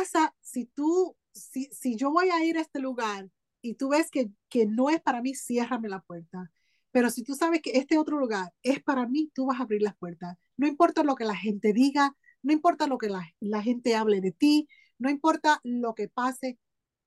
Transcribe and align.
pasa 0.00 0.34
si 0.40 0.64
tú, 0.66 1.16
si, 1.32 1.66
si 1.72 1.96
yo 1.96 2.10
voy 2.10 2.30
a 2.30 2.42
ir 2.44 2.56
a 2.56 2.62
este 2.62 2.80
lugar 2.80 3.28
y 3.60 3.74
tú 3.74 3.90
ves 3.90 4.10
que, 4.10 4.30
que 4.48 4.66
no 4.66 4.88
es 4.88 5.00
para 5.00 5.20
mí, 5.20 5.34
ciérrame 5.34 5.88
la 5.88 6.00
puerta. 6.00 6.50
Pero 6.90 7.10
si 7.10 7.22
tú 7.22 7.34
sabes 7.34 7.60
que 7.62 7.72
este 7.72 7.98
otro 7.98 8.18
lugar 8.18 8.52
es 8.62 8.82
para 8.82 9.06
mí, 9.06 9.30
tú 9.34 9.46
vas 9.46 9.60
a 9.60 9.64
abrir 9.64 9.82
las 9.82 9.96
puertas. 9.96 10.36
No 10.56 10.66
importa 10.66 11.04
lo 11.04 11.14
que 11.14 11.24
la 11.24 11.36
gente 11.36 11.72
diga, 11.72 12.16
no 12.42 12.52
importa 12.52 12.86
lo 12.86 12.98
que 12.98 13.08
la, 13.08 13.22
la 13.40 13.62
gente 13.62 13.94
hable 13.94 14.20
de 14.20 14.32
ti, 14.32 14.68
no 14.98 15.10
importa 15.10 15.60
lo 15.62 15.94
que 15.94 16.08
pase, 16.08 16.58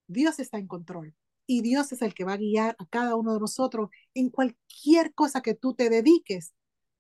Dios 0.07 0.39
está 0.39 0.59
en 0.59 0.67
control 0.67 1.15
y 1.47 1.61
Dios 1.61 1.91
es 1.91 2.01
el 2.01 2.13
que 2.13 2.23
va 2.23 2.33
a 2.33 2.37
guiar 2.37 2.75
a 2.77 2.85
cada 2.85 3.15
uno 3.15 3.33
de 3.33 3.39
nosotros 3.39 3.89
en 4.13 4.29
cualquier 4.29 5.13
cosa 5.13 5.41
que 5.41 5.55
tú 5.55 5.73
te 5.73 5.89
dediques 5.89 6.53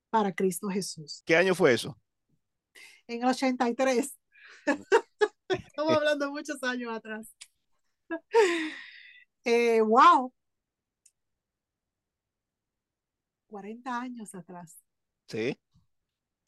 para 0.09 0.33
Cristo 0.33 0.69
Jesús. 0.69 1.21
¿Qué 1.25 1.35
año 1.35 1.53
fue 1.53 1.73
eso? 1.73 1.99
En 3.07 3.21
el 3.21 3.29
83. 3.29 4.17
Estamos 5.53 5.93
hablando 5.93 6.31
muchos 6.31 6.61
años 6.63 6.93
atrás. 6.93 7.27
Eh, 9.45 9.81
wow. 9.81 10.31
40 13.47 13.99
años 13.99 14.33
atrás. 14.33 14.81
Sí. 15.27 15.59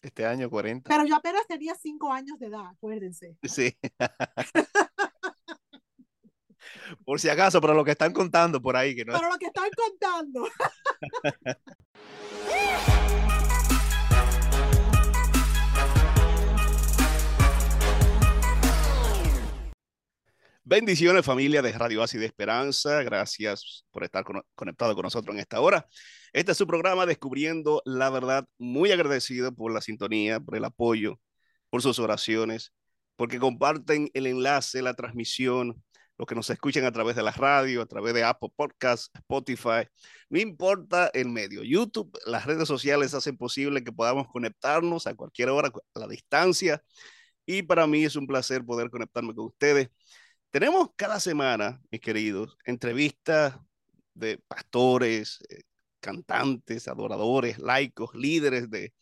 Este 0.02 0.26
año 0.26 0.50
40. 0.50 0.88
Pero 0.88 1.06
yo 1.06 1.16
apenas 1.16 1.46
tenía 1.46 1.76
5 1.76 2.14
años 2.14 2.40
de 2.40 2.48
edad, 2.48 2.68
acuérdense. 2.68 3.36
Sí. 3.44 3.78
por 7.06 7.20
si 7.20 7.28
acaso, 7.28 7.60
para 7.60 7.74
lo 7.74 7.84
que 7.84 7.92
están 7.92 8.14
contando 8.14 8.62
por 8.62 8.78
ahí. 8.78 8.96
Que 8.96 9.04
no... 9.04 9.12
Para 9.12 9.30
lo 9.30 9.38
que 9.38 9.48
están 9.48 9.70
contando. 9.76 10.48
Bendiciones 20.68 21.24
familia 21.24 21.62
de 21.62 21.72
Radio 21.74 22.02
Así 22.02 22.18
de 22.18 22.26
Esperanza. 22.26 23.04
Gracias 23.04 23.86
por 23.92 24.04
estar 24.04 24.24
con, 24.24 24.42
conectado 24.56 24.96
con 24.96 25.04
nosotros 25.04 25.36
en 25.36 25.40
esta 25.40 25.62
hora. 25.62 25.88
Este 26.34 26.54
es 26.54 26.58
su 26.58 26.66
programa 26.66 27.06
Descubriendo 27.06 27.84
la 27.86 28.10
Verdad. 28.10 28.48
Muy 28.58 28.92
agradecido 28.92 29.54
por 29.54 29.72
la 29.72 29.80
sintonía, 29.82 30.40
por 30.40 30.56
el 30.58 30.66
apoyo, 30.66 31.20
por 31.70 31.84
sus 31.84 32.00
oraciones, 32.00 32.74
porque 33.16 33.38
comparten 33.38 34.10
el 34.16 34.26
enlace, 34.26 34.82
la 34.82 34.96
transmisión, 34.96 35.84
los 36.18 36.28
que 36.28 36.34
nos 36.34 36.50
escuchan 36.50 36.86
a 36.86 36.92
través 36.92 37.16
de 37.16 37.22
la 37.22 37.32
radio, 37.32 37.84
a 37.84 37.86
través 37.86 38.16
de 38.16 38.24
Apple 38.24 38.50
Podcasts, 38.56 39.12
Spotify, 39.14 39.88
no 40.30 40.40
importa 40.40 41.12
el 41.14 41.30
medio, 41.30 41.62
YouTube, 41.62 42.18
las 42.26 42.48
redes 42.48 42.68
sociales 42.68 43.14
hacen 43.14 43.38
posible 43.38 43.84
que 43.84 43.92
podamos 43.92 44.28
conectarnos 44.30 45.06
a 45.06 45.14
cualquier 45.14 45.50
hora, 45.50 45.72
a 45.94 46.00
la 46.00 46.08
distancia. 46.08 46.82
Y 47.46 47.62
para 47.62 47.86
mí 47.86 48.04
es 48.04 48.16
un 48.16 48.26
placer 48.26 48.66
poder 48.66 48.90
conectarme 48.90 49.36
con 49.36 49.46
ustedes 49.46 49.90
tenemos 50.56 50.92
cada 50.96 51.20
semana, 51.20 51.82
mis 51.92 52.00
queridos, 52.00 52.58
entrevistas 52.64 53.60
de 54.14 54.38
pastores, 54.38 55.40
eh, 55.50 55.64
cantantes, 56.00 56.88
adoradores, 56.88 57.60
laicos, 57.60 58.16
líderes 58.16 58.70
de 58.70 58.94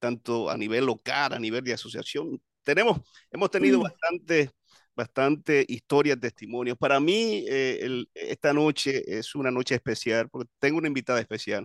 tanto 0.00 0.50
a 0.50 0.56
nivel 0.56 0.86
local, 0.86 1.34
a 1.34 1.38
nivel 1.38 1.62
de 1.62 1.74
asociación. 1.74 2.42
Tenemos, 2.64 3.00
hemos 3.30 3.48
tenido 3.48 3.78
mm. 3.78 3.82
bastante, 3.84 4.50
bastante 4.96 5.64
historias, 5.68 6.18
testimonios. 6.18 6.76
Para 6.76 6.98
mí, 6.98 7.44
eh, 7.48 8.04
esta 8.12 8.52
noche 8.52 9.04
es 9.06 9.36
una 9.36 9.52
noche 9.52 9.76
especial 9.76 10.28
porque 10.28 10.50
tengo 10.58 10.78
una 10.78 10.88
invitada 10.88 11.20
especial 11.20 11.64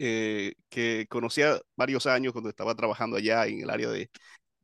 eh, 0.00 0.54
que 0.68 1.06
conocía 1.08 1.60
varios 1.76 2.06
años 2.06 2.32
cuando 2.32 2.50
estaba 2.50 2.74
trabajando 2.74 3.18
allá 3.18 3.46
en 3.46 3.60
el 3.60 3.70
área 3.70 3.88
de, 3.88 4.10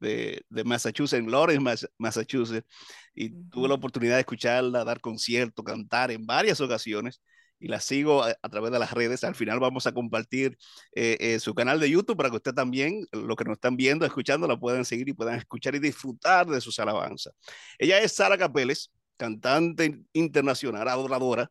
de, 0.00 0.44
Massachusetts, 0.64 1.18
en 1.18 1.30
Lawrence, 1.30 1.86
Massachusetts, 1.98 2.66
y 3.14 3.30
tuve 3.50 3.68
la 3.68 3.74
oportunidad 3.74 4.14
de 4.14 4.20
escucharla, 4.20 4.84
dar 4.84 5.00
conciertos, 5.00 5.64
cantar 5.64 6.10
en 6.10 6.26
varias 6.26 6.60
ocasiones, 6.60 7.20
y 7.60 7.68
la 7.68 7.80
sigo 7.80 8.22
a, 8.22 8.34
través 8.48 8.70
de 8.70 8.78
las 8.78 8.92
redes. 8.92 9.24
Al 9.24 9.34
final 9.34 9.58
vamos 9.58 9.86
a 9.86 9.92
compartir 9.92 10.56
eh, 10.94 11.16
eh, 11.20 11.40
su 11.40 11.54
canal 11.54 11.80
de 11.80 11.90
YouTube 11.90 12.16
para 12.16 12.30
que 12.30 12.36
usted 12.36 12.54
también, 12.54 13.06
lo 13.12 13.34
que 13.34 13.44
nos 13.44 13.54
están 13.54 13.76
viendo, 13.76 14.06
escuchando, 14.06 14.46
la 14.46 14.58
puedan 14.58 14.84
seguir 14.84 15.08
y 15.08 15.12
puedan 15.12 15.36
escuchar 15.36 15.74
y 15.74 15.80
disfrutar 15.80 16.46
de 16.46 16.60
sus 16.60 16.78
alabanzas. 16.78 17.34
Ella 17.78 18.00
es 18.00 18.12
Sara 18.12 18.38
Capeles, 18.38 18.92
cantante 19.16 20.00
internacional, 20.12 20.86
adoradora, 20.88 21.50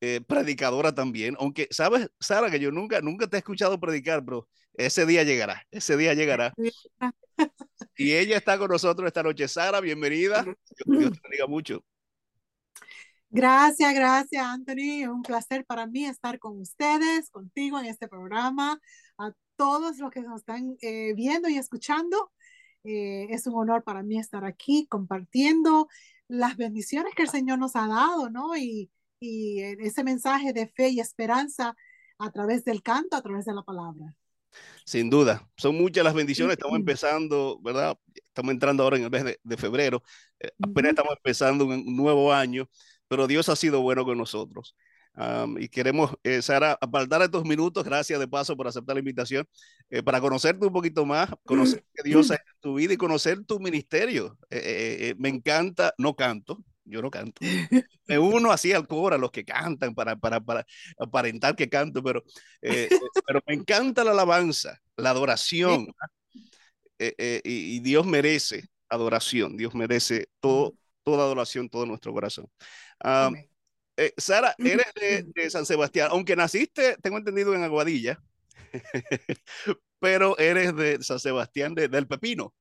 eh, 0.00 0.20
predicadora 0.26 0.92
también, 0.92 1.36
aunque 1.38 1.68
sabes, 1.70 2.08
Sara, 2.18 2.50
que 2.50 2.58
yo 2.58 2.72
nunca, 2.72 3.00
nunca 3.00 3.28
te 3.28 3.36
he 3.36 3.38
escuchado 3.38 3.78
predicar, 3.78 4.24
pero 4.24 4.48
ese 4.74 5.06
día 5.06 5.22
llegará, 5.22 5.64
ese 5.70 5.96
día 5.96 6.14
llegará. 6.14 6.52
Y 8.02 8.12
ella 8.12 8.36
está 8.36 8.58
con 8.58 8.68
nosotros 8.68 9.06
esta 9.06 9.22
noche. 9.22 9.46
Sara, 9.46 9.80
bienvenida. 9.80 10.44
Dios 10.86 11.12
te 11.12 11.20
bendiga 11.22 11.46
mucho. 11.46 11.84
Gracias, 13.30 13.94
gracias, 13.94 14.44
Anthony. 14.44 15.06
Un 15.08 15.22
placer 15.22 15.64
para 15.64 15.86
mí 15.86 16.04
estar 16.04 16.40
con 16.40 16.60
ustedes, 16.60 17.30
contigo 17.30 17.78
en 17.78 17.86
este 17.86 18.08
programa. 18.08 18.80
A 19.18 19.32
todos 19.54 19.98
los 19.98 20.10
que 20.10 20.20
nos 20.20 20.40
están 20.40 20.76
eh, 20.82 21.14
viendo 21.14 21.48
y 21.48 21.56
escuchando, 21.58 22.32
eh, 22.82 23.28
es 23.30 23.46
un 23.46 23.54
honor 23.54 23.84
para 23.84 24.02
mí 24.02 24.18
estar 24.18 24.44
aquí 24.44 24.88
compartiendo 24.88 25.86
las 26.26 26.56
bendiciones 26.56 27.14
que 27.14 27.22
el 27.22 27.28
Señor 27.28 27.60
nos 27.60 27.76
ha 27.76 27.86
dado, 27.86 28.30
¿no? 28.30 28.56
Y, 28.56 28.90
y 29.20 29.60
ese 29.60 30.02
mensaje 30.02 30.52
de 30.52 30.66
fe 30.66 30.88
y 30.88 30.98
esperanza 30.98 31.76
a 32.18 32.30
través 32.32 32.64
del 32.64 32.82
canto, 32.82 33.16
a 33.16 33.22
través 33.22 33.44
de 33.44 33.54
la 33.54 33.62
palabra. 33.62 34.16
Sin 34.84 35.10
duda, 35.10 35.48
son 35.56 35.76
muchas 35.76 36.04
las 36.04 36.14
bendiciones. 36.14 36.54
Estamos 36.54 36.76
empezando, 36.76 37.58
¿verdad? 37.62 37.96
Estamos 38.14 38.52
entrando 38.52 38.82
ahora 38.82 38.96
en 38.96 39.04
el 39.04 39.10
mes 39.10 39.38
de, 39.42 39.56
febrero. 39.56 40.02
Eh, 40.40 40.50
apenas 40.62 40.90
estamos 40.90 41.14
empezando 41.16 41.66
un, 41.66 41.96
nuevo 41.96 42.32
año, 42.32 42.68
pero 43.08 43.26
Dios 43.26 43.48
ha 43.48 43.56
sido 43.56 43.80
bueno 43.82 44.04
con 44.04 44.18
nosotros. 44.18 44.76
y 45.58 45.68
queremos, 45.68 46.14
eh, 46.24 46.42
Sara, 46.42 46.78
apartar 46.80 47.22
estos 47.22 47.44
minutos, 47.44 47.84
gracias 47.84 48.18
de 48.18 48.26
paso 48.26 48.56
por 48.56 48.66
aceptar 48.66 48.96
la 48.96 49.00
invitación, 49.00 49.46
eh, 49.90 50.02
para 50.02 50.20
conocerte 50.20 50.66
un 50.66 50.72
poquito 50.72 51.04
más, 51.04 51.30
conocer 51.44 51.84
que 51.94 52.02
Dios 52.02 52.30
ha 52.30 52.34
en 52.34 52.40
tu 52.60 52.74
vida 52.74 52.94
y 52.94 52.96
conocer 52.96 53.44
tu 53.44 53.60
ministerio. 53.60 54.38
me 55.18 55.28
encanta, 55.28 55.94
no 55.98 56.16
canto, 56.16 56.64
yo 56.84 57.02
no 57.02 57.10
canto. 57.10 57.40
Me 58.06 58.18
uno 58.18 58.52
así 58.52 58.72
al 58.72 58.86
coro 58.86 59.14
a 59.14 59.18
los 59.18 59.30
que 59.30 59.44
cantan 59.44 59.94
para, 59.94 60.16
para, 60.16 60.40
para 60.40 60.66
aparentar 60.98 61.56
que 61.56 61.68
canto, 61.68 62.02
pero, 62.02 62.22
eh, 62.60 62.88
eh, 62.90 62.98
pero 63.26 63.40
me 63.46 63.54
encanta 63.54 64.04
la 64.04 64.10
alabanza, 64.10 64.80
la 64.96 65.10
adoración. 65.10 65.86
Eh, 66.98 67.40
y, 67.44 67.80
Dios 67.80 68.06
merece 68.06 68.68
adoración, 68.88 69.56
Dios 69.56 69.74
merece 69.74 70.28
todo, 70.40 70.74
toda 71.02 71.24
adoración, 71.24 71.68
todo 71.68 71.86
nuestro 71.86 72.12
corazón. 72.12 72.46
Sara, 74.16 74.54
eres 74.58 75.24
de, 75.34 75.50
San 75.50 75.66
Sebastián, 75.66 76.08
aunque 76.10 76.36
naciste, 76.36 76.96
tengo 77.02 77.18
entendido, 77.18 77.54
en 77.54 77.62
Aguadilla, 77.62 78.22
pero 79.98 80.38
eres 80.38 80.76
de 80.76 81.02
San 81.02 81.18
Sebastián 81.18 81.74
del 81.74 82.06
Pepino. 82.06 82.54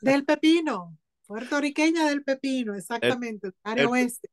Del 0.00 0.24
Pepino. 0.24 0.99
Puertorriqueña 1.30 2.08
del 2.08 2.24
Pepino, 2.24 2.74
exactamente, 2.74 3.52
área 3.62 3.88
oeste. 3.88 4.28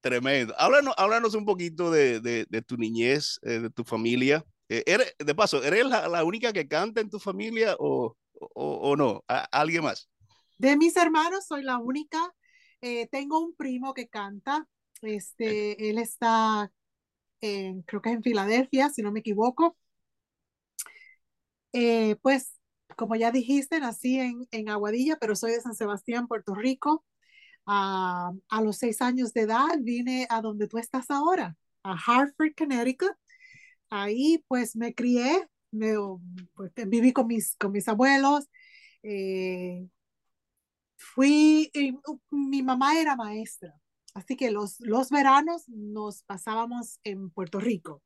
Tremendo. 0.00 0.54
Háblanos, 0.56 0.94
háblanos 0.96 1.34
un 1.34 1.44
poquito 1.44 1.90
de, 1.90 2.20
de, 2.20 2.46
de 2.48 2.62
tu 2.62 2.78
niñez, 2.78 3.38
eh, 3.42 3.58
de 3.58 3.68
tu 3.68 3.84
familia. 3.84 4.42
Eh, 4.70 4.82
¿eres, 4.86 5.14
de 5.18 5.34
paso, 5.34 5.62
¿eres 5.62 5.84
la, 5.84 6.08
la, 6.08 6.24
única 6.24 6.50
que 6.54 6.66
canta 6.66 7.02
en 7.02 7.10
tu 7.10 7.18
familia 7.18 7.76
o, 7.78 8.16
o, 8.32 8.48
o 8.64 8.96
no? 8.96 9.22
¿Alguien 9.26 9.84
más? 9.84 10.08
De 10.56 10.74
mis 10.78 10.96
hermanos 10.96 11.44
soy 11.46 11.64
la 11.64 11.76
única. 11.76 12.34
Eh, 12.80 13.08
tengo 13.08 13.38
un 13.38 13.54
primo 13.54 13.92
que 13.92 14.08
canta. 14.08 14.66
Este, 15.02 15.90
él 15.90 15.98
está, 15.98 16.72
en, 17.42 17.82
creo 17.82 18.00
que 18.00 18.08
es 18.08 18.16
en 18.16 18.22
Filadelfia, 18.22 18.88
si 18.88 19.02
no 19.02 19.12
me 19.12 19.20
equivoco. 19.20 19.76
pues 22.22 22.54
como 22.96 23.16
ya 23.16 23.30
dijiste, 23.30 23.80
nací 23.80 24.18
en, 24.18 24.46
en 24.50 24.68
Aguadilla, 24.68 25.16
pero 25.20 25.36
soy 25.36 25.52
de 25.52 25.60
San 25.60 25.74
Sebastián, 25.74 26.26
Puerto 26.28 26.54
Rico. 26.54 27.04
a 27.66 28.32
los 28.62 28.78
seis 28.78 29.00
años 29.02 29.32
de 29.32 29.42
edad 29.42 29.78
vine 29.80 30.26
a 30.30 30.40
donde 30.42 30.68
tú 30.68 30.78
estás 30.78 31.10
ahora, 31.10 31.56
a 31.82 31.92
Hartford, 31.92 32.54
Connecticut. 32.56 33.12
Ahí 33.90 34.44
pues 34.48 34.76
me 34.76 34.94
crié, 34.94 35.48
me, 35.70 35.94
pues, 36.54 36.72
viví 36.88 37.12
con 37.12 37.26
mis, 37.26 37.56
con 37.56 37.72
mis 37.72 37.88
abuelos. 37.88 38.48
Eh, 39.02 39.88
fui, 40.96 41.70
mi 42.30 42.62
mamá 42.62 42.98
era 42.98 43.16
maestra, 43.16 43.74
así 44.14 44.36
que 44.36 44.50
los, 44.50 44.80
los 44.80 45.10
veranos 45.10 45.68
nos 45.68 46.22
pasábamos 46.24 47.00
en 47.04 47.30
Puerto 47.30 47.60
Rico. 47.60 48.02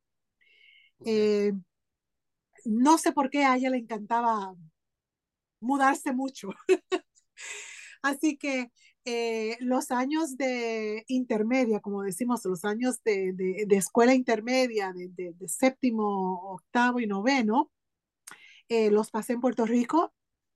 Eh, 1.05 1.53
no 2.65 2.99
sé 2.99 3.13
por 3.13 3.31
qué 3.31 3.45
a 3.45 3.57
ella 3.57 3.71
le 3.71 3.79
encantaba 3.79 4.55
mudarse 5.61 6.13
mucho. 6.13 6.51
Así 8.03 8.37
que 8.37 8.71
eh, 9.05 9.57
los 9.61 9.91
años 9.91 10.37
de 10.37 11.05
intermedia, 11.09 11.81
como 11.81 12.03
decimos, 12.03 12.45
los 12.45 12.65
años 12.65 13.03
de, 13.05 13.33
de, 13.35 13.77
escuela 13.77 14.15
intermedia, 14.15 14.93
de, 14.93 15.09
de, 15.09 15.49
séptimo, 15.49 16.53
octavo 16.55 17.01
y 17.01 17.07
noveno, 17.07 17.71
eh, 18.69 18.91
los 18.91 19.11
pasé 19.11 19.35
en 19.35 19.41
Puerto 19.41 19.65
Rico, 19.65 20.13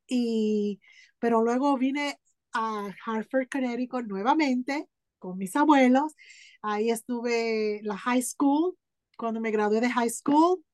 y, 0.08 0.80
pero 1.20 1.42
luego 1.42 1.76
vine 1.78 2.18
a 2.52 2.92
Hartford, 3.06 3.48
Connecticut 3.50 4.06
nuevamente 4.06 4.88
con 5.18 5.38
mis 5.38 5.54
abuelos. 5.56 6.14
Ahí 6.62 6.90
estuve 6.90 7.80
la 7.84 7.96
high 7.96 8.22
school, 8.22 8.76
cuando 9.16 9.40
me 9.40 9.52
gradué 9.52 9.80
de 9.80 9.90
high 9.90 10.10
school. 10.10 10.64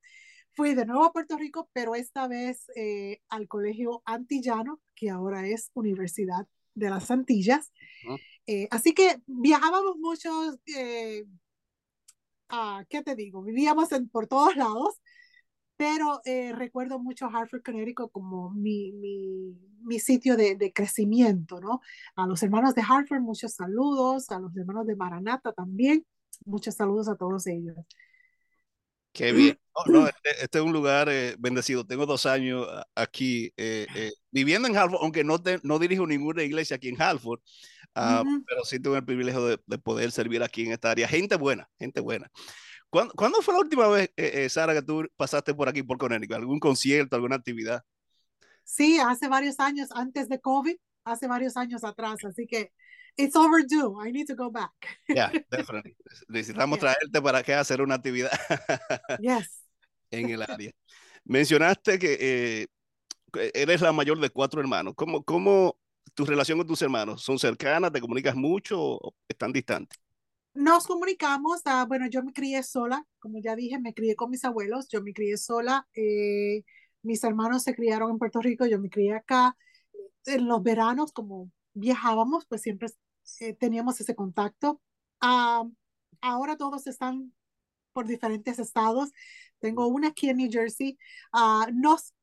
Fui 0.56 0.75
de 0.75 0.87
nuevo 0.87 1.05
a 1.05 1.12
Puerto 1.12 1.37
Rico, 1.37 1.69
pero 1.75 1.94
esta 1.94 2.26
vez 2.29 2.70
eh, 2.76 3.20
al 3.29 3.47
Colegio 3.47 4.03
Antillano, 4.06 4.81
que 4.94 5.11
ahora 5.11 5.47
es 5.47 5.70
Universidad 5.75 6.49
de 6.75 6.88
las 6.88 7.11
Antillas. 7.11 7.73
Eh, 8.47 8.67
así 8.70 8.94
que 8.94 9.20
viajábamos 9.26 9.99
mucho, 9.99 10.31
eh, 10.75 11.25
uh, 12.50 12.85
¿qué 12.88 13.03
te 13.03 13.14
digo? 13.17 13.43
Vivíamos 13.43 13.93
en, 13.93 14.08
por 14.08 14.29
todos 14.29 14.56
lados, 14.56 14.99
pero 15.76 16.23
eh, 16.25 16.53
recuerdo 16.55 16.99
mucho 16.99 17.26
Hartford, 17.26 17.62
Connecticut 17.62 18.11
como 18.11 18.50
mi, 18.50 18.93
mi, 18.93 19.55
mi 19.82 19.99
sitio 19.99 20.38
de, 20.38 20.56
de, 20.56 20.73
crecimiento, 20.73 21.61
¿no? 21.61 21.82
A 22.14 22.26
los 22.26 22.43
hermanos 22.43 22.75
de 22.75 22.82
Hartford, 22.88 23.20
muchos 23.20 23.53
saludos, 23.53 24.31
a 24.31 24.38
los 24.38 24.56
hermanos 24.56 24.87
de 24.87 24.97
Maranata 24.97 25.53
también, 25.53 26.06
muchos 26.47 26.76
saludos 26.76 27.08
a 27.08 27.17
todos 27.17 27.47
ellos. 27.47 27.76
Qué 29.16 29.32
bien. 29.32 29.58
No, 29.86 30.00
no, 30.00 30.06
este, 30.06 30.30
este, 30.42 30.58
es 30.58 30.64
un 30.64 30.72
lugar 30.74 31.08
eh, 31.08 31.36
bendecido. 31.38 31.86
Tengo 31.86 32.04
dos 32.04 32.26
años 32.26 32.66
aquí 32.94 33.50
eh, 33.56 33.86
eh, 33.94 34.12
viviendo 34.30 34.68
en 34.68 34.76
Hartford, 34.76 35.00
aunque 35.02 35.24
no, 35.24 35.42
te, 35.42 35.58
no 35.62 35.78
dirijo 35.78 36.06
ninguna 36.06 36.42
iglesia 36.42 36.76
aquí 36.76 36.90
en 36.90 37.00
Hartford, 37.00 37.40
uh, 37.94 38.00
uh 38.00 38.02
-huh. 38.02 38.44
pero 38.46 38.64
sí 38.64 38.78
tuve 38.78 38.98
el 38.98 39.06
privilegio 39.06 39.46
de, 39.46 39.58
de, 39.66 39.78
poder 39.78 40.12
servir 40.12 40.42
aquí 40.42 40.66
en 40.66 40.72
esta 40.72 40.90
área. 40.90 41.08
Gente 41.08 41.36
buena, 41.36 41.66
gente 41.78 42.00
buena. 42.00 42.30
¿Cuándo, 42.90 43.14
¿cuándo 43.14 43.40
fue 43.40 43.54
la 43.54 43.60
última 43.60 43.88
vez, 43.88 44.10
eh, 44.16 44.48
Sara, 44.50 44.74
que 44.74 44.82
tú 44.82 45.06
pasaste 45.16 45.54
por 45.54 45.69
aquí, 45.69 45.82
por 45.82 45.96
Connecticut? 45.96 46.36
¿Algún 46.36 46.60
concierto, 46.60 47.16
alguna 47.16 47.36
actividad? 47.36 47.82
Sí, 48.64 48.98
hace 48.98 49.28
varios 49.28 49.60
años, 49.60 49.88
antes 49.92 50.28
de 50.28 50.40
COVID, 50.40 50.76
hace 51.04 51.26
varios 51.26 51.56
años 51.56 51.84
atrás, 51.84 52.22
así 52.24 52.46
que 52.46 52.72
it's 53.16 53.36
overdue. 53.36 53.98
I 54.00 54.10
need 54.10 54.26
to 54.26 54.34
go 54.34 54.50
back. 54.50 54.72
Yeah, 55.08 55.30
definitely. 55.50 55.96
Necesitamos 56.28 56.78
yeah. 56.78 56.94
traerte 56.94 57.22
para 57.22 57.42
que 57.42 57.54
hacer 57.54 57.80
una 57.80 57.94
actividad. 57.96 58.30
yes. 59.20 59.66
en 60.10 60.30
el 60.30 60.42
área. 60.42 60.72
Mencionaste 61.24 61.98
que 61.98 62.16
eh, 62.20 62.66
eres 63.54 63.80
la 63.80 63.92
mayor 63.92 64.20
de 64.20 64.30
cuatro 64.30 64.60
hermanos. 64.60 64.94
¿Cómo, 64.96 65.24
¿Cómo 65.24 65.78
tu 66.14 66.24
relación 66.24 66.58
con 66.58 66.66
tus 66.66 66.82
hermanos? 66.82 67.22
¿Son 67.22 67.38
cercanas? 67.38 67.92
¿Te 67.92 68.00
comunicas 68.00 68.36
mucho 68.36 68.80
o 68.80 69.14
están 69.28 69.52
distantes? 69.52 69.98
Nos 70.54 70.86
comunicamos, 70.86 71.60
uh, 71.66 71.86
bueno, 71.86 72.06
yo 72.08 72.22
me 72.22 72.32
crié 72.32 72.62
sola, 72.62 73.04
como 73.19 73.38
ya 73.40 73.54
dije, 73.54 73.78
me 73.78 73.92
crié 73.92 74.16
con 74.16 74.30
mis 74.30 74.42
abuelos, 74.42 74.88
yo 74.88 75.02
me 75.02 75.12
crié 75.12 75.36
sola, 75.36 75.86
eh, 75.92 76.64
mis 77.02 77.22
hermanos 77.24 77.62
se 77.62 77.74
criaron 77.74 78.12
en 78.12 78.19
Puerto 78.19 78.40
Rico, 78.40 78.64
yo 78.64 78.78
me 78.78 78.88
crié 78.88 79.14
acá. 79.14 79.54
En 80.24 80.48
los 80.48 80.62
veranos, 80.62 81.12
como 81.12 81.50
viajábamos, 81.74 82.46
pues 82.46 82.62
siempre 82.62 82.88
eh, 83.40 83.55
teníamos 83.55 84.00
ese 84.00 84.14
contacto. 84.14 84.81
Uh, 85.23 85.73
ahora 86.20 86.56
todos 86.56 86.87
están 86.87 87.32
por 87.93 88.06
diferentes 88.06 88.58
estados. 88.58 89.11
Tengo 89.58 89.87
una 89.87 90.08
aquí 90.08 90.28
en 90.28 90.37
New 90.38 90.50
Jersey. 90.50 90.99
Uh, 91.32 91.70
nos 91.73 92.14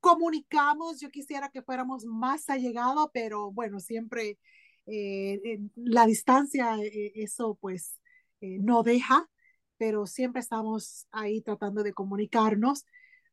comunicamos, 0.00 1.00
yo 1.00 1.10
quisiera 1.10 1.48
que 1.48 1.62
fuéramos 1.62 2.04
más 2.04 2.50
allegados, 2.50 3.08
pero 3.12 3.52
bueno, 3.52 3.80
siempre 3.80 4.38
eh, 4.86 5.60
la 5.76 6.06
distancia, 6.06 6.76
eh, 6.82 7.12
eso 7.14 7.56
pues 7.60 7.98
no 8.40 8.82
deja, 8.82 9.30
pero 9.78 10.06
siempre 10.06 10.40
estamos 10.40 11.06
ahí 11.10 11.40
tratando 11.40 11.82
de 11.82 11.94
comunicarnos. 11.94 12.84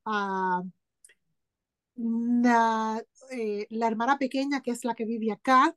Uh, 0.06 0.64
la, 1.96 3.04
la, 3.70 3.88
hermana 3.88 4.18
pequeña, 4.18 4.62
que 4.62 4.72
es 4.72 4.86
la 4.86 4.96
que 4.96 5.06
vive 5.06 5.32
acá, 5.32 5.76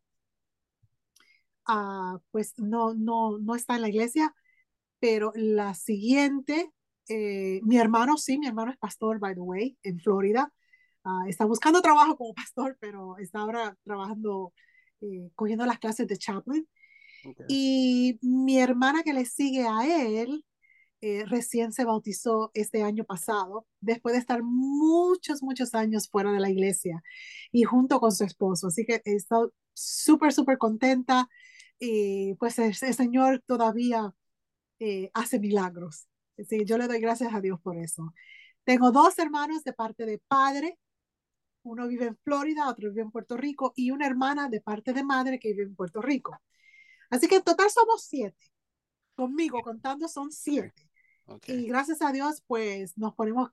uh, 1.68 2.18
pues 2.30 2.58
no, 2.58 2.94
no, 2.94 3.38
no 3.38 3.54
está 3.54 3.76
en 3.76 3.82
la 3.82 3.88
iglesia, 3.88 4.34
pero 4.98 5.32
la 5.34 5.74
siguiente, 5.74 6.70
eh, 7.08 7.60
mi 7.62 7.76
hermano, 7.78 8.16
sí, 8.16 8.38
mi 8.38 8.46
hermano 8.46 8.72
es 8.72 8.78
pastor, 8.78 9.18
by 9.18 9.34
the 9.34 9.40
way, 9.40 9.78
en 9.82 10.00
Florida. 10.00 10.52
Uh, 11.04 11.28
está 11.28 11.44
buscando 11.44 11.82
trabajo 11.82 12.16
como 12.16 12.34
pastor, 12.34 12.76
pero 12.80 13.18
está 13.18 13.40
ahora 13.40 13.76
trabajando, 13.84 14.52
eh, 15.00 15.30
cogiendo 15.34 15.66
las 15.66 15.78
clases 15.78 16.06
de 16.06 16.16
chaplain. 16.16 16.66
Okay. 17.26 17.46
Y 17.48 18.18
mi 18.22 18.58
hermana 18.58 19.02
que 19.02 19.12
le 19.14 19.24
sigue 19.24 19.66
a 19.66 19.86
él, 19.86 20.44
eh, 21.06 21.26
recién 21.26 21.70
se 21.70 21.84
bautizó 21.84 22.50
este 22.54 22.82
año 22.82 23.04
pasado, 23.04 23.66
después 23.80 24.14
de 24.14 24.20
estar 24.20 24.42
muchos, 24.42 25.42
muchos 25.42 25.74
años 25.74 26.08
fuera 26.08 26.32
de 26.32 26.40
la 26.40 26.48
iglesia 26.48 27.02
y 27.52 27.64
junto 27.64 28.00
con 28.00 28.10
su 28.10 28.24
esposo. 28.24 28.68
Así 28.68 28.86
que 28.86 29.02
he 29.04 29.14
estado 29.14 29.52
súper, 29.74 30.32
súper 30.32 30.56
contenta. 30.56 31.28
Y 31.78 32.34
pues 32.34 32.58
el, 32.58 32.74
el 32.80 32.94
Señor 32.94 33.42
todavía 33.46 34.14
eh, 34.78 35.10
hace 35.14 35.38
milagros. 35.38 36.08
Sí, 36.48 36.64
yo 36.64 36.78
le 36.78 36.88
doy 36.88 37.00
gracias 37.00 37.32
a 37.32 37.40
Dios 37.40 37.60
por 37.60 37.76
eso. 37.76 38.12
Tengo 38.64 38.90
dos 38.90 39.18
hermanos 39.18 39.62
de 39.64 39.72
parte 39.72 40.06
de 40.06 40.18
padre. 40.26 40.78
Uno 41.62 41.86
vive 41.88 42.06
en 42.06 42.16
Florida, 42.18 42.68
otro 42.68 42.90
vive 42.90 43.02
en 43.02 43.10
Puerto 43.10 43.36
Rico 43.36 43.72
y 43.76 43.90
una 43.90 44.06
hermana 44.06 44.48
de 44.48 44.60
parte 44.60 44.92
de 44.92 45.04
madre 45.04 45.38
que 45.38 45.52
vive 45.52 45.64
en 45.64 45.76
Puerto 45.76 46.02
Rico. 46.02 46.38
Así 47.10 47.28
que 47.28 47.36
en 47.36 47.42
total 47.42 47.70
somos 47.70 48.04
siete. 48.04 48.52
Conmigo 49.14 49.62
contando 49.62 50.08
son 50.08 50.32
siete. 50.32 50.90
Okay. 51.26 51.64
Y 51.64 51.68
gracias 51.68 52.02
a 52.02 52.12
Dios, 52.12 52.42
pues 52.46 52.98
nos 52.98 53.14
podemos 53.14 53.50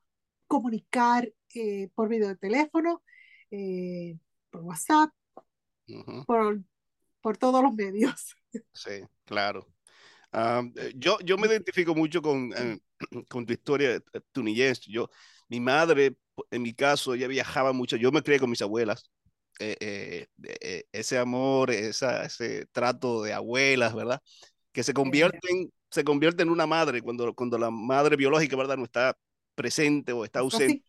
comunicar 0.48 1.32
eh, 1.54 1.90
por 1.96 2.10
video 2.10 2.28
de 2.28 2.36
teléfono, 2.36 3.02
eh, 3.52 4.18
por 4.50 4.62
WhatsApp, 4.64 5.12
uh 5.88 5.94
-huh. 5.94 6.26
por, 6.26 6.62
por 7.22 7.38
todos 7.38 7.64
los 7.64 7.74
medios. 7.74 8.36
Sí, 8.74 9.02
claro. 9.26 9.68
Um, 10.34 10.74
yo, 10.96 11.20
yo 11.20 11.38
me 11.38 11.48
identifico 11.48 11.94
mucho 11.94 12.22
con, 12.22 12.54
eh, 12.56 12.80
con 13.30 13.46
tu 13.46 13.54
historia, 13.54 13.96
eh, 13.96 14.22
tu 14.32 14.44
niñez. 14.44 14.82
Yo, 14.82 15.10
mi 15.50 15.60
madre, 15.60 16.16
en 16.50 16.62
mi 16.62 16.74
caso, 16.74 17.14
ella 17.14 17.28
viajaba 17.28 17.74
mucho. 17.74 17.98
Yo 17.98 18.12
me 18.12 18.22
crié 18.22 18.40
con 18.40 18.50
mis 18.50 18.62
abuelas. 18.62 19.10
Eh, 19.60 20.28
eh, 20.44 20.86
ese 20.92 21.18
amor, 21.18 21.70
esa, 21.70 22.26
ese 22.26 22.66
trato 22.72 23.22
de 23.22 23.34
abuelas, 23.34 23.94
¿verdad? 23.94 24.22
Que 24.72 24.84
se 24.84 24.94
convierten, 24.94 25.72
se 25.90 26.04
convierte 26.04 26.42
en 26.42 26.50
una 26.50 26.66
madre 26.66 27.02
cuando, 27.02 27.34
cuando 27.36 27.60
la 27.60 27.70
madre 27.70 28.16
biológica, 28.16 28.56
¿verdad? 28.56 28.78
No 28.78 28.86
está 28.86 29.16
presente 29.54 30.14
o 30.14 30.26
está 30.26 30.40
ausente. 30.40 30.84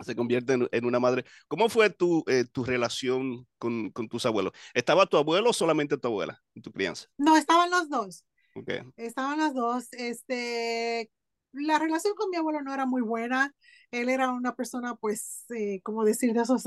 Se 0.00 0.14
convierte 0.14 0.54
en, 0.54 0.68
en, 0.70 0.84
una 0.84 1.00
madre. 1.00 1.24
¿Cómo 1.48 1.68
fue 1.68 1.90
tu, 1.90 2.24
tu 2.52 2.64
relación 2.64 3.46
con, 3.58 3.90
con 3.90 4.08
tus 4.08 4.26
abuelos? 4.26 4.52
¿Estaba 4.74 5.06
tu 5.06 5.16
abuelo 5.16 5.50
o 5.50 5.52
solamente 5.52 5.98
tu 5.98 6.08
abuela 6.08 6.40
en 6.54 6.62
tu 6.62 6.72
crianza? 6.72 7.06
No, 7.16 7.36
estaban 7.36 7.70
los 7.70 7.88
dos. 7.88 8.24
Okay. 8.54 8.80
Estaban 8.96 9.38
las 9.38 9.54
dos. 9.54 9.88
Este, 9.92 11.10
la 11.52 11.78
relación 11.78 12.14
con 12.14 12.30
mi 12.30 12.36
abuelo 12.36 12.62
no 12.62 12.74
era 12.74 12.86
muy 12.86 13.02
buena. 13.02 13.54
Él 13.90 14.08
era 14.08 14.30
una 14.30 14.54
persona, 14.54 14.96
pues, 14.96 15.44
eh, 15.54 15.80
como 15.82 16.04
decir, 16.04 16.32
de 16.32 16.42
esos, 16.42 16.64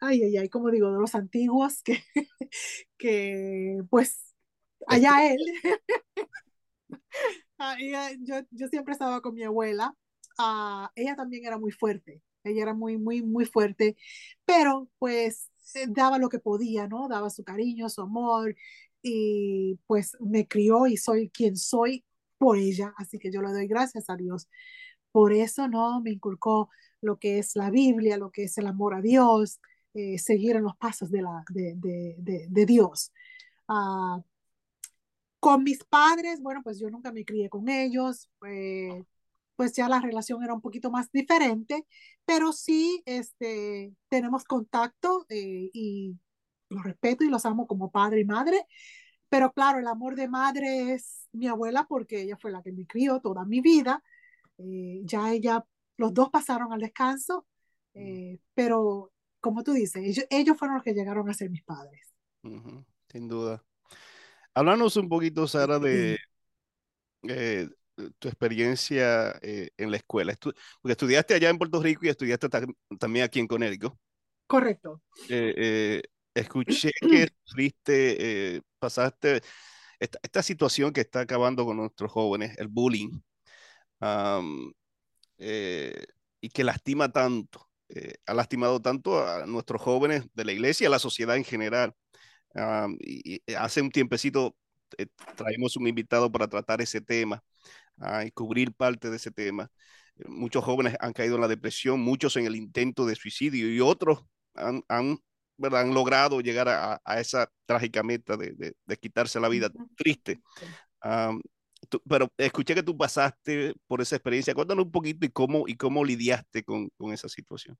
ay, 0.00 0.22
ay, 0.22 0.36
ay, 0.36 0.48
como 0.48 0.70
digo, 0.70 0.92
de 0.92 1.00
los 1.00 1.14
antiguos, 1.14 1.82
que, 1.82 2.02
que 2.98 3.82
pues, 3.90 4.34
allá 4.86 5.32
él. 5.32 5.40
yo, 8.20 8.36
yo 8.50 8.68
siempre 8.68 8.92
estaba 8.92 9.20
con 9.20 9.34
mi 9.34 9.44
abuela. 9.44 9.94
Uh, 10.38 10.86
ella 10.94 11.16
también 11.16 11.44
era 11.44 11.58
muy 11.58 11.72
fuerte. 11.72 12.22
Ella 12.44 12.62
era 12.62 12.74
muy, 12.74 12.98
muy, 12.98 13.22
muy 13.22 13.44
fuerte, 13.44 13.96
pero 14.44 14.88
pues 14.98 15.50
daba 15.88 16.18
lo 16.18 16.28
que 16.28 16.38
podía, 16.38 16.88
¿no? 16.88 17.08
Daba 17.08 17.30
su 17.30 17.44
cariño, 17.44 17.88
su 17.88 18.02
amor, 18.02 18.54
y 19.02 19.78
pues 19.86 20.16
me 20.20 20.46
crió 20.46 20.86
y 20.86 20.96
soy 20.96 21.30
quien 21.30 21.56
soy 21.56 22.04
por 22.38 22.58
ella, 22.58 22.94
así 22.96 23.18
que 23.18 23.30
yo 23.32 23.42
le 23.42 23.52
doy 23.52 23.66
gracias 23.66 24.08
a 24.10 24.16
Dios. 24.16 24.48
Por 25.12 25.32
eso, 25.32 25.68
¿no? 25.68 26.00
Me 26.00 26.10
inculcó 26.12 26.70
lo 27.00 27.18
que 27.18 27.38
es 27.38 27.56
la 27.56 27.70
Biblia, 27.70 28.16
lo 28.16 28.30
que 28.30 28.44
es 28.44 28.58
el 28.58 28.66
amor 28.66 28.94
a 28.94 29.00
Dios, 29.02 29.60
eh, 29.94 30.18
seguir 30.18 30.56
en 30.56 30.64
los 30.64 30.76
pasos 30.76 31.10
de, 31.10 31.22
la, 31.22 31.44
de, 31.50 31.74
de, 31.76 32.46
de, 32.48 32.66
Dios. 32.66 33.12
Uh, 33.68 34.22
con 35.40 35.64
mis 35.64 35.84
padres, 35.84 36.40
bueno, 36.40 36.62
pues 36.62 36.78
yo 36.78 36.88
nunca 36.88 37.12
me 37.12 37.24
crié 37.24 37.48
con 37.50 37.68
ellos, 37.68 38.30
eh, 38.46 39.04
pues 39.56 39.72
ya 39.74 39.88
la 39.88 40.00
relación 40.00 40.42
era 40.42 40.54
un 40.54 40.60
poquito 40.60 40.90
más 40.90 41.10
diferente, 41.12 41.86
pero 42.24 42.52
sí 42.52 43.02
este, 43.06 43.94
tenemos 44.08 44.44
contacto 44.44 45.26
eh, 45.28 45.70
y 45.72 46.18
los 46.68 46.82
respeto 46.84 47.24
y 47.24 47.28
los 47.28 47.44
amo 47.46 47.66
como 47.66 47.90
padre 47.90 48.20
y 48.20 48.24
madre, 48.24 48.66
pero 49.28 49.52
claro, 49.52 49.78
el 49.78 49.86
amor 49.86 50.14
de 50.14 50.28
madre 50.28 50.92
es 50.92 51.28
mi 51.32 51.46
abuela 51.46 51.86
porque 51.88 52.22
ella 52.22 52.36
fue 52.36 52.50
la 52.50 52.62
que 52.62 52.72
me 52.72 52.86
crió 52.86 53.20
toda 53.20 53.44
mi 53.44 53.60
vida. 53.60 54.02
Eh, 54.58 55.00
ya 55.04 55.32
ella, 55.32 55.64
los 55.96 56.12
dos 56.12 56.30
pasaron 56.30 56.72
al 56.72 56.80
descanso, 56.80 57.46
eh, 57.94 58.38
pero 58.54 59.12
como 59.40 59.62
tú 59.64 59.72
dices, 59.72 60.02
ellos, 60.04 60.26
ellos, 60.30 60.56
fueron 60.58 60.76
los 60.76 60.84
que 60.84 60.94
llegaron 60.94 61.28
a 61.28 61.34
ser 61.34 61.50
mis 61.50 61.64
padres. 61.64 62.12
Uh 62.42 62.50
-huh, 62.50 62.84
sin 63.08 63.28
duda. 63.28 63.64
Háblanos 64.54 64.96
un 64.96 65.08
poquito, 65.08 65.46
Sara, 65.46 65.78
de 65.78 66.18
eh, 67.22 67.68
tu 68.18 68.28
experiencia 68.28 69.38
eh, 69.42 69.70
en 69.76 69.90
la 69.90 69.96
escuela. 69.96 70.32
Estu 70.32 70.52
porque 70.80 70.92
estudiaste 70.92 71.34
allá 71.34 71.50
en 71.50 71.58
Puerto 71.58 71.82
Rico 71.82 72.06
y 72.06 72.08
estudiaste 72.08 72.48
ta 72.48 72.62
también 72.98 73.24
aquí 73.24 73.40
en 73.40 73.46
Connecticut. 73.46 73.94
Correcto. 74.46 75.02
Eh, 75.28 76.02
escuché 76.34 76.90
que 77.00 77.28
sufriste, 77.44 78.56
eh, 78.56 78.62
pasaste 78.78 79.42
esta, 79.98 80.18
esta, 80.22 80.42
situación 80.42 80.92
que 80.92 81.02
está 81.02 81.20
acabando 81.20 81.64
con 81.64 81.76
nuestros 81.76 82.10
jóvenes, 82.10 82.56
el 82.58 82.68
bullying, 82.68 83.20
um, 84.00 84.72
eh, 85.38 86.06
y 86.40 86.48
que 86.50 86.64
lastima 86.64 87.12
tanto, 87.12 87.68
eh, 87.88 88.14
ha 88.26 88.34
lastimado 88.34 88.80
tanto 88.82 89.26
a 89.26 89.46
nuestros 89.46 89.80
jóvenes 89.82 90.24
de 90.34 90.44
la 90.44 90.52
iglesia 90.52 90.84
y 90.84 90.88
a 90.88 90.90
la 90.90 90.98
sociedad 90.98 91.36
en 91.36 91.44
general. 91.44 91.94
Um, 92.54 92.96
y, 93.00 93.42
y, 93.46 93.54
hace 93.54 93.80
un 93.80 93.90
tiempecito 93.90 94.56
eh, 94.98 95.06
traemos 95.36 95.76
un 95.76 95.88
invitado 95.88 96.30
para 96.30 96.48
tratar 96.48 96.82
ese 96.82 97.00
tema 97.00 97.42
uh, 97.98 98.26
y 98.26 98.30
cubrir 98.30 98.72
parte 98.72 99.10
de 99.10 99.16
ese 99.16 99.30
tema. 99.30 99.70
Muchos 100.26 100.64
jóvenes 100.64 100.96
han 101.00 101.12
caído 101.12 101.36
en 101.36 101.40
la 101.40 101.48
depresión, 101.48 102.00
muchos 102.00 102.36
en 102.36 102.46
el 102.46 102.56
intento 102.56 103.06
de 103.06 103.16
suicidio 103.16 103.72
y 103.72 103.80
otros 103.80 104.24
han, 104.54 104.82
han 104.88 105.18
¿verdad? 105.56 105.82
han 105.82 105.94
logrado 105.94 106.40
llegar 106.40 106.68
a, 106.68 107.00
a 107.04 107.20
esa 107.20 107.50
trágica 107.66 108.02
meta 108.02 108.36
de, 108.36 108.52
de, 108.52 108.74
de, 108.84 108.96
quitarse 108.96 109.40
la 109.40 109.48
vida 109.48 109.70
triste. 109.96 110.42
Um, 111.04 111.40
tú, 111.88 112.00
pero 112.08 112.28
escuché 112.36 112.74
que 112.74 112.82
tú 112.82 112.96
pasaste 112.96 113.74
por 113.86 114.00
esa 114.00 114.16
experiencia. 114.16 114.54
Cuéntanos 114.54 114.84
un 114.84 114.92
poquito 114.92 115.24
y 115.24 115.30
cómo, 115.30 115.66
y 115.66 115.76
cómo 115.76 116.04
lidiaste 116.04 116.64
con, 116.64 116.90
con 116.96 117.12
esa 117.12 117.28
situación. 117.28 117.76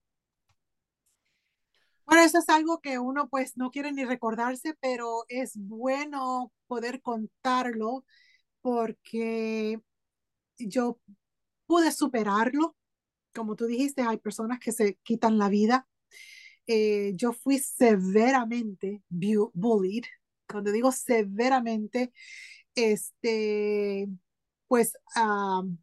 Bueno, 2.04 2.22
eso 2.24 2.38
es 2.38 2.48
algo 2.48 2.80
que 2.80 2.98
uno 2.98 3.28
pues 3.28 3.56
no 3.56 3.70
quiere 3.70 3.92
ni 3.92 4.04
recordarse, 4.04 4.74
pero 4.80 5.24
es 5.28 5.52
bueno 5.56 6.52
poder 6.66 7.00
contarlo 7.00 8.04
porque 8.60 9.80
yo 10.58 11.00
pude 11.66 11.92
superarlo. 11.92 12.76
Como 13.34 13.56
tú 13.56 13.66
dijiste, 13.66 14.02
hay 14.02 14.18
personas 14.18 14.60
que 14.60 14.72
se 14.72 14.98
quitan 15.02 15.38
la 15.38 15.48
vida 15.48 15.88
eh, 16.66 17.12
yo 17.14 17.32
fui 17.32 17.58
severamente 17.58 19.02
bullied. 19.08 20.04
Cuando 20.46 20.70
digo 20.70 20.92
severamente, 20.92 22.12
este, 22.74 24.08
pues 24.68 24.92
um, 25.16 25.78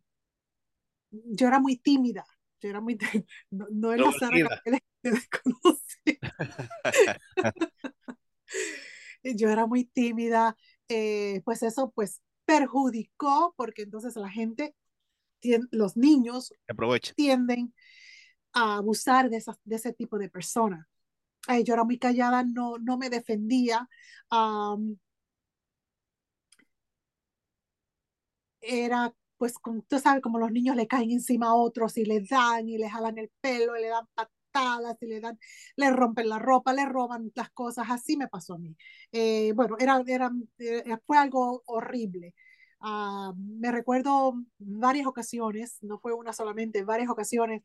yo 1.12 1.48
era 1.48 1.60
muy 1.60 1.78
tímida. 1.78 2.26
Yo 2.62 2.70
era 2.70 2.82
muy, 2.82 2.98
no, 3.52 3.68
no 3.72 3.94
es 3.94 4.02
la 4.02 4.12
Sara 4.14 4.62
yo 9.24 9.50
era 9.50 9.66
muy 9.66 9.86
tímida, 9.86 10.56
eh, 10.88 11.42
pues 11.46 11.64
eso 11.64 11.92
pues 11.92 12.22
perjudicó 12.50 13.53
porque 13.56 13.84
entonces 13.84 14.15
la 14.15 14.27
gente, 14.27 14.75
los 15.70 15.96
niños 15.96 16.51
Aprovecha. 16.68 17.13
tienden 17.13 17.75
a 18.53 18.77
abusar 18.77 19.29
de, 19.29 19.38
esas, 19.38 19.58
de 19.63 19.75
ese 19.75 19.94
tipo 19.94 20.18
de 20.18 20.29
personas. 20.29 20.88
Yo 21.63 21.75
era 21.75 21.84
muy 21.84 22.00
callada, 22.00 22.44
no, 22.44 22.79
no 22.79 22.98
me 22.98 23.12
defendía. 23.12 23.88
Um, 24.32 24.98
era, 28.62 29.13
pues, 29.38 29.53
tú 29.88 30.00
sabes, 30.00 30.24
como 30.24 30.39
los 30.39 30.51
niños 30.51 30.75
le 30.75 30.88
caen 30.88 31.12
encima 31.12 31.50
a 31.50 31.56
otros 31.56 31.98
y 31.98 32.06
le 32.06 32.22
dan 32.22 32.68
y 32.68 32.79
le 32.79 32.89
jalan 32.89 33.20
el 33.20 33.32
pelo 33.41 33.77
y 33.77 33.82
le 33.82 33.89
dan 33.89 34.08
patadas 34.15 34.38
y 35.01 35.06
le 35.08 35.20
dan, 35.20 35.39
le 35.75 35.91
rompen 35.91 36.29
la 36.29 36.39
ropa, 36.39 36.74
le 36.74 36.86
roban 36.86 37.32
las 37.36 37.50
cosas. 37.51 37.88
Así 37.89 38.18
me 38.18 38.27
pasó 38.27 38.56
a 38.56 38.60
mí. 38.60 38.75
Eh, 39.12 39.53
bueno, 39.56 39.75
era, 39.79 40.01
era, 40.08 40.32
era, 40.58 41.01
fue 41.06 41.18
algo 41.18 41.63
horrible. 41.65 42.36
Uh, 42.82 43.34
me 43.36 43.72
recuerdo 43.72 44.36
varias 44.58 45.06
ocasiones, 45.06 45.77
no 45.82 46.00
fue 46.00 46.13
una 46.13 46.32
solamente, 46.32 46.84
varias 46.86 47.10
ocasiones 47.10 47.62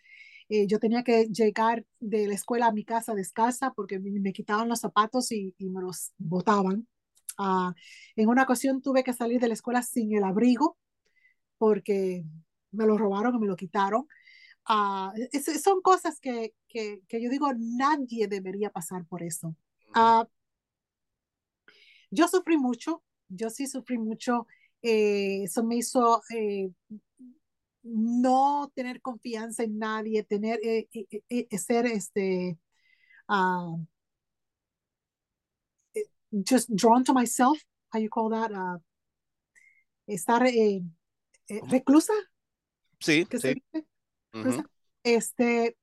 eh, 0.48 0.66
yo 0.66 0.80
tenía 0.80 1.04
que 1.04 1.26
llegar 1.26 1.84
de 2.00 2.26
la 2.26 2.34
escuela 2.34 2.66
a 2.66 2.72
mi 2.72 2.84
casa 2.84 3.14
descalza 3.14 3.72
porque 3.74 4.00
me, 4.00 4.10
me 4.20 4.32
quitaban 4.32 4.68
los 4.68 4.80
zapatos 4.80 5.30
y, 5.32 5.54
y 5.56 5.70
me 5.70 5.80
los 5.82 6.12
botaban. 6.18 6.88
Uh, 7.38 7.72
en 8.16 8.28
una 8.28 8.42
ocasión 8.42 8.82
tuve 8.82 9.04
que 9.04 9.12
salir 9.12 9.40
de 9.40 9.48
la 9.48 9.54
escuela 9.54 9.82
sin 9.82 10.16
el 10.16 10.24
abrigo 10.24 10.76
porque 11.58 12.24
me 12.72 12.86
lo 12.86 12.98
robaron 12.98 13.36
y 13.36 13.38
me 13.38 13.46
lo 13.46 13.56
quitaron. 13.56 14.06
Uh, 14.68 15.10
es, 15.32 15.62
son 15.62 15.82
cosas 15.82 16.20
que, 16.20 16.54
que, 16.68 17.02
que, 17.06 17.22
yo 17.22 17.28
digo, 17.28 17.52
nadie 17.58 18.28
debería 18.28 18.70
pasar 18.70 19.04
por 19.06 19.22
eso. 19.22 19.54
Uh, 19.94 20.24
yo 22.10 22.28
sufrí 22.28 22.56
mucho, 22.56 23.02
yo 23.28 23.50
sí 23.50 23.66
sufrí 23.66 23.98
mucho. 23.98 24.46
Eh, 24.82 25.44
eso 25.44 25.64
me 25.64 25.76
hizo 25.76 26.22
eh, 26.30 26.70
no 27.82 28.70
tener 28.74 29.00
confianza 29.00 29.62
en 29.62 29.78
nadie, 29.78 30.22
tener, 30.22 30.60
eh, 30.62 30.88
eh, 30.92 31.58
ser 31.58 31.86
este, 31.86 32.58
uh, 33.28 33.78
just 36.46 36.68
drawn 36.70 37.02
to 37.02 37.14
myself, 37.14 37.58
how 37.92 37.98
you 37.98 38.10
call 38.10 38.30
that, 38.30 38.50
estar 40.06 40.42
reclusa. 41.70 42.12
Sí, 43.00 43.26
¿Qué 43.26 43.38
sí. 43.38 43.62
Uh 44.34 44.38
-huh. 44.38 44.68
Este, 45.02 45.76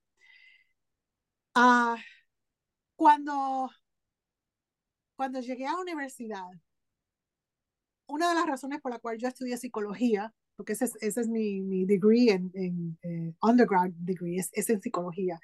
uh, 1.56 1.96
cuando, 2.96 3.70
cuando 5.16 5.40
llegué 5.40 5.66
a 5.66 5.74
la 5.74 5.80
universidad, 5.80 6.50
una 8.08 8.30
de 8.30 8.36
las 8.36 8.46
razones 8.46 8.82
por 8.82 8.92
la 8.92 9.00
cual 9.00 9.18
yo 9.18 9.28
estudié 9.28 9.58
psicología 9.58 10.34
porque 10.62 10.74
ese 10.74 10.86
es, 10.86 10.96
ese 11.02 11.22
es 11.22 11.28
mi, 11.28 11.62
mi 11.62 11.86
degree 11.86 12.30
en, 12.30 12.52
en 12.54 12.98
eh, 13.02 13.34
undergrad 13.42 13.90
degree, 13.96 14.38
es, 14.38 14.52
es, 14.54 14.70
en 14.70 14.80
psicología. 14.80 15.40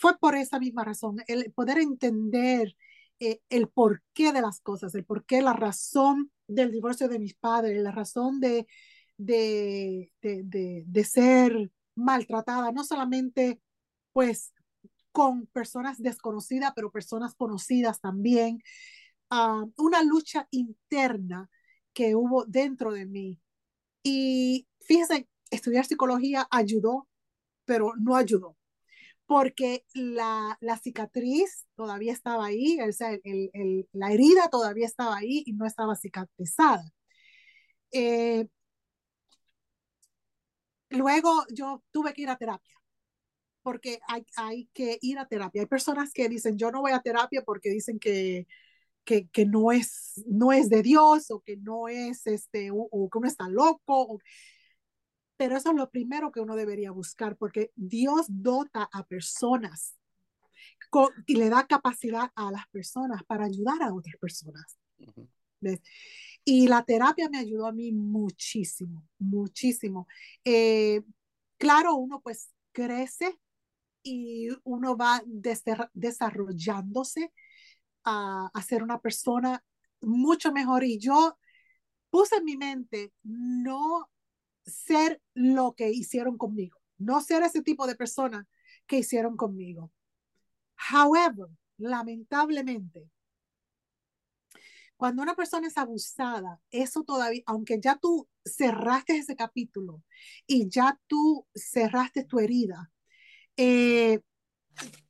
Fue 0.00 0.18
por 0.18 0.34
esa 0.34 0.58
misma 0.58 0.82
razón, 0.84 1.18
el 1.28 1.52
poder 1.52 1.78
entender 1.78 2.74
eh, 3.20 3.40
el 3.50 3.68
porqué 3.68 4.32
de 4.32 4.40
las 4.40 4.60
cosas, 4.60 4.96
el 4.96 5.04
porqué, 5.04 5.42
la 5.42 5.52
razón 5.52 6.32
del 6.48 6.72
divorcio 6.72 7.08
de 7.08 7.20
mis 7.20 7.34
padres, 7.34 7.80
la 7.80 7.92
razón 7.92 8.40
de, 8.40 8.66
de, 9.16 10.10
de, 10.22 10.42
de, 10.42 10.82
de 10.86 11.04
ser 11.04 11.70
maltratada, 11.98 12.72
no 12.72 12.84
solamente 12.84 13.60
pues 14.12 14.52
con 15.12 15.46
personas 15.46 16.00
desconocidas, 16.02 16.72
pero 16.74 16.90
personas 16.90 17.34
conocidas 17.34 18.00
también. 18.00 18.62
Uh, 19.30 19.70
una 19.76 20.02
lucha 20.02 20.48
interna 20.50 21.50
que 21.92 22.14
hubo 22.14 22.44
dentro 22.46 22.92
de 22.92 23.06
mí 23.06 23.38
y 24.02 24.66
fíjense, 24.80 25.28
estudiar 25.50 25.84
psicología 25.84 26.46
ayudó, 26.50 27.08
pero 27.64 27.92
no 27.98 28.16
ayudó, 28.16 28.56
porque 29.26 29.84
la, 29.94 30.56
la 30.60 30.78
cicatriz 30.78 31.66
todavía 31.76 32.12
estaba 32.12 32.46
ahí, 32.46 32.80
o 32.80 32.92
sea, 32.92 33.12
el, 33.24 33.88
la 33.92 34.12
herida 34.12 34.48
todavía 34.50 34.86
estaba 34.86 35.16
ahí 35.18 35.42
y 35.46 35.52
no 35.52 35.66
estaba 35.66 35.96
cicatrizada. 35.96 36.84
Eh, 37.92 38.48
luego 40.90 41.44
yo 41.52 41.82
tuve 41.90 42.12
que 42.12 42.22
ir 42.22 42.30
a 42.30 42.36
terapia, 42.36 42.74
porque 43.62 44.00
hay, 44.08 44.24
hay 44.36 44.68
que 44.72 44.98
ir 45.02 45.18
a 45.18 45.26
terapia. 45.26 45.62
Hay 45.62 45.66
personas 45.66 46.12
que 46.12 46.28
dicen, 46.28 46.56
yo 46.56 46.70
no 46.70 46.80
voy 46.80 46.92
a 46.92 47.00
terapia 47.00 47.42
porque 47.44 47.70
dicen 47.70 47.98
que, 47.98 48.46
que, 49.04 49.28
que, 49.28 49.46
no, 49.46 49.72
es, 49.72 50.22
no 50.26 50.52
es 50.52 50.68
de 50.70 50.82
Dios 50.82 51.30
o 51.30 51.40
que 51.40 51.56
no 51.56 51.88
es 51.88 52.26
este, 52.26 52.70
o, 52.70 52.88
o 52.90 53.10
que 53.10 53.18
uno 53.18 53.28
está 53.28 53.48
loco. 53.48 54.02
O... 54.02 54.20
Pero 55.36 55.56
eso 55.56 55.70
es 55.70 55.76
lo 55.76 55.90
primero 55.90 56.32
que 56.32 56.40
uno 56.40 56.56
debería 56.56 56.90
buscar 56.92 57.36
porque 57.36 57.72
Dios 57.76 58.26
dota 58.28 58.88
a 58.92 59.06
personas 59.06 59.96
con, 60.90 61.10
y 61.26 61.36
le 61.36 61.50
da 61.50 61.66
capacidad 61.66 62.30
a 62.34 62.50
las 62.50 62.66
personas 62.68 63.22
para 63.24 63.44
ayudar 63.44 63.82
a 63.82 63.92
otras 63.92 64.16
personas. 64.16 64.78
Uh 64.98 65.04
-huh. 65.06 65.28
Y 66.50 66.66
la 66.66 66.82
terapia 66.82 67.28
me 67.28 67.36
ayudó 67.36 67.66
a 67.66 67.72
mí 67.72 67.92
muchísimo, 67.92 69.06
muchísimo. 69.18 70.08
Eh, 70.46 71.02
claro, 71.58 71.96
uno 71.96 72.22
pues 72.22 72.48
crece 72.72 73.38
y 74.02 74.48
uno 74.64 74.96
va 74.96 75.22
desarrollándose 75.26 77.34
a, 78.02 78.50
a 78.54 78.62
ser 78.62 78.82
una 78.82 78.98
persona 78.98 79.62
mucho 80.00 80.50
mejor. 80.50 80.84
Y 80.84 80.98
yo 80.98 81.36
puse 82.08 82.36
en 82.36 82.44
mi 82.46 82.56
mente 82.56 83.12
no 83.24 84.08
ser 84.64 85.20
lo 85.34 85.74
que 85.74 85.90
hicieron 85.90 86.38
conmigo, 86.38 86.80
no 86.96 87.20
ser 87.20 87.42
ese 87.42 87.60
tipo 87.60 87.86
de 87.86 87.94
persona 87.94 88.48
que 88.86 89.00
hicieron 89.00 89.36
conmigo. 89.36 89.92
However, 90.90 91.48
lamentablemente, 91.76 93.10
cuando 94.98 95.22
una 95.22 95.36
persona 95.36 95.68
es 95.68 95.78
abusada, 95.78 96.60
eso 96.72 97.04
todavía, 97.04 97.42
aunque 97.46 97.78
ya 97.80 97.96
tú 97.96 98.28
cerraste 98.44 99.16
ese 99.16 99.36
capítulo 99.36 100.02
y 100.44 100.68
ya 100.68 101.00
tú 101.06 101.46
cerraste 101.54 102.24
tu 102.24 102.40
herida, 102.40 102.90
eh, 103.56 104.20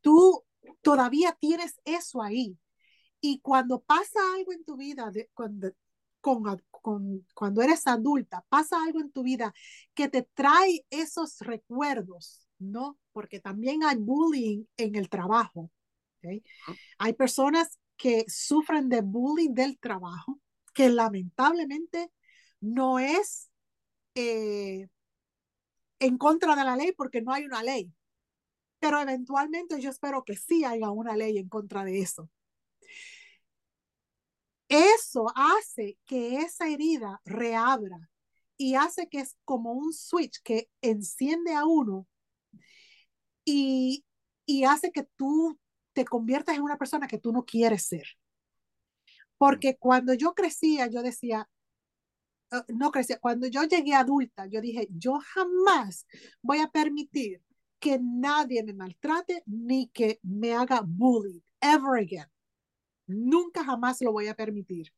tú 0.03 0.45
todavía 0.83 1.37
tienes 1.41 1.81
eso 1.87 2.23
ahí. 2.23 2.59
Y 3.23 3.41
cuando 3.41 3.81
pasa 3.81 4.21
algo 4.37 4.53
en 4.53 4.63
tu 4.63 4.77
vida, 4.77 5.11
de, 5.11 5.31
cuando, 5.33 5.71
con, 6.21 6.63
con, 6.71 7.27
cuando 7.35 7.63
eres 7.63 7.87
adulta, 7.87 8.45
pasa 8.51 8.77
algo 8.83 9.01
en 9.01 9.11
tu 9.11 9.23
vida 9.23 9.55
que 9.95 10.09
te 10.09 10.29
trae 10.35 10.85
esos 10.91 11.39
recuerdos, 11.41 12.47
¿no? 12.59 12.99
Porque 13.13 13.41
también 13.41 13.83
hay 13.85 13.97
bullying 13.97 14.65
en 14.77 14.97
el 14.97 15.09
trabajo. 15.09 15.71
¿okay? 16.19 16.45
Hay 16.99 17.15
personas 17.15 17.79
que 17.99 18.25
sufren 18.29 18.89
de 18.89 19.03
bullying 19.03 19.53
del 19.53 19.79
trabajo, 19.79 20.41
que 20.73 20.89
lamentablemente 20.89 22.11
no 22.61 22.99
es 22.99 23.51
eh, 24.15 24.89
en 25.99 26.19
contra 26.19 26.57
de 26.57 26.65
la 26.65 26.77
ley 26.77 26.93
porque 26.93 27.21
no 27.21 27.33
hay 27.33 27.45
una 27.45 27.63
ley. 27.63 27.93
Pero 28.79 29.01
eventualmente 29.01 29.81
yo 29.81 29.91
espero 29.91 30.25
que 30.25 30.37
sí 30.37 30.65
haya 30.65 30.91
una 30.91 31.17
ley 31.17 31.39
en 31.39 31.49
contra 31.49 31.85
de 31.85 32.01
eso. 32.01 32.31
Eso 34.69 35.27
hace 35.35 35.99
que 36.05 36.39
esa 36.39 36.69
herida 36.69 37.21
reabra 37.25 37.99
y 38.57 38.75
hace 38.75 39.09
que 39.09 39.21
es 39.21 39.37
como 39.45 39.73
un 39.73 39.93
switch 39.93 40.41
que 40.43 40.69
enciende 40.83 41.55
a 41.55 41.65
uno 41.65 42.07
y, 43.45 44.05
y 44.45 44.65
hace 44.65 44.93
que 44.93 45.05
tú 45.17 45.59
te 45.93 46.05
conviertas 46.05 46.57
en 46.57 46.63
una 46.63 46.79
persona 46.79 47.09
que 47.09 47.19
tú 47.19 47.33
no 47.33 47.45
quieres 47.45 47.85
ser. 47.87 48.07
Porque 49.37 49.77
cuando 49.77 50.15
yo 50.15 50.35
crecía, 50.35 50.89
yo 50.89 51.03
decía, 51.03 51.49
uh, 52.53 52.63
no 52.69 52.91
crecía, 52.91 53.19
cuando 53.19 53.47
yo 53.47 53.63
llegué 53.65 53.95
adulta, 53.95 54.47
yo 54.47 54.61
dije, 54.61 54.89
yo 54.91 55.19
jamás 55.35 56.07
voy 56.43 56.59
a 56.59 56.69
permitir 56.69 57.43
que 57.79 57.99
nadie 58.01 58.63
me 58.65 58.75
maltrate 58.75 59.43
ni 59.47 59.89
que 59.89 60.19
me 60.23 60.55
haga 60.55 60.83
bullying 60.85 61.41
ever 61.61 62.03
again. 62.03 62.27
Nunca 63.07 63.65
jamás 63.65 64.01
lo 64.01 64.13
voy 64.13 64.29
a 64.29 64.35
permitir. 64.35 64.93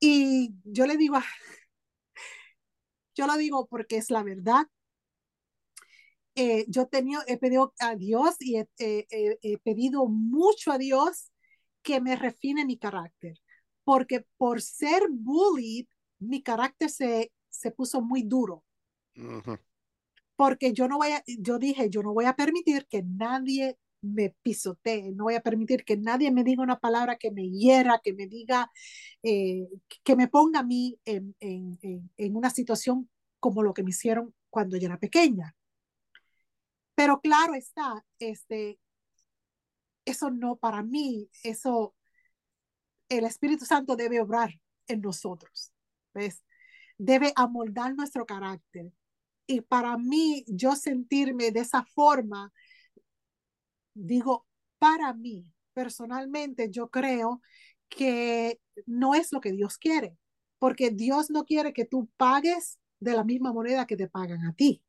Y 0.00 0.54
yo 0.64 0.86
le 0.86 0.96
digo, 0.96 1.16
yo 3.14 3.26
lo 3.26 3.36
digo 3.36 3.66
porque 3.66 3.96
es 3.96 4.10
la 4.10 4.22
verdad. 4.22 4.66
Eh, 6.34 6.64
yo 6.68 6.86
tenía, 6.86 7.20
he 7.26 7.36
pedido 7.36 7.74
a 7.78 7.96
Dios 7.96 8.36
y 8.40 8.56
he, 8.56 8.68
he 8.78 9.58
pedido 9.58 10.06
mucho 10.06 10.72
a 10.72 10.78
Dios 10.78 11.32
que 11.82 12.00
me 12.00 12.16
refine 12.16 12.64
mi 12.64 12.78
carácter, 12.78 13.38
porque 13.84 14.26
por 14.36 14.60
ser 14.62 15.02
bullied, 15.10 15.86
mi 16.18 16.42
carácter 16.42 16.90
se, 16.90 17.32
se 17.50 17.70
puso 17.70 18.00
muy 18.02 18.22
duro. 18.22 18.64
Uh 19.16 19.40
-huh 19.42 19.58
porque 20.36 20.72
yo 20.72 20.88
no 20.88 20.98
voy 20.98 21.12
a, 21.12 21.22
yo 21.26 21.58
dije, 21.58 21.90
yo 21.90 22.02
no 22.02 22.12
voy 22.12 22.24
a 22.24 22.34
permitir 22.34 22.86
que 22.88 23.02
nadie 23.02 23.78
me 24.02 24.34
pisotee, 24.42 25.12
no 25.12 25.24
voy 25.24 25.34
a 25.34 25.40
permitir 25.40 25.84
que 25.84 25.96
nadie 25.96 26.30
me 26.30 26.44
diga 26.44 26.62
una 26.62 26.78
palabra 26.78 27.16
que 27.16 27.30
me 27.30 27.48
hiera, 27.48 28.00
que 28.02 28.12
me 28.12 28.26
diga, 28.26 28.70
eh, 29.22 29.66
que 30.02 30.16
me 30.16 30.28
ponga 30.28 30.60
a 30.60 30.64
mí 30.64 30.98
en, 31.04 31.34
en, 31.40 31.78
en, 31.82 32.10
en, 32.16 32.36
una 32.36 32.50
situación 32.50 33.08
como 33.40 33.62
lo 33.62 33.72
que 33.72 33.82
me 33.82 33.90
hicieron 33.90 34.34
cuando 34.50 34.76
yo 34.76 34.86
era 34.86 34.98
pequeña. 34.98 35.54
Pero 36.94 37.20
claro 37.20 37.54
está, 37.54 38.04
este, 38.18 38.78
eso 40.04 40.30
no 40.30 40.56
para 40.56 40.82
mí, 40.82 41.28
eso, 41.42 41.94
el 43.08 43.24
Espíritu 43.24 43.64
Santo 43.64 43.96
debe 43.96 44.20
obrar 44.20 44.50
en 44.88 45.00
nosotros, 45.00 45.72
¿ves? 46.12 46.42
Debe 46.98 47.32
amoldar 47.36 47.94
nuestro 47.94 48.26
carácter, 48.26 48.92
y 49.46 49.60
para 49.60 49.98
mí, 49.98 50.44
yo 50.48 50.74
sentirme 50.74 51.50
de 51.50 51.60
esa 51.60 51.84
forma, 51.84 52.52
digo, 53.94 54.46
para 54.78 55.12
mí, 55.14 55.52
personalmente, 55.72 56.70
yo 56.70 56.88
creo 56.88 57.42
que 57.88 58.60
no 58.86 59.14
es 59.14 59.32
lo 59.32 59.40
que 59.40 59.52
Dios 59.52 59.78
quiere, 59.78 60.16
porque 60.58 60.90
Dios 60.90 61.30
no 61.30 61.44
quiere 61.44 61.72
que 61.72 61.84
tú 61.84 62.08
pagues 62.16 62.78
de 63.00 63.12
la 63.12 63.24
misma 63.24 63.52
moneda 63.52 63.86
que 63.86 63.96
te 63.96 64.08
pagan 64.08 64.46
a 64.46 64.54
ti. 64.54 64.82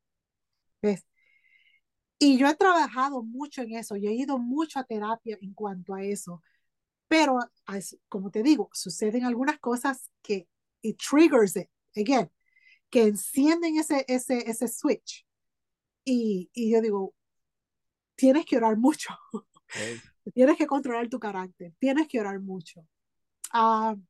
¿Ves? 0.82 1.04
Y 2.18 2.38
yo 2.38 2.48
he 2.48 2.54
trabajado 2.54 3.22
mucho 3.22 3.62
en 3.62 3.72
eso, 3.72 3.96
y 3.96 4.06
he 4.06 4.12
ido 4.12 4.38
mucho 4.38 4.78
a 4.78 4.84
terapia 4.84 5.38
en 5.40 5.52
cuanto 5.52 5.94
a 5.94 6.02
eso, 6.02 6.42
pero 7.08 7.38
como 8.08 8.30
te 8.30 8.42
digo, 8.42 8.70
suceden 8.72 9.24
algunas 9.24 9.58
cosas 9.58 10.10
que 10.22 10.48
it 10.82 10.98
triggers 10.98 11.56
it 11.56 11.68
again 11.96 12.30
que 12.90 13.02
encienden 13.02 13.76
ese, 13.78 14.04
ese, 14.08 14.48
ese 14.48 14.68
switch. 14.68 15.26
Y, 16.04 16.50
y 16.52 16.70
yo 16.70 16.80
digo, 16.80 17.14
tienes 18.14 18.46
que 18.46 18.56
orar 18.56 18.76
mucho. 18.76 19.14
Okay. 19.32 20.00
tienes 20.34 20.56
que 20.56 20.66
controlar 20.66 21.08
tu 21.08 21.18
carácter. 21.18 21.74
Tienes 21.78 22.08
que 22.08 22.20
orar 22.20 22.40
mucho. 22.40 22.86
Uh, 23.52 24.00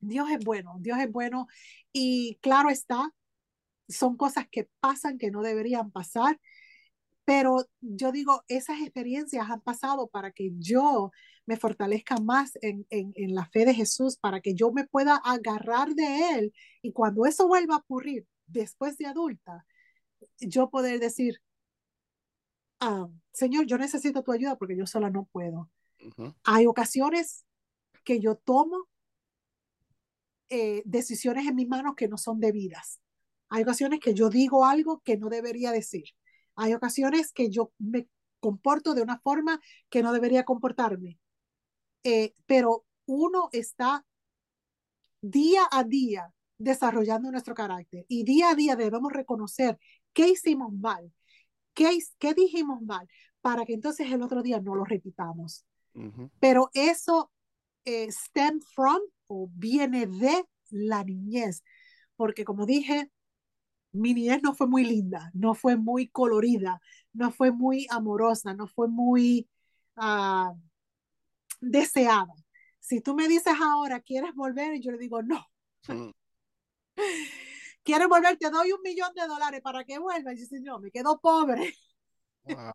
Dios 0.00 0.30
es 0.30 0.44
bueno, 0.44 0.76
Dios 0.80 0.98
es 0.98 1.10
bueno. 1.10 1.46
Y 1.92 2.38
claro 2.40 2.70
está, 2.70 3.10
son 3.88 4.16
cosas 4.16 4.48
que 4.50 4.68
pasan 4.80 5.18
que 5.18 5.30
no 5.30 5.42
deberían 5.42 5.90
pasar. 5.90 6.40
Pero 7.24 7.64
yo 7.80 8.12
digo, 8.12 8.42
esas 8.48 8.80
experiencias 8.80 9.48
han 9.48 9.60
pasado 9.62 10.08
para 10.08 10.30
que 10.32 10.52
yo 10.58 11.10
me 11.46 11.56
fortalezca 11.56 12.16
más 12.18 12.52
en, 12.62 12.86
en, 12.90 13.12
en, 13.16 13.34
la 13.34 13.46
fe 13.46 13.64
de 13.64 13.74
Jesús, 13.74 14.16
para 14.16 14.40
que 14.40 14.54
yo 14.54 14.72
me 14.72 14.86
pueda 14.86 15.16
agarrar 15.16 15.94
de 15.94 16.30
Él 16.30 16.54
y 16.82 16.92
cuando 16.92 17.26
eso 17.26 17.46
vuelva 17.46 17.76
a 17.76 17.78
ocurrir 17.78 18.26
después 18.46 18.98
de 18.98 19.06
adulta, 19.06 19.64
yo 20.40 20.70
poder 20.70 21.00
decir, 21.00 21.40
ah, 22.80 23.08
Señor, 23.32 23.66
yo 23.66 23.78
necesito 23.78 24.22
tu 24.22 24.32
ayuda 24.32 24.56
porque 24.56 24.76
yo 24.76 24.86
sola 24.86 25.10
no 25.10 25.28
puedo. 25.32 25.70
Uh 26.00 26.10
-huh. 26.10 26.34
Hay 26.44 26.66
ocasiones 26.66 27.44
que 28.04 28.20
yo 28.20 28.36
tomo 28.36 28.88
eh, 30.50 30.82
decisiones 30.84 31.46
en 31.46 31.56
mis 31.56 31.68
manos 31.68 31.94
que 31.96 32.08
no 32.08 32.18
son 32.18 32.38
debidas. 32.38 33.00
Hay 33.48 33.62
ocasiones 33.62 34.00
que 34.00 34.14
yo 34.14 34.30
digo 34.30 34.66
algo 34.66 35.00
que 35.00 35.16
no 35.16 35.28
debería 35.28 35.72
decir. 35.72 36.04
Hay 36.56 36.74
ocasiones 36.74 37.32
que 37.32 37.50
yo 37.50 37.72
me 37.78 38.08
comporto 38.40 38.94
de 38.94 39.02
una 39.02 39.18
forma 39.18 39.60
que 39.88 40.02
no 40.02 40.12
debería 40.12 40.44
comportarme. 40.44 41.18
Eh, 42.02 42.34
pero 42.46 42.84
uno 43.06 43.48
está 43.52 44.04
día 45.22 45.62
a 45.70 45.84
día 45.84 46.32
desarrollando 46.58 47.30
nuestro 47.30 47.54
carácter 47.54 48.04
y 48.08 48.24
día 48.24 48.50
a 48.50 48.54
día 48.54 48.76
debemos 48.76 49.12
reconocer 49.12 49.78
qué 50.12 50.28
hicimos 50.28 50.72
mal, 50.72 51.12
qué, 51.72 51.98
qué 52.18 52.34
dijimos 52.34 52.82
mal, 52.82 53.08
para 53.40 53.64
que 53.64 53.74
entonces 53.74 54.10
el 54.10 54.22
otro 54.22 54.42
día 54.42 54.60
no 54.60 54.74
lo 54.74 54.84
repitamos. 54.84 55.64
Uh 55.94 56.02
-huh. 56.02 56.30
Pero 56.40 56.70
eso 56.74 57.30
eh, 57.84 58.10
stem 58.10 58.60
from 58.60 59.00
o 59.26 59.48
viene 59.52 60.06
de 60.06 60.44
la 60.70 61.04
niñez, 61.04 61.62
porque 62.16 62.44
como 62.44 62.66
dije, 62.66 63.10
mi 63.94 64.12
niñez 64.12 64.42
no 64.42 64.54
fue 64.54 64.66
muy 64.66 64.84
linda, 64.84 65.30
no 65.34 65.54
fue 65.54 65.76
muy 65.76 66.08
colorida, 66.08 66.80
no 67.12 67.30
fue 67.30 67.52
muy 67.52 67.86
amorosa, 67.90 68.52
no 68.52 68.66
fue 68.66 68.88
muy 68.88 69.48
uh, 69.96 70.52
deseada. 71.60 72.34
Si 72.80 73.00
tú 73.00 73.14
me 73.14 73.28
dices 73.28 73.54
ahora, 73.62 74.00
¿quieres 74.00 74.34
volver? 74.34 74.74
Y 74.74 74.82
yo 74.82 74.90
le 74.90 74.98
digo, 74.98 75.22
no. 75.22 75.46
Mm. 75.86 76.10
¿Quieres 77.84 78.08
volver? 78.08 78.36
Te 78.36 78.50
doy 78.50 78.72
un 78.72 78.82
millón 78.82 79.14
de 79.14 79.26
dólares 79.28 79.60
para 79.62 79.84
que 79.84 79.98
vuelva. 79.98 80.32
Y 80.32 80.36
dice, 80.36 80.60
no, 80.60 80.80
me 80.80 80.90
quedo 80.90 81.20
pobre. 81.20 81.72
Wow. 82.42 82.56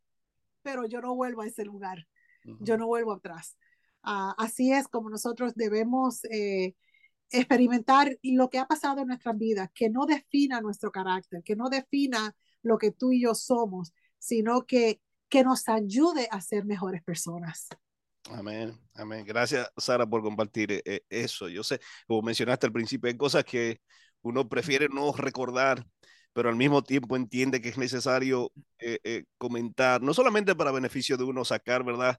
Pero 0.63 0.86
yo 0.88 1.01
no 1.01 1.15
vuelvo 1.15 1.41
a 1.41 1.47
ese 1.47 1.65
lugar. 1.65 2.08
Uh 2.45 2.51
-huh. 2.51 2.58
Yo 2.62 2.77
no 2.77 2.88
vuelvo 2.88 3.12
atrás. 3.12 3.58
Uh, 4.05 4.34
así 4.38 4.71
es 4.71 4.88
como 4.88 5.10
nosotros 5.10 5.53
debemos 5.55 6.23
eh, 6.32 6.75
experimentar 7.31 8.17
lo 8.23 8.49
que 8.49 8.59
ha 8.59 8.67
pasado 8.67 9.01
en 9.01 9.07
nuestras 9.07 9.37
vidas, 9.37 9.69
que 9.73 9.89
no 9.89 10.05
defina 10.05 10.61
nuestro 10.61 10.91
carácter, 10.91 11.43
que 11.43 11.55
no 11.55 11.69
defina 11.69 12.35
lo 12.63 12.77
que 12.77 12.91
tú 12.91 13.11
y 13.11 13.21
yo 13.21 13.35
somos, 13.35 13.93
sino 14.17 14.65
que, 14.65 15.01
que 15.29 15.43
nos 15.43 15.67
ayude 15.69 16.27
a 16.31 16.41
ser 16.41 16.65
mejores 16.65 17.03
personas. 17.03 17.67
Amén, 18.31 18.77
amén. 18.95 19.25
Gracias, 19.25 19.71
Sara, 19.77 20.05
por 20.05 20.21
compartir 20.21 20.81
eh, 20.85 21.01
eso. 21.09 21.47
Yo 21.49 21.63
sé, 21.63 21.79
como 22.07 22.21
mencionaste 22.21 22.67
al 22.67 22.73
principio, 22.73 23.09
hay 23.09 23.17
cosas 23.17 23.43
que 23.43 23.79
uno 24.21 24.47
prefiere 24.47 24.87
no 24.89 25.11
recordar, 25.13 25.85
pero 26.33 26.49
al 26.49 26.55
mismo 26.55 26.83
tiempo 26.83 27.15
entiende 27.15 27.61
que 27.61 27.69
es 27.69 27.77
necesario 27.77 28.51
eh, 28.77 28.99
eh, 29.03 29.23
comentar, 29.37 30.01
no 30.01 30.13
solamente 30.13 30.55
para 30.55 30.71
beneficio 30.71 31.17
de 31.17 31.23
uno 31.23 31.43
sacar, 31.43 31.83
¿verdad? 31.83 32.17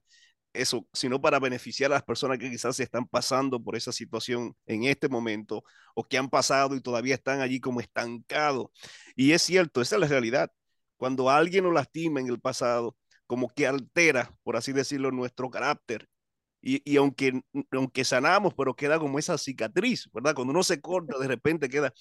Eso, 0.53 0.85
sino 0.91 1.21
para 1.21 1.39
beneficiar 1.39 1.91
a 1.91 1.95
las 1.95 2.03
personas 2.03 2.37
que 2.37 2.49
quizás 2.49 2.75
se 2.75 2.83
están 2.83 3.07
pasando 3.07 3.63
por 3.63 3.75
esa 3.77 3.93
situación 3.93 4.53
en 4.65 4.83
este 4.83 5.07
momento 5.07 5.63
o 5.95 6.03
que 6.03 6.17
han 6.17 6.29
pasado 6.29 6.75
y 6.75 6.81
todavía 6.81 7.15
están 7.15 7.39
allí 7.39 7.61
como 7.61 7.79
estancados. 7.79 8.67
Y 9.15 9.31
es 9.31 9.41
cierto, 9.43 9.81
esa 9.81 9.95
es 9.95 10.01
la 10.01 10.07
realidad. 10.07 10.51
Cuando 10.97 11.29
alguien 11.29 11.63
nos 11.63 11.73
lastima 11.73 12.19
en 12.19 12.27
el 12.27 12.39
pasado, 12.41 12.97
como 13.27 13.47
que 13.49 13.65
altera, 13.65 14.29
por 14.43 14.57
así 14.57 14.73
decirlo, 14.73 15.11
nuestro 15.11 15.49
carácter. 15.49 16.09
Y, 16.61 16.81
y, 16.91 16.97
aunque, 16.97 17.41
aunque 17.71 18.03
sanamos, 18.05 18.53
pero 18.55 18.75
queda 18.75 18.99
como 18.99 19.17
esa 19.19 19.37
cicatriz, 19.37 20.09
¿verdad? 20.13 20.35
Cuando 20.35 20.51
uno 20.51 20.63
se 20.63 20.81
corta, 20.81 21.17
de 21.17 21.27
repente 21.27 21.69
queda. 21.69 21.93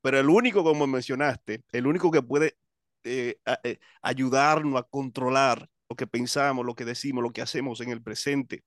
Pero 0.00 0.18
el 0.18 0.28
único, 0.28 0.64
como 0.64 0.86
mencionaste, 0.86 1.62
el 1.72 1.86
único 1.86 2.10
que 2.10 2.22
puede 2.22 2.56
eh, 3.04 3.38
eh, 3.64 3.78
ayudarnos 4.02 4.80
a 4.80 4.82
controlar 4.84 5.68
lo 5.88 5.96
que 5.96 6.06
pensamos, 6.06 6.64
lo 6.64 6.74
que 6.74 6.84
decimos, 6.84 7.22
lo 7.22 7.30
que 7.30 7.42
hacemos 7.42 7.80
en 7.80 7.90
el 7.90 8.02
presente, 8.02 8.64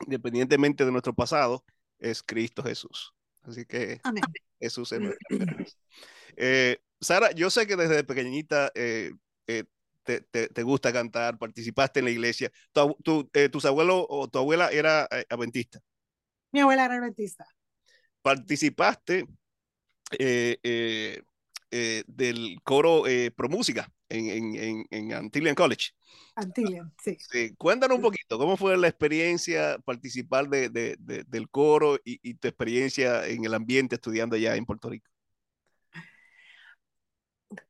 independientemente 0.00 0.84
de 0.84 0.92
nuestro 0.92 1.14
pasado, 1.14 1.64
es 1.98 2.22
Cristo 2.22 2.62
Jesús. 2.62 3.14
Así 3.42 3.64
que 3.64 4.00
Amén. 4.02 4.22
Jesús 4.60 4.92
es 4.92 5.00
nuestra 5.00 5.18
esperanza. 5.30 5.76
Eh, 6.36 6.78
Sara, 7.00 7.30
yo 7.32 7.50
sé 7.50 7.66
que 7.66 7.76
desde 7.76 8.04
pequeñita 8.04 8.70
eh, 8.74 9.12
eh, 9.46 9.64
te, 10.02 10.20
te, 10.20 10.48
te, 10.48 10.62
gusta 10.62 10.92
cantar, 10.92 11.38
participaste 11.38 12.00
en 12.00 12.04
la 12.04 12.10
iglesia. 12.10 12.52
Tu, 12.72 12.96
tu, 13.02 13.30
¿Tus 13.50 13.64
abuelos 13.64 14.04
o 14.08 14.28
tu 14.28 14.38
abuela 14.38 14.70
era 14.70 15.08
adventista? 15.28 15.80
Mi 16.52 16.60
abuela 16.60 16.84
era 16.84 16.94
adventista. 16.94 17.46
Participaste 18.22 19.26
del 20.10 21.24
coro 22.62 23.04
Pro 23.36 23.48
Música 23.48 23.92
en, 24.08 24.56
en, 24.56 24.86
en, 24.90 25.12
Antillean 25.12 25.54
College. 25.54 25.90
Antillean, 26.34 26.92
sí. 27.02 27.16
sí. 27.18 27.54
Cuéntanos 27.56 27.96
un 27.96 28.02
poquito, 28.02 28.38
¿cómo 28.38 28.56
fue 28.56 28.76
la 28.76 28.88
experiencia 28.88 29.78
participar 29.84 30.48
de, 30.48 30.68
de, 30.68 30.96
de, 30.98 31.24
del 31.24 31.48
coro 31.50 31.96
y, 32.04 32.18
y, 32.22 32.34
tu 32.34 32.48
experiencia 32.48 33.26
en 33.26 33.44
el 33.44 33.54
ambiente 33.54 33.96
estudiando 33.96 34.36
allá 34.36 34.56
en 34.56 34.66
Puerto 34.66 34.88
Rico? 34.88 35.10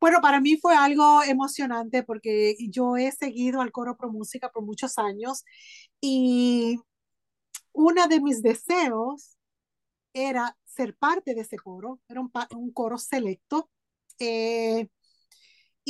Bueno, 0.01 0.21
para 0.21 0.41
mí 0.41 0.57
fue 0.57 0.75
algo 0.75 1.23
emocionante 1.23 2.03
porque 2.03 2.57
yo 2.69 2.97
he 2.97 3.13
seguido 3.13 3.61
al 3.61 3.71
coro 3.71 3.97
Pro 3.97 4.11
Música 4.11 4.51
por 4.51 4.65
muchos 4.65 4.99
años 4.99 5.45
y 6.01 6.79
uno 7.73 8.09
de 8.09 8.21
mis 8.21 8.43
deseos 8.43 9.37
era 10.13 10.57
ser 10.65 10.97
parte 10.97 11.35
de 11.35 11.43
ese 11.43 11.57
coro, 11.59 12.01
era 12.09 12.21
un, 12.21 12.31
un 12.57 12.73
coro 12.73 12.99
selecto. 12.99 13.71
Eh, 14.19 14.89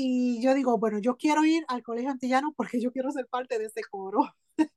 y 0.01 0.41
yo 0.41 0.55
digo, 0.55 0.79
bueno, 0.79 1.01
yo 1.01 1.17
quiero 1.17 1.45
ir 1.45 1.65
al 1.67 1.83
colegio 1.83 2.11
antillano 2.11 2.53
porque 2.57 2.81
yo 2.81 2.93
quiero 2.93 3.11
ser 3.11 3.27
parte 3.27 3.59
de 3.59 3.65
ese 3.65 3.81
coro. 3.91 4.21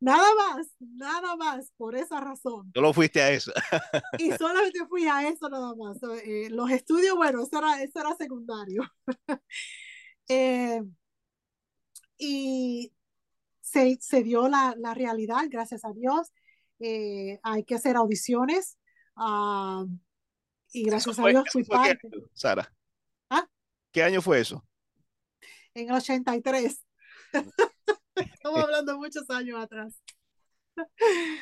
nada 0.00 0.26
más, 0.34 0.74
nada 0.80 1.36
más, 1.36 1.70
por 1.76 1.94
esa 1.94 2.20
razón. 2.20 2.72
Solo 2.74 2.92
fuiste 2.92 3.22
a 3.22 3.30
eso. 3.30 3.52
y 4.18 4.32
solamente 4.32 4.84
fui 4.88 5.06
a 5.06 5.28
eso 5.28 5.48
nada 5.48 5.76
más. 5.76 5.98
Eh, 6.24 6.48
los 6.50 6.72
estudios, 6.72 7.14
bueno, 7.14 7.40
eso 7.44 7.56
era, 7.56 7.82
eso 7.84 8.00
era 8.00 8.16
secundario. 8.16 8.82
eh, 10.28 10.82
y 12.18 12.92
se, 13.60 13.96
se 14.00 14.24
dio 14.24 14.48
la, 14.48 14.74
la, 14.76 14.92
realidad, 14.92 15.44
gracias 15.48 15.84
a 15.84 15.92
Dios. 15.92 16.32
Eh, 16.80 17.38
hay 17.44 17.62
que 17.62 17.76
hacer 17.76 17.94
audiciones. 17.94 18.76
Uh, 19.16 19.86
y 20.72 20.82
gracias 20.82 21.14
fue, 21.14 21.30
a 21.30 21.32
Dios 21.32 21.44
fui 21.52 21.62
parte. 21.62 22.08
Sara? 22.32 22.68
¿Qué 23.94 24.02
año 24.02 24.20
fue 24.20 24.40
eso? 24.40 24.62
En 25.72 25.88
el 25.88 25.94
83. 25.94 26.84
Estamos 28.16 28.60
hablando 28.60 28.98
muchos 28.98 29.30
años 29.30 29.62
atrás. 29.62 30.02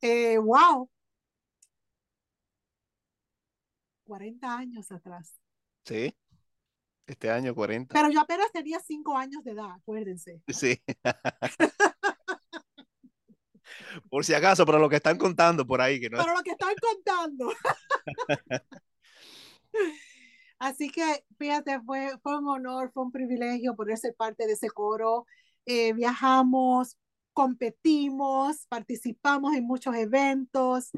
Eh, 0.00 0.36
wow. 0.36 0.90
40 4.04 4.54
años 4.54 4.92
atrás. 4.92 5.40
Sí. 5.86 6.14
Este 7.06 7.30
año 7.30 7.54
40. 7.54 7.94
Pero 7.94 8.10
yo 8.10 8.20
apenas 8.20 8.52
tenía 8.52 8.80
5 8.80 9.16
años 9.16 9.42
de 9.44 9.52
edad, 9.52 9.70
acuérdense. 9.70 10.42
Sí. 10.48 10.78
por 14.10 14.26
si 14.26 14.34
acaso, 14.34 14.66
pero 14.66 14.78
lo 14.78 14.90
que 14.90 14.96
están 14.96 15.16
contando 15.16 15.66
por 15.66 15.80
ahí. 15.80 15.98
Que 15.98 16.10
no... 16.10 16.18
Pero 16.18 16.34
lo 16.34 16.42
que 16.42 16.50
están 16.50 16.74
contando. 16.82 17.50
Así 20.64 20.88
que, 20.88 21.24
fíjate, 21.38 21.78
fue, 21.82 22.18
fue 22.22 22.38
un 22.38 22.48
honor, 22.48 22.90
fue 22.94 23.02
un 23.04 23.12
privilegio 23.12 23.76
poder 23.76 23.98
ser 23.98 24.14
parte 24.16 24.46
de 24.46 24.54
ese 24.54 24.70
coro 24.70 25.26
eh, 25.66 25.92
viajamos, 25.92 26.96
competimos, 27.34 28.66
participamos 28.68 29.54
en 29.56 29.66
muchos 29.66 29.94
eventos. 29.94 30.90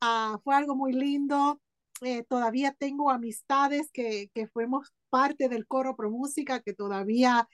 Uh, 0.00 0.38
fue 0.44 0.54
algo 0.54 0.76
muy 0.76 0.92
lindo. 0.92 1.60
Eh, 2.02 2.24
todavía 2.24 2.72
tengo 2.72 3.10
amistades 3.10 3.90
que, 3.92 4.30
que, 4.34 4.46
fuimos 4.48 4.92
parte 5.10 5.48
del 5.48 5.66
coro 5.66 5.96
Pro 5.96 6.10
Música, 6.10 6.60
que 6.60 6.72
todavía 6.72 7.48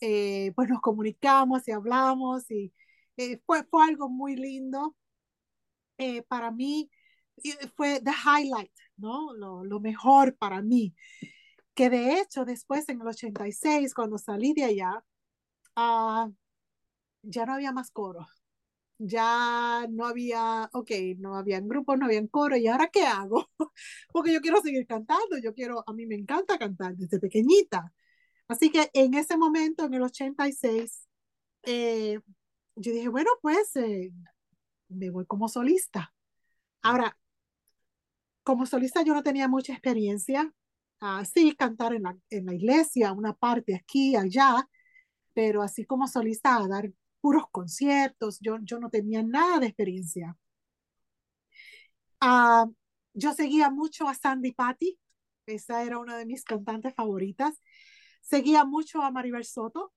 eh, 0.00 0.52
pues 0.54 0.68
nos 0.68 0.80
comunicamos 0.80 1.66
y 1.68 1.72
hablamos 1.72 2.50
y 2.50 2.72
eh, 3.16 3.40
fue, 3.46 3.64
fue 3.64 3.84
algo 3.84 4.08
muy 4.08 4.36
lindo. 4.36 4.94
Para 6.28 6.50
mí 6.50 6.90
fue 7.76 8.00
the 8.00 8.10
highlight, 8.12 8.72
¿no? 8.96 9.32
Lo, 9.34 9.64
lo 9.64 9.80
mejor 9.80 10.36
para 10.36 10.62
mí. 10.62 10.94
Que 11.74 11.90
de 11.90 12.20
hecho 12.20 12.44
después 12.44 12.88
en 12.88 13.00
el 13.00 13.08
86, 13.08 13.94
cuando 13.94 14.18
salí 14.18 14.52
de 14.54 14.64
allá, 14.64 15.04
uh, 15.76 16.32
ya 17.22 17.46
no 17.46 17.54
había 17.54 17.72
más 17.72 17.90
coros. 17.90 18.26
Ya 18.98 19.86
no 19.90 20.06
había, 20.06 20.68
ok, 20.74 20.90
no 21.18 21.36
habían 21.36 21.68
grupos, 21.68 21.98
no 21.98 22.06
habían 22.06 22.26
coro, 22.28 22.56
¿y 22.56 22.66
ahora 22.68 22.88
qué 22.88 23.02
hago? 23.06 23.48
Porque 24.12 24.32
yo 24.32 24.40
quiero 24.42 24.60
seguir 24.60 24.86
cantando, 24.86 25.38
yo 25.42 25.54
quiero, 25.54 25.82
a 25.86 25.92
mí 25.94 26.06
me 26.06 26.16
encanta 26.16 26.58
cantar 26.58 26.96
desde 26.96 27.18
pequeñita. 27.18 27.92
Así 28.48 28.70
que 28.70 28.90
en 28.94 29.14
ese 29.14 29.36
momento, 29.38 29.86
en 29.86 29.94
el 29.94 30.02
86, 30.02 31.08
eh, 31.62 32.20
yo 32.76 32.92
dije, 32.92 33.08
bueno, 33.08 33.30
pues 33.42 33.74
eh, 33.76 34.12
me 34.88 35.10
voy 35.10 35.26
como 35.26 35.48
solista. 35.48 36.12
Ahora, 36.82 37.16
como 38.42 38.66
solista 38.66 39.02
yo 39.02 39.14
no 39.14 39.22
tenía 39.22 39.48
mucha 39.48 39.72
experiencia. 39.72 40.52
Uh, 41.00 41.24
sí, 41.24 41.54
cantar 41.56 41.94
en 41.94 42.02
la, 42.04 42.16
en 42.30 42.46
la 42.46 42.54
iglesia, 42.54 43.12
una 43.12 43.32
parte 43.34 43.74
aquí, 43.74 44.16
allá, 44.16 44.68
pero 45.34 45.62
así 45.62 45.84
como 45.86 46.06
solista 46.06 46.56
a 46.56 46.68
dar 46.68 46.90
puros 47.20 47.44
conciertos, 47.50 48.38
yo, 48.40 48.58
yo 48.62 48.78
no 48.78 48.90
tenía 48.90 49.22
nada 49.22 49.60
de 49.60 49.66
experiencia. 49.66 50.36
Uh, 52.22 52.72
yo 53.14 53.32
seguía 53.32 53.70
mucho 53.70 54.08
a 54.08 54.14
Sandy 54.14 54.52
Patty, 54.52 54.98
esa 55.46 55.82
era 55.84 55.98
una 55.98 56.16
de 56.16 56.26
mis 56.26 56.44
cantantes 56.44 56.94
favoritas. 56.94 57.60
Seguía 58.22 58.64
mucho 58.64 59.02
a 59.02 59.10
Maribel 59.10 59.44
Soto 59.44 59.92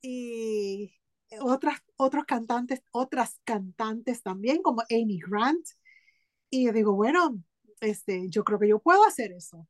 y 0.00 0.94
otras, 1.40 1.80
otros 1.96 2.24
cantantes, 2.24 2.82
otras 2.92 3.40
cantantes 3.44 4.22
también, 4.22 4.62
como 4.62 4.82
Amy 4.90 5.18
Grant. 5.20 5.66
Y 6.50 6.70
digo, 6.70 6.94
bueno, 6.94 7.42
este, 7.84 8.28
yo 8.28 8.44
creo 8.44 8.58
que 8.58 8.68
yo 8.68 8.78
puedo 8.78 9.04
hacer 9.04 9.32
eso. 9.32 9.66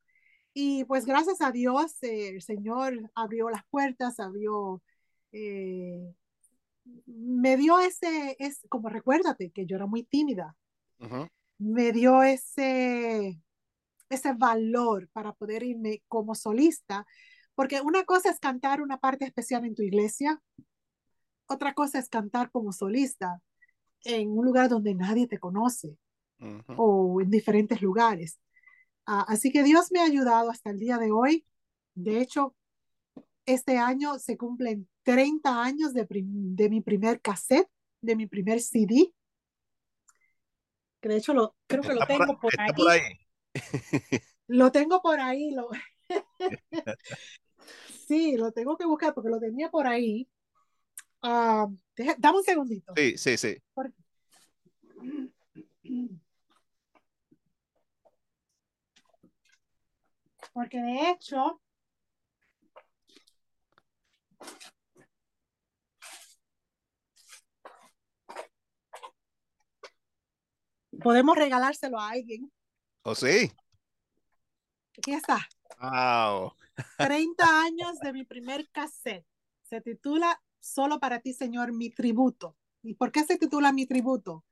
Y 0.55 0.85
pues 0.85 1.05
gracias 1.07 1.41
a 1.41 1.51
Dios, 1.53 2.03
eh, 2.03 2.29
el 2.29 2.43
Señor 2.43 3.11
abrió 3.15 3.51
las 3.51 3.65
puertas, 3.71 4.21
abrió 4.21 4.83
eh, 5.33 6.15
me 7.07 7.57
dio 7.57 7.81
ese, 7.81 8.37
es 8.39 8.61
como 8.69 8.89
recuérdate 8.89 9.51
que 9.51 9.67
yo 9.67 9.77
era 9.77 9.87
muy 9.87 10.05
tímida, 10.05 10.57
uh 11.01 11.07
-huh. 11.07 11.31
me 11.59 11.93
dio 11.93 12.23
ese, 12.23 13.41
ese 14.09 14.33
valor 14.35 15.09
para 15.13 15.33
poder 15.33 15.63
irme 15.63 16.03
como 16.09 16.35
solista, 16.35 17.07
porque 17.55 17.81
una 17.81 18.05
cosa 18.05 18.31
es 18.31 18.39
cantar 18.39 18.83
una 18.83 18.99
parte 18.99 19.25
especial 19.25 19.65
en 19.65 19.75
tu 19.75 19.83
iglesia, 19.83 20.41
otra 21.47 21.75
cosa 21.75 21.99
es 21.99 22.09
cantar 22.09 22.51
como 22.51 22.73
solista 22.73 23.41
en 24.05 24.31
un 24.31 24.45
lugar 24.45 24.69
donde 24.69 24.95
nadie 24.95 25.27
te 25.27 25.39
conoce 25.39 25.97
uh 26.41 26.45
-huh. 26.45 26.75
o 26.77 27.21
en 27.21 27.31
diferentes 27.31 27.81
lugares. 27.81 28.39
Uh, 29.07 29.25
así 29.29 29.53
que 29.53 29.63
Dios 29.63 29.93
me 29.93 30.01
ha 30.01 30.05
ayudado 30.05 30.51
hasta 30.51 30.71
el 30.71 30.79
día 30.79 30.99
de 30.99 31.13
hoy. 31.13 31.47
De 31.95 32.21
hecho, 32.21 32.55
este 33.47 33.79
año 33.79 34.19
se 34.19 34.37
cumplen 34.37 34.89
30 35.03 35.63
años 35.63 35.93
de, 35.93 36.07
de, 36.09 36.69
mi 36.71 36.81
primer 36.81 37.21
cassette, 37.21 37.69
de 38.01 38.17
mi 38.17 38.27
primer 38.27 38.61
CD. 38.61 39.13
Que 41.01 41.09
de 41.09 41.17
hecho 41.19 41.35
lo, 41.35 41.55
creo 41.67 41.83
que 41.83 41.95
lo 41.95 42.07
tengo 42.07 42.39
por, 42.41 42.53
ahí. 42.59 42.73
por 42.75 42.91
ahí. 42.91 43.03
lo 44.49 44.73
tengo 44.73 45.03
por 45.03 45.21
ahí. 45.21 45.51
Lo... 45.51 45.69
sí, 48.09 48.37
lo 48.37 48.53
tengo 48.53 48.77
que 48.77 48.87
buscar 48.87 49.13
porque 49.13 49.29
lo 49.29 49.39
tenía 49.39 49.71
por 49.71 49.87
ahí. 49.87 50.29
Uh, 51.23 51.75
deja, 51.97 52.17
dame 52.19 52.39
un 52.39 52.45
segundito. 52.45 52.93
Sí, 52.97 53.19
sí, 53.19 53.37
sí. 53.37 53.57
Por... 53.75 53.93
Porque 60.55 60.81
de 60.81 61.11
hecho, 61.11 61.61
podemos 71.03 71.37
regalárselo 71.37 71.99
a 71.99 72.11
alguien. 72.11 72.53
¿Oh, 73.03 73.17
sí? 73.17 73.53
Aquí 74.97 75.13
está. 75.13 75.47
Wow. 75.81 76.53
30 76.99 77.63
años 77.63 77.99
de 77.99 78.13
mi 78.13 78.25
primer 78.25 78.69
cassette. 78.71 79.27
Se 79.65 79.81
titula 79.81 80.41
Solo 80.61 80.99
para 80.99 81.21
ti, 81.21 81.35
Señor, 81.35 81.73
mi 81.73 81.91
tributo. 81.91 82.57
¿Y 82.83 82.95
por 82.95 83.13
qué 83.13 83.25
se 83.25 83.37
titula 83.37 83.73
mi 83.73 83.87
tributo? 83.87 84.45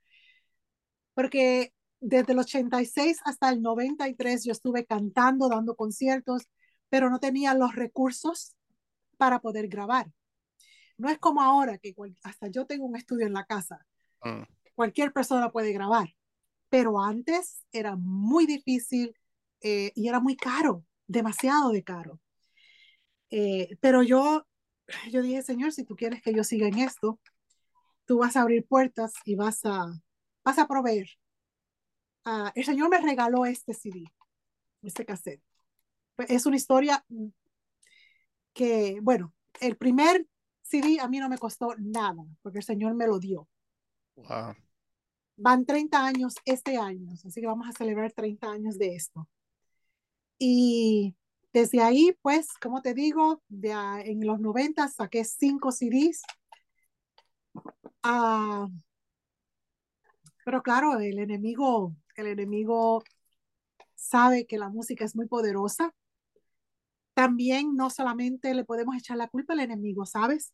Porque 1.14 1.72
desde 2.02 2.32
el 2.32 2.38
86 2.40 3.20
hasta 3.24 3.50
el 3.50 3.62
93 3.62 4.44
yo 4.44 4.52
estuve 4.52 4.84
cantando, 4.84 5.48
dando 5.48 5.74
conciertos, 5.74 6.48
pero 6.88 7.08
no 7.08 7.20
tenía 7.20 7.54
los 7.54 7.74
recursos 7.74 8.54
para 9.16 9.40
poder 9.40 9.68
grabar. 9.68 10.12
No 10.98 11.08
es 11.08 11.18
como 11.18 11.40
ahora 11.42 11.78
que 11.78 11.94
hasta 12.22 12.48
yo 12.48 12.66
tengo 12.66 12.84
un 12.84 12.96
estudio 12.96 13.26
en 13.26 13.32
la 13.32 13.44
casa. 13.44 13.86
Mm. 14.22 14.42
Cualquier 14.74 15.12
persona 15.12 15.50
puede 15.50 15.72
grabar 15.72 16.08
pero 16.72 16.98
antes 16.98 17.66
era 17.70 17.96
muy 17.96 18.46
difícil 18.46 19.14
eh, 19.60 19.92
y 19.94 20.08
era 20.08 20.20
muy 20.20 20.36
caro, 20.36 20.86
demasiado 21.06 21.70
de 21.70 21.84
caro. 21.84 22.18
Eh, 23.28 23.76
pero 23.78 24.02
yo, 24.02 24.46
yo 25.10 25.20
dije, 25.20 25.42
Señor, 25.42 25.72
si 25.72 25.84
tú 25.84 25.96
quieres 25.96 26.22
que 26.22 26.32
yo 26.32 26.42
siga 26.44 26.66
en 26.68 26.78
esto, 26.78 27.20
tú 28.06 28.20
vas 28.20 28.36
a 28.36 28.40
abrir 28.40 28.66
puertas 28.66 29.12
y 29.26 29.34
vas 29.34 29.66
a, 29.66 29.84
vas 30.44 30.58
a 30.58 30.66
proveer. 30.66 31.08
Uh, 32.24 32.50
el 32.54 32.64
Señor 32.64 32.88
me 32.88 32.98
regaló 32.98 33.46
este 33.46 33.74
CD, 33.74 34.04
este 34.82 35.04
cassette. 35.04 35.42
Es 36.28 36.46
una 36.46 36.56
historia 36.56 37.04
que, 38.52 38.98
bueno, 39.02 39.32
el 39.60 39.76
primer 39.76 40.26
CD 40.62 41.00
a 41.00 41.08
mí 41.08 41.18
no 41.18 41.28
me 41.28 41.38
costó 41.38 41.74
nada, 41.78 42.24
porque 42.42 42.58
el 42.58 42.64
Señor 42.64 42.94
me 42.94 43.06
lo 43.06 43.18
dio. 43.18 43.48
Wow. 44.16 44.54
Van 45.36 45.64
30 45.64 46.04
años 46.04 46.34
este 46.44 46.76
año, 46.76 47.12
así 47.12 47.40
que 47.40 47.46
vamos 47.46 47.68
a 47.68 47.72
celebrar 47.72 48.12
30 48.12 48.50
años 48.50 48.78
de 48.78 48.94
esto. 48.94 49.28
Y 50.38 51.16
desde 51.52 51.82
ahí, 51.82 52.16
pues, 52.22 52.48
como 52.60 52.82
te 52.82 52.94
digo, 52.94 53.42
de, 53.48 53.72
en 54.04 54.26
los 54.26 54.40
90 54.40 54.88
saqué 54.88 55.24
cinco 55.24 55.72
CDs. 55.72 56.22
Uh, 58.04 58.68
pero 60.44 60.62
claro, 60.62 60.98
el 60.98 61.18
enemigo, 61.18 61.94
el 62.14 62.26
enemigo 62.26 63.02
sabe 63.94 64.46
que 64.46 64.58
la 64.58 64.68
música 64.68 65.04
es 65.04 65.14
muy 65.16 65.26
poderosa. 65.26 65.94
También 67.14 67.76
no 67.76 67.90
solamente 67.90 68.54
le 68.54 68.64
podemos 68.64 68.96
echar 68.96 69.16
la 69.16 69.28
culpa 69.28 69.52
al 69.52 69.60
enemigo, 69.60 70.06
¿sabes? 70.06 70.52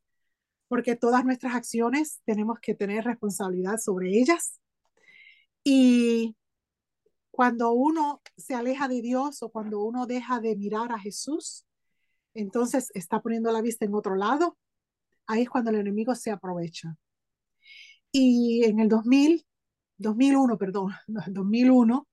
Porque 0.68 0.96
todas 0.96 1.24
nuestras 1.24 1.54
acciones 1.54 2.20
tenemos 2.24 2.58
que 2.60 2.74
tener 2.74 3.04
responsabilidad 3.04 3.78
sobre 3.78 4.18
ellas. 4.18 4.60
Y 5.64 6.36
cuando 7.30 7.72
uno 7.72 8.20
se 8.36 8.54
aleja 8.54 8.88
de 8.88 9.00
Dios 9.00 9.42
o 9.42 9.50
cuando 9.50 9.80
uno 9.82 10.06
deja 10.06 10.40
de 10.40 10.56
mirar 10.56 10.92
a 10.92 10.98
Jesús, 10.98 11.64
entonces 12.34 12.90
está 12.94 13.20
poniendo 13.20 13.52
la 13.52 13.62
vista 13.62 13.84
en 13.84 13.94
otro 13.94 14.16
lado. 14.16 14.58
Ahí 15.26 15.42
es 15.42 15.50
cuando 15.50 15.70
el 15.70 15.76
enemigo 15.76 16.14
se 16.14 16.30
aprovecha. 16.30 16.96
Y 18.12 18.64
en 18.64 18.80
el 18.80 18.88
2000, 18.88 19.46
2001, 19.98 20.58
perdón, 20.58 20.92
2001, 21.28 22.08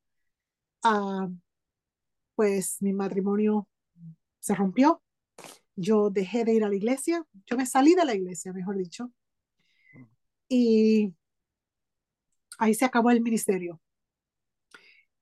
uh, 0.83 1.35
pues 2.35 2.81
mi 2.81 2.93
matrimonio 2.93 3.67
se 4.39 4.55
rompió. 4.55 5.01
Yo 5.75 6.09
dejé 6.09 6.45
de 6.45 6.53
ir 6.53 6.63
a 6.63 6.69
la 6.69 6.75
iglesia, 6.75 7.25
yo 7.45 7.57
me 7.57 7.65
salí 7.65 7.95
de 7.95 8.05
la 8.05 8.15
iglesia, 8.15 8.53
mejor 8.53 8.77
dicho, 8.77 9.11
y 10.47 11.13
ahí 12.57 12.73
se 12.73 12.85
acabó 12.85 13.11
el 13.11 13.21
ministerio. 13.21 13.81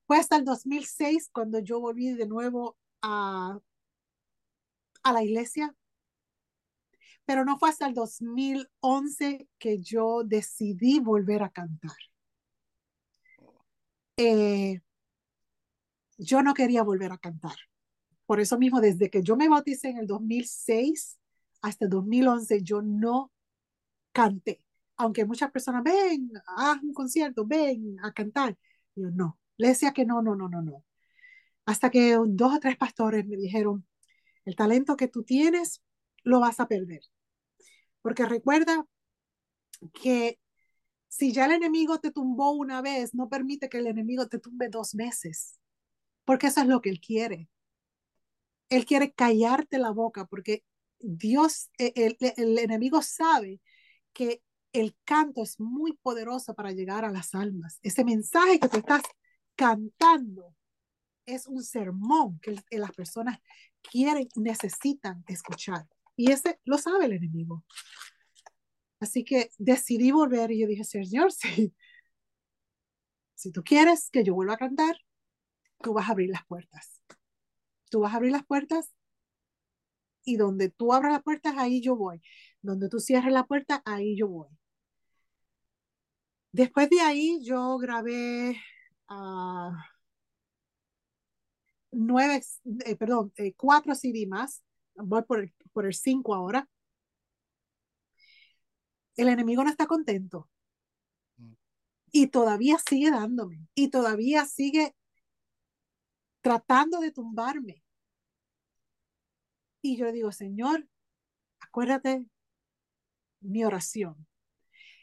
Fue 0.06 0.17
hasta 0.17 0.36
el 0.36 0.45
2006 0.45 1.30
cuando 1.32 1.60
yo 1.60 1.80
volví 1.80 2.13
de 2.13 2.28
nuevo 2.28 2.78
a, 3.02 3.60
a 5.04 5.13
la 5.13 5.23
iglesia, 5.23 5.76
pero 7.26 7.45
no 7.45 7.58
fue 7.58 7.69
hasta 7.69 7.88
el 7.88 7.93
2011 7.93 9.47
que 9.58 9.80
yo 9.80 10.23
decidí 10.23 10.99
volver 10.99 11.41
a 11.41 11.49
cantar. 11.49 11.95
Eh, 14.17 14.82
yo 16.17 16.41
no 16.43 16.54
quería 16.54 16.84
volver 16.84 17.12
a 17.12 17.17
cantar. 17.17 17.56
Por 18.26 18.39
eso 18.39 18.58
mismo, 18.58 18.82
desde 18.82 19.10
que 19.10 19.23
yo 19.23 19.36
me 19.36 19.49
bauticé 19.49 19.89
en 19.89 19.97
el 19.97 20.08
2006 20.08 21.19
hasta 21.62 21.86
el 21.86 21.91
2011, 21.91 22.62
yo 22.63 22.82
no 22.82 23.32
canté. 24.12 24.63
Aunque 24.97 25.26
muchas 25.26 25.52
personas 25.52 25.84
ven, 25.84 26.32
a 26.58 26.80
un 26.82 26.93
concierto, 26.93 27.45
ven 27.45 27.97
a 28.04 28.13
cantar. 28.13 28.58
Yo 28.95 29.10
no, 29.12 29.39
le 29.58 29.69
decía 29.69 29.91
que 29.93 30.06
no, 30.06 30.21
no, 30.21 30.36
no, 30.36 30.49
no, 30.49 30.62
no. 30.62 30.86
Hasta 31.65 31.89
que 31.89 32.17
dos 32.28 32.56
o 32.56 32.60
tres 32.60 32.78
pastores 32.78 33.26
me 33.26 33.38
dijeron, 33.38 33.86
el 34.45 34.56
talento 34.56 34.97
que 34.97 35.08
tú 35.08 35.23
tienes 35.23 35.82
lo 36.23 36.39
vas 36.39 36.60
a 36.60 36.67
perder. 36.67 37.02
Porque 38.02 38.26
recuerda 38.26 38.86
que 39.93 40.39
si 41.13 41.32
ya 41.32 41.45
el 41.45 41.52
enemigo 41.52 41.99
te 41.99 42.10
tumbó 42.10 42.54
una 42.54 42.82
vez, 42.82 43.13
no 43.13 43.30
permite 43.30 43.69
que 43.69 43.78
el 43.78 43.86
enemigo 43.86 44.28
te 44.28 44.39
tumbe 44.39 44.67
dos 44.67 44.95
veces, 44.95 45.60
porque 46.26 46.47
eso 46.47 46.62
es 46.62 46.67
lo 46.67 46.82
que 46.82 46.89
él 46.89 46.99
quiere. 46.99 47.52
Él 48.69 48.84
quiere 48.84 49.13
callarte 49.13 49.78
la 49.78 49.91
boca, 49.91 50.26
porque 50.26 50.63
Dios, 50.97 51.69
e, 51.78 51.93
el, 51.95 52.17
el 52.19 52.58
enemigo 52.58 53.04
sabe 53.04 53.62
que 54.12 54.41
el 54.71 54.97
canto 55.06 55.43
es 55.43 55.60
muy 55.60 55.93
poderoso 55.97 56.56
para 56.56 56.71
llegar 56.71 57.06
a 57.06 57.12
las 57.12 57.36
almas. 57.36 57.78
Ese 57.84 58.04
mensaje 58.04 58.60
que 58.60 58.69
tú 58.69 58.78
estás 58.78 59.04
cantando 59.56 60.56
es 61.28 61.45
un 61.45 61.62
sermón 61.62 62.39
que 62.39 62.56
las 62.71 62.91
personas 62.91 63.38
quieren, 63.84 64.28
necesitan 64.36 65.23
escuchar. 65.28 65.88
Y 66.15 66.32
ese 66.32 66.60
lo 66.65 66.80
sabe 66.80 67.06
el 67.06 67.13
enemigo. 67.13 67.63
Así 69.04 69.26
que 69.26 69.50
decidí 69.58 70.12
volver 70.12 70.50
y 70.52 70.62
yo 70.62 70.68
dije, 70.68 70.86
Señor, 70.86 71.30
si, 73.36 73.52
tú 73.52 73.62
quieres 73.62 74.10
que 74.10 74.24
yo 74.24 74.34
vuelva 74.34 74.54
a 74.54 74.58
cantar, 74.58 74.96
tú 75.82 75.94
vas 75.94 76.08
a 76.08 76.13
abrir 76.13 76.30
las 76.30 76.46
puertas. 76.46 77.02
Tú 77.92 78.00
vas 78.00 78.13
a 78.13 78.16
abrir 78.16 78.32
las 78.32 78.46
puertas 78.46 78.94
y 80.24 80.38
donde 80.38 80.70
tú 80.70 80.94
abras 80.94 81.12
las 81.12 81.22
puertas, 81.22 81.54
ahí 81.58 81.82
yo 81.82 81.98
voy. 81.98 82.22
Donde 82.62 82.88
tú 82.88 83.02
cierres 83.02 83.34
la 83.34 83.46
puerta, 83.46 83.82
ahí 83.84 84.16
yo 84.16 84.30
voy. 84.30 84.48
Después 86.54 86.89
de 86.89 87.02
ahí 87.02 87.44
yo 87.44 87.78
grabé 87.80 88.56
uh, 89.10 89.72
nueve, 91.92 92.42
eh, 92.86 92.96
perdón, 92.96 93.34
eh, 93.36 93.54
cuatro 93.58 93.96
CD 93.96 94.28
más. 94.28 94.63
Voy 94.96 95.24
por 95.24 95.52
por 95.74 95.86
el 95.86 95.94
cinco 95.94 96.36
ahora 96.36 96.70
el 99.15 99.30
enemigo 99.30 99.63
no 99.63 99.69
está 99.69 99.86
contento. 99.86 100.49
Mm. 101.38 101.54
Y 102.12 102.28
todavía 102.28 102.78
sigue 102.78 103.12
dándome. 103.12 103.67
Y 103.76 103.89
todavía 103.89 104.45
sigue 104.45 104.95
tratando 106.41 106.99
de 106.99 107.12
tumbarme. 107.12 107.84
Y 109.82 109.97
yo 109.97 110.06
le 110.06 110.13
digo, 110.13 110.32
Señor, 110.32 110.88
acuérdate 111.60 112.26
mi 113.41 113.63
oración. 113.65 114.28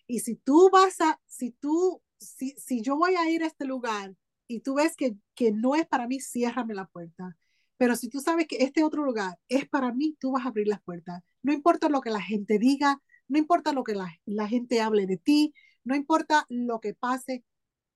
Y 0.07 0.21
si 0.21 0.37
tú 0.37 0.71
vas 0.71 1.01
a, 1.01 1.21
si 1.27 1.53
tú, 1.53 2.03
si, 2.19 2.51
si 2.53 2.83
yo 2.83 2.97
voy 2.97 3.15
a 3.15 3.29
ir 3.31 3.43
a 3.43 3.47
este 3.47 3.65
lugar 3.65 4.15
y 4.49 4.61
tú 4.61 4.75
ves 4.75 4.97
que, 4.97 5.17
que 5.35 5.53
no 5.53 5.77
es 5.77 5.87
para 5.87 6.07
mí, 6.09 6.21
ciérrame 6.21 6.75
la 6.75 6.87
puerta. 6.87 7.37
Pero 7.77 7.97
si 7.97 8.09
tú 8.09 8.21
sabes 8.21 8.47
que 8.47 8.57
este 8.57 8.83
otro 8.85 9.05
lugar 9.05 9.39
es 9.49 9.69
para 9.69 9.93
mí, 9.93 10.17
tú 10.21 10.33
vas 10.33 10.45
a 10.45 10.49
abrir 10.49 10.67
las 10.67 10.83
puertas. 10.83 11.23
No 11.43 11.53
importa 11.53 11.89
lo 11.89 12.01
que 12.01 12.11
la 12.11 12.21
gente 12.21 12.59
diga, 12.59 13.01
no 13.31 13.39
importa 13.39 13.73
lo 13.73 13.85
que 13.85 13.95
la, 13.95 14.13
la 14.27 14.49
gente 14.49 14.81
hable 14.81 15.07
de 15.07 15.17
ti, 15.17 15.55
no 15.85 15.95
importa 15.95 16.45
lo 16.49 16.81
que 16.81 16.95
pase, 16.95 17.45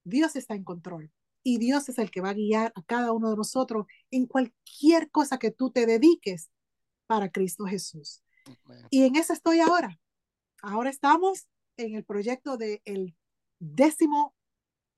Dios 0.04 0.36
está 0.36 0.54
en 0.54 0.64
control 0.64 1.10
y 1.42 1.58
Dios 1.58 1.88
es 1.88 1.98
el 1.98 2.10
que 2.10 2.20
va 2.20 2.30
a 2.30 2.34
guiar 2.34 2.72
a 2.76 2.82
cada 2.82 3.12
uno 3.12 3.30
de 3.30 3.36
nosotros 3.36 3.86
en 4.10 4.26
cualquier 4.26 5.10
cosa 5.10 5.38
que 5.38 5.50
tú 5.50 5.70
te 5.70 5.86
dediques 5.86 6.50
para 7.06 7.30
Cristo 7.30 7.64
Jesús. 7.64 8.22
Y 8.90 9.04
en 9.04 9.16
eso 9.16 9.32
estoy 9.32 9.60
ahora. 9.60 9.98
Ahora 10.62 10.88
estamos 10.88 11.48
en 11.76 11.96
el 11.96 12.04
proyecto 12.04 12.56
del 12.56 12.80
el 12.84 13.16
décimo 13.58 14.34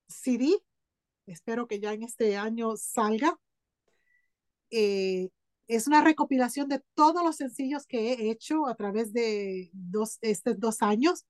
CD. 0.06 0.62
Espero 1.26 1.66
que 1.66 1.80
ya 1.80 1.94
en 1.94 2.02
este 2.02 2.36
año 2.36 2.76
salga. 2.76 3.38
Eh, 4.70 5.30
es 5.68 5.86
una 5.86 6.02
recopilación 6.02 6.68
de 6.68 6.82
todos 6.94 7.24
los 7.24 7.36
sencillos 7.36 7.86
que 7.86 8.12
he 8.12 8.30
hecho 8.30 8.66
a 8.66 8.74
través 8.74 9.12
de 9.12 9.70
dos, 9.72 10.18
estos 10.20 10.58
dos 10.58 10.82
años 10.82 11.26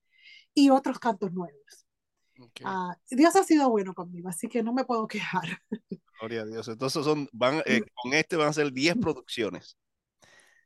y 0.55 0.70
otros 0.70 0.99
cantos 0.99 1.33
nuevos. 1.33 1.87
Ah, 2.64 2.96
Dios 3.11 3.35
ha 3.37 3.44
sido 3.44 3.70
bueno 3.70 3.94
conmigo, 3.94 4.29
así 4.29 4.49
que 4.49 4.62
no 4.62 4.72
me 4.72 4.85
puedo 4.85 5.07
quejar. 5.07 5.62
Gloria 6.20 6.42
a 6.42 6.46
Dios. 6.46 6.68
Entonces 6.68 7.05
son, 7.05 7.29
van, 7.33 7.62
eh, 7.66 7.83
con 7.94 8.12
este 8.14 8.37
van 8.37 8.49
a 8.49 8.53
ser 8.53 8.72
10 8.72 8.96
producciones. 8.96 9.77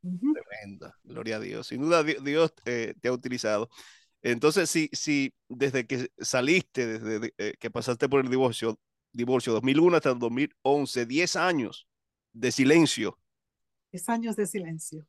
Tremenda, 0.01 0.97
gloria 1.05 1.37
a 1.37 1.41
Dios. 1.41 1.67
Sin 1.67 1.83
duda 1.83 2.03
Dios 2.03 2.55
eh, 2.65 2.95
te 3.01 3.09
ha 3.09 3.13
utilizado. 3.13 3.69
Entonces, 4.23 4.69
si, 4.71 4.89
si 4.93 5.33
desde 5.49 5.87
que 5.87 6.11
saliste, 6.19 6.99
desde 6.99 7.35
eh, 7.39 7.55
que 7.59 7.71
pasaste 7.71 8.09
por 8.09 8.21
el 8.21 8.31
divorcio, 8.31 8.79
divorcio 9.13 9.53
2001 9.55 9.97
hasta 9.97 10.11
el 10.11 10.19
2011, 10.19 11.07
10 11.07 11.37
años 11.37 11.89
de 12.33 12.53
silencio, 12.53 13.19
es 13.93 14.09
años 14.09 14.37
de 14.37 14.47
silencio. 14.47 15.07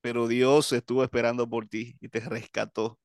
Pero 0.00 0.28
Dios 0.28 0.72
estuvo 0.72 1.02
esperando 1.02 1.48
por 1.48 1.66
ti 1.66 1.96
y 2.00 2.08
te 2.08 2.20
rescató. 2.20 2.98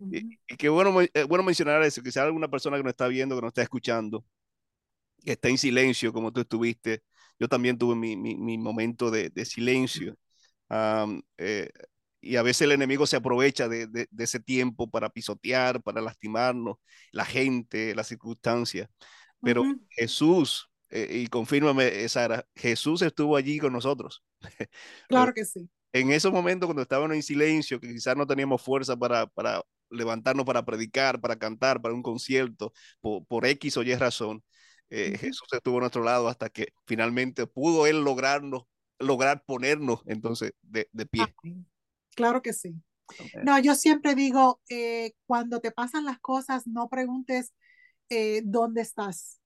y, 0.00 0.36
qué 0.56 0.68
bueno, 0.68 1.00
eh, 1.00 1.24
bueno 1.28 1.44
mencionar 1.44 1.82
eso, 1.82 2.02
que 2.02 2.12
sea 2.12 2.24
alguna 2.24 2.48
persona 2.48 2.76
que 2.76 2.82
nos 2.82 2.90
está 2.90 3.08
viendo, 3.08 3.34
que 3.36 3.42
nos 3.42 3.50
está 3.50 3.62
escuchando, 3.62 4.24
que 5.24 5.32
está 5.32 5.48
en 5.48 5.58
silencio 5.58 6.12
como 6.12 6.32
tú 6.32 6.40
estuviste. 6.40 7.02
Yo 7.38 7.48
también 7.48 7.78
tuve 7.78 7.94
mi, 7.94 8.16
mi, 8.16 8.58
momento 8.58 9.10
de, 9.10 9.30
de 9.30 9.44
silencio. 9.44 10.16
Eh, 11.38 11.70
y 12.20 12.36
a 12.36 12.42
veces 12.42 12.62
el 12.62 12.72
enemigo 12.72 13.06
se 13.06 13.16
aprovecha 13.16 13.68
de, 13.68 13.86
de, 13.86 14.08
de, 14.10 14.24
ese 14.24 14.40
tiempo 14.40 14.90
para 14.90 15.10
pisotear, 15.10 15.82
para 15.82 16.00
lastimarnos, 16.00 16.76
la 17.12 17.24
gente, 17.24 17.94
las 17.94 18.08
circunstancias. 18.08 18.88
Pero 19.40 19.62
Jesús 19.90 20.68
eh, 20.90 21.08
y 21.10 21.26
confírmame, 21.26 22.04
eh, 22.04 22.08
Sara, 22.08 22.46
Jesús 22.54 23.02
estuvo 23.02 23.36
allí 23.36 23.58
con 23.58 23.72
nosotros. 23.72 24.22
Claro 25.08 25.32
que 25.34 25.44
sí. 25.44 25.68
En 25.92 26.10
esos 26.10 26.32
momentos 26.32 26.66
cuando 26.66 26.82
estábamos 26.82 27.14
en 27.16 27.22
silencio, 27.22 27.80
que 27.80 27.88
quizás 27.88 28.16
no 28.16 28.26
teníamos 28.26 28.60
fuerza 28.60 28.96
para, 28.96 29.26
para 29.26 29.62
levantarnos 29.90 30.44
para 30.44 30.64
predicar, 30.64 31.20
para 31.20 31.36
cantar, 31.36 31.80
para 31.80 31.94
un 31.94 32.02
concierto, 32.02 32.72
por, 33.00 33.24
por 33.26 33.46
X 33.46 33.76
o 33.76 33.82
Y 33.82 33.94
razón. 33.94 34.42
Eh, 34.90 35.10
uh 35.10 35.14
-huh. 35.14 35.18
Jesús 35.18 35.48
estuvo 35.52 35.78
a 35.78 35.80
nuestro 35.80 36.02
lado 36.02 36.28
hasta 36.28 36.48
que 36.50 36.68
finalmente 36.86 37.46
pudo 37.46 37.86
Él 37.86 38.02
lograrnos, 38.02 38.64
lograr 38.98 39.44
ponernos 39.44 40.02
entonces 40.06 40.52
de, 40.62 40.88
de 40.92 41.06
pie. 41.06 41.24
Claro 42.14 42.42
que 42.42 42.52
sí. 42.52 42.74
Okay. 43.08 43.42
No, 43.44 43.58
yo 43.58 43.74
siempre 43.74 44.14
digo, 44.14 44.60
eh, 44.68 45.12
cuando 45.26 45.60
te 45.60 45.70
pasan 45.70 46.04
las 46.04 46.18
cosas, 46.18 46.66
no 46.66 46.88
preguntes 46.88 47.52
eh, 48.08 48.42
dónde 48.44 48.82
estás, 48.82 49.40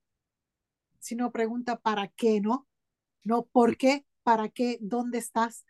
sino 1.01 1.33
pregunta 1.33 1.81
para 1.81 2.09
qué, 2.09 2.41
¿no? 2.41 2.69
No 3.25 3.47
por 3.47 3.77
qué, 3.77 4.07
para 4.23 4.49
qué, 4.49 4.79
dónde 4.81 5.19
estás. 5.19 5.65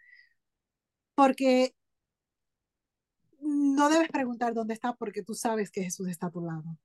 Porque 1.14 1.74
no 3.40 3.88
debes 3.88 4.10
preguntar 4.10 4.54
dónde 4.54 4.74
está 4.74 4.94
porque 4.94 5.22
tú 5.22 5.34
sabes 5.34 5.70
que 5.70 5.82
Jesús 5.82 6.08
está 6.08 6.26
a 6.26 6.30
tu 6.30 6.42
lado. 6.42 6.78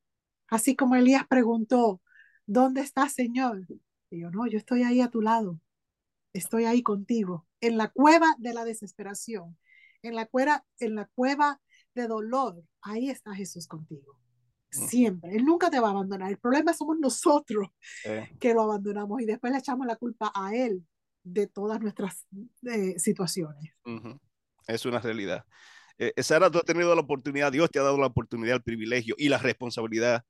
Así 0.47 0.75
como 0.75 0.95
Elías 0.95 1.27
preguntó, 1.27 2.01
¿dónde 2.45 2.81
estás, 2.81 3.13
Señor? 3.13 3.65
Y 4.09 4.21
yo, 4.21 4.31
no, 4.31 4.47
yo 4.47 4.57
estoy 4.57 4.83
ahí 4.83 5.01
a 5.01 5.09
tu 5.09 5.21
lado. 5.21 5.59
Estoy 6.33 6.65
ahí 6.65 6.83
contigo, 6.83 7.47
en 7.61 7.77
la 7.77 7.89
cueva 7.89 8.35
de 8.39 8.53
la 8.53 8.65
desesperación, 8.65 9.57
en 10.01 10.15
la 10.15 10.25
cueva, 10.25 10.65
en 10.79 10.95
la 10.95 11.05
cueva 11.05 11.61
de 11.93 12.07
dolor. 12.07 12.61
Ahí 12.81 13.09
está 13.09 13.33
Jesús 13.33 13.67
contigo. 13.67 14.19
Siempre. 14.87 15.35
Él 15.35 15.45
nunca 15.45 15.69
te 15.69 15.79
va 15.79 15.87
a 15.87 15.91
abandonar. 15.91 16.31
El 16.31 16.37
problema 16.37 16.73
somos 16.73 16.97
nosotros 16.99 17.69
eh. 18.05 18.29
que 18.39 18.53
lo 18.53 18.63
abandonamos 18.63 19.21
y 19.21 19.25
después 19.25 19.51
le 19.51 19.59
echamos 19.59 19.87
la 19.87 19.95
culpa 19.95 20.31
a 20.35 20.55
Él 20.55 20.85
de 21.23 21.47
todas 21.47 21.81
nuestras 21.81 22.25
eh, 22.63 22.99
situaciones. 22.99 23.73
Uh 23.85 23.99
-huh. 23.99 24.19
Es 24.67 24.85
una 24.85 24.99
realidad. 24.99 25.45
Eh, 25.97 26.13
Sara, 26.21 26.51
tú 26.51 26.57
has 26.57 26.65
tenido 26.65 26.93
la 26.93 27.01
oportunidad, 27.01 27.51
Dios 27.51 27.69
te 27.71 27.79
ha 27.79 27.83
dado 27.83 27.97
la 27.97 28.07
oportunidad, 28.07 28.57
el 28.57 28.63
privilegio 28.63 29.15
y 29.17 29.29
la 29.29 29.37
responsabilidad 29.37 30.23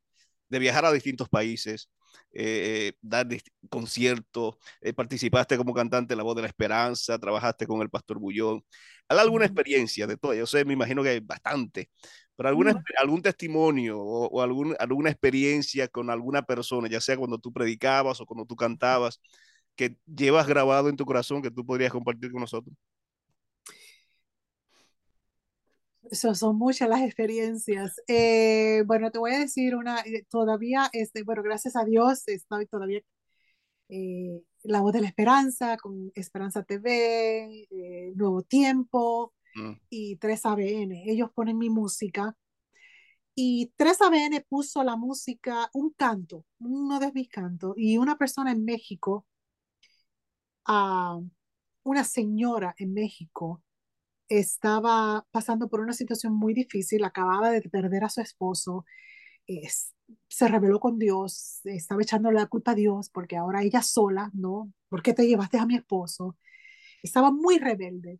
de 0.47 0.59
viajar 0.59 0.85
a 0.85 0.91
distintos 0.91 1.27
países, 1.27 1.89
eh, 2.31 2.93
dar 3.01 3.27
conciertos, 3.69 4.57
eh, 4.81 4.93
participaste 4.93 5.57
como 5.57 5.73
cantante 5.73 6.13
en 6.13 6.17
La 6.17 6.23
Voz 6.23 6.35
de 6.35 6.43
la 6.43 6.47
Esperanza, 6.47 7.17
trabajaste 7.17 7.65
con 7.65 7.81
el 7.81 7.89
Pastor 7.89 8.19
Bullón. 8.19 8.63
¿Hay 9.09 9.17
alguna 9.17 9.45
experiencia 9.45 10.05
de 10.07 10.17
todo? 10.17 10.33
Yo 10.33 10.45
sé, 10.45 10.65
me 10.65 10.73
imagino 10.73 11.01
que 11.01 11.09
hay 11.09 11.19
bastante, 11.19 11.89
pero 12.35 12.49
alguna, 12.49 12.83
algún 13.01 13.21
testimonio 13.21 13.99
o, 13.99 14.27
o 14.27 14.41
algún, 14.41 14.75
alguna 14.79 15.09
experiencia 15.09 15.87
con 15.87 16.09
alguna 16.09 16.43
persona, 16.43 16.89
ya 16.89 17.01
sea 17.01 17.17
cuando 17.17 17.37
tú 17.37 17.53
predicabas 17.53 18.19
o 18.21 18.25
cuando 18.25 18.45
tú 18.45 18.55
cantabas, 18.55 19.21
que 19.75 19.97
llevas 20.05 20.47
grabado 20.47 20.89
en 20.89 20.95
tu 20.95 21.05
corazón 21.05 21.41
que 21.41 21.51
tú 21.51 21.65
podrías 21.65 21.91
compartir 21.91 22.31
con 22.31 22.41
nosotros? 22.41 22.75
Eso 26.11 26.35
son 26.35 26.57
muchas 26.57 26.87
las 26.87 27.01
experiencias. 27.01 27.99
Eh, 28.07 28.83
bueno, 28.85 29.11
te 29.11 29.19
voy 29.19 29.33
a 29.33 29.39
decir 29.39 29.75
una, 29.75 30.03
todavía, 30.29 30.89
este, 30.93 31.23
bueno, 31.23 31.41
gracias 31.41 31.75
a 31.75 31.83
Dios, 31.83 32.27
estoy 32.27 32.67
todavía 32.67 33.01
eh, 33.89 34.41
La 34.63 34.81
Voz 34.81 34.93
de 34.93 35.01
la 35.01 35.07
Esperanza, 35.07 35.77
con 35.77 36.11
Esperanza 36.15 36.63
TV, 36.63 37.67
eh, 37.71 38.13
Nuevo 38.15 38.43
Tiempo 38.43 39.33
mm. 39.55 39.71
y 39.89 40.17
3ABN. 40.17 41.03
Ellos 41.07 41.31
ponen 41.33 41.57
mi 41.57 41.69
música. 41.69 42.35
Y 43.35 43.73
3ABN 43.77 44.45
puso 44.47 44.83
la 44.83 44.95
música, 44.95 45.69
un 45.73 45.91
canto, 45.91 46.45
uno 46.59 46.99
de 46.99 47.11
mis 47.11 47.27
cantos, 47.29 47.73
y 47.75 47.97
una 47.97 48.17
persona 48.17 48.51
en 48.53 48.63
México, 48.63 49.25
uh, 50.67 51.21
una 51.83 52.03
señora 52.05 52.73
en 52.77 52.93
México, 52.93 53.61
estaba 54.29 55.25
pasando 55.31 55.69
por 55.69 55.81
una 55.81 55.93
situación 55.93 56.33
muy 56.33 56.53
difícil, 56.53 57.03
acababa 57.03 57.51
de 57.51 57.61
perder 57.69 58.03
a 58.05 58.09
su 58.09 58.21
esposo, 58.21 58.85
es, 59.47 59.93
se 60.27 60.47
rebeló 60.47 60.79
con 60.79 60.99
Dios, 60.99 61.61
estaba 61.65 62.01
echando 62.01 62.31
la 62.31 62.47
culpa 62.47 62.71
a 62.71 62.75
Dios 62.75 63.09
porque 63.09 63.37
ahora 63.37 63.63
ella 63.63 63.81
sola, 63.81 64.31
¿no? 64.33 64.71
¿Por 64.89 65.03
qué 65.03 65.13
te 65.13 65.27
llevaste 65.27 65.57
a 65.59 65.65
mi 65.65 65.75
esposo? 65.75 66.37
Estaba 67.03 67.31
muy 67.31 67.59
rebelde. 67.59 68.19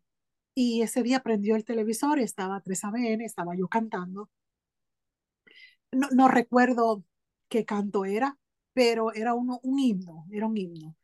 Y 0.55 0.81
ese 0.81 1.03
día 1.03 1.21
prendió 1.21 1.55
el 1.55 1.65
televisor, 1.65 2.19
estaba 2.19 2.61
3ABN, 2.61 3.25
estaba 3.25 3.55
yo 3.55 3.67
cantando. 3.67 4.29
No, 5.91 6.09
no 6.11 6.27
recuerdo 6.27 7.03
qué 7.49 7.65
canto 7.65 8.05
era, 8.05 8.37
pero 8.73 9.13
era 9.13 9.33
uno, 9.33 9.59
un 9.63 9.79
himno, 9.79 10.25
era 10.31 10.47
un 10.47 10.57
himno. 10.57 10.95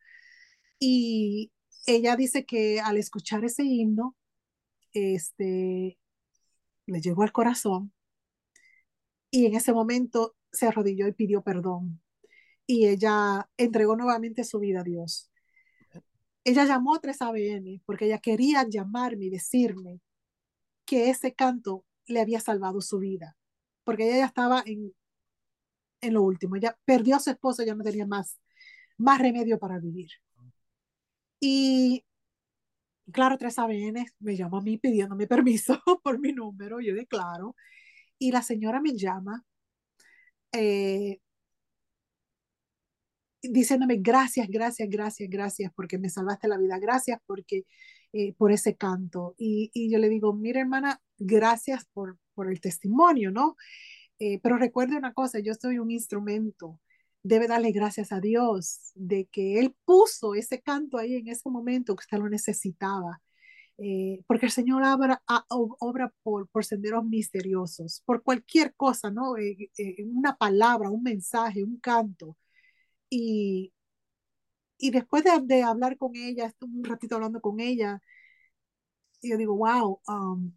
Y 0.78 1.52
ella 1.86 2.16
dice 2.16 2.46
que 2.46 2.80
al 2.80 2.98
escuchar 2.98 3.44
ese 3.44 3.64
himno, 3.64 4.16
este, 4.92 5.98
le 6.86 7.00
llegó 7.00 7.22
al 7.24 7.32
corazón 7.32 7.92
y 9.30 9.46
en 9.46 9.54
ese 9.54 9.72
momento 9.72 10.36
se 10.52 10.66
arrodilló 10.68 11.08
y 11.08 11.12
pidió 11.12 11.42
perdón. 11.42 12.02
Y 12.66 12.86
ella 12.88 13.48
entregó 13.56 13.96
nuevamente 13.96 14.44
su 14.44 14.60
vida 14.60 14.80
a 14.80 14.84
Dios. 14.84 15.31
Ella 16.44 16.64
llamó 16.64 16.94
a 16.94 17.00
3ABN 17.00 17.82
porque 17.86 18.06
ella 18.06 18.18
quería 18.18 18.66
llamarme 18.68 19.26
y 19.26 19.30
decirme 19.30 20.00
que 20.84 21.10
ese 21.10 21.34
canto 21.34 21.84
le 22.06 22.20
había 22.20 22.40
salvado 22.40 22.80
su 22.80 22.98
vida, 22.98 23.36
porque 23.84 24.08
ella 24.08 24.18
ya 24.18 24.26
estaba 24.26 24.62
en, 24.66 24.92
en 26.00 26.14
lo 26.14 26.22
último, 26.22 26.56
ella 26.56 26.76
perdió 26.84 27.16
a 27.16 27.20
su 27.20 27.30
esposo, 27.30 27.64
ya 27.64 27.74
no 27.74 27.84
tenía 27.84 28.06
más, 28.06 28.38
más 28.98 29.20
remedio 29.20 29.58
para 29.58 29.78
vivir. 29.78 30.10
Y 31.40 32.04
claro, 33.12 33.36
3ABN 33.38 34.06
me 34.20 34.36
llama 34.36 34.58
a 34.58 34.60
mí 34.62 34.78
pidiéndome 34.78 35.26
permiso 35.26 35.80
por 36.02 36.18
mi 36.18 36.32
número, 36.32 36.80
yo 36.80 36.94
declaro, 36.94 37.56
y 38.18 38.32
la 38.32 38.42
señora 38.42 38.80
me 38.80 38.96
llama 38.96 39.44
eh, 40.52 41.20
diciéndome 43.42 43.96
gracias, 44.00 44.48
gracias, 44.48 44.88
gracias, 44.88 45.28
gracias 45.30 45.72
porque 45.74 45.98
me 45.98 46.08
salvaste 46.08 46.48
la 46.48 46.58
vida, 46.58 46.78
gracias 46.78 47.20
porque 47.26 47.64
eh, 48.12 48.34
por 48.34 48.52
ese 48.52 48.76
canto. 48.76 49.34
Y, 49.38 49.70
y, 49.74 49.90
yo 49.90 49.98
le 49.98 50.08
digo, 50.08 50.32
mira 50.34 50.60
hermana, 50.60 51.00
gracias 51.18 51.84
por, 51.92 52.18
por 52.34 52.50
el 52.50 52.60
testimonio, 52.60 53.30
¿no? 53.30 53.56
Eh, 54.18 54.40
pero 54.42 54.56
recuerde 54.58 54.96
una 54.96 55.12
cosa, 55.12 55.40
yo 55.40 55.54
soy 55.54 55.78
un 55.78 55.90
instrumento 55.90 56.78
debe 57.22 57.46
darle 57.46 57.72
gracias 57.72 58.12
a 58.12 58.20
Dios 58.20 58.92
de 58.94 59.26
que 59.26 59.58
Él 59.58 59.74
puso 59.84 60.34
ese 60.34 60.60
canto 60.60 60.98
ahí 60.98 61.16
en 61.16 61.28
ese 61.28 61.48
momento 61.48 61.94
que 61.94 62.02
usted 62.02 62.18
lo 62.18 62.28
necesitaba. 62.28 63.20
Eh, 63.78 64.22
porque 64.26 64.46
el 64.46 64.52
Señor 64.52 64.82
obra, 64.82 65.22
obra 65.48 66.12
por, 66.22 66.48
por, 66.48 66.64
senderos 66.64 67.04
misteriosos, 67.04 68.02
por 68.04 68.22
cualquier 68.22 68.74
cosa, 68.74 69.10
¿no? 69.10 69.34
Una 70.04 70.36
palabra, 70.36 70.90
un 70.90 71.02
mensaje, 71.02 71.64
un 71.64 71.78
canto. 71.78 72.36
Y, 73.14 73.74
y 74.78 74.90
después 74.90 75.22
de, 75.22 75.38
de, 75.42 75.62
hablar 75.62 75.98
con 75.98 76.16
ella, 76.16 76.50
un 76.62 76.82
ratito 76.82 77.16
hablando 77.16 77.42
con 77.42 77.60
ella, 77.60 78.00
yo 79.20 79.36
digo, 79.36 79.54
wow, 79.54 80.00
um, 80.08 80.50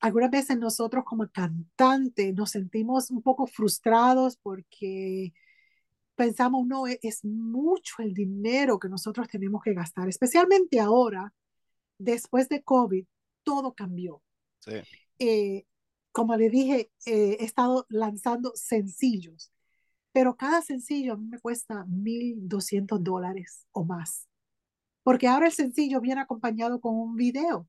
algunas 0.00 0.30
veces 0.30 0.56
nosotros 0.56 1.04
como 1.04 1.28
cantantes 1.28 2.34
nos 2.34 2.52
sentimos 2.52 3.10
un 3.10 3.20
poco 3.20 3.46
frustrados 3.46 4.38
porque 4.38 5.34
pensamos, 6.14 6.66
no, 6.66 6.86
e-, 6.86 6.98
es 7.02 7.22
mucho 7.22 7.96
el 7.98 8.14
dinero 8.14 8.78
que 8.78 8.88
nosotros 8.88 9.28
tenemos 9.28 9.62
que 9.62 9.74
gastar, 9.74 10.08
especialmente 10.08 10.80
ahora, 10.80 11.34
después 11.98 12.48
de 12.48 12.62
COVID, 12.62 13.04
todo 13.42 13.74
cambió. 13.74 14.22
Sí. 14.60 14.72
Eh, 15.18 15.66
como 16.12 16.34
le 16.34 16.48
dije, 16.48 16.90
eh, 17.04 17.36
he 17.40 17.44
estado 17.44 17.84
lanzando 17.90 18.52
sencillos, 18.54 19.52
pero 20.16 20.34
cada 20.34 20.62
sencillo 20.62 21.12
a 21.12 21.16
mí 21.18 21.26
me 21.26 21.38
cuesta 21.38 21.84
1.200 21.84 23.00
dólares 23.00 23.66
o 23.70 23.84
más, 23.84 24.26
porque 25.02 25.28
ahora 25.28 25.44
el 25.44 25.52
sencillo 25.52 26.00
viene 26.00 26.22
acompañado 26.22 26.80
con 26.80 26.94
un 26.94 27.16
video. 27.16 27.68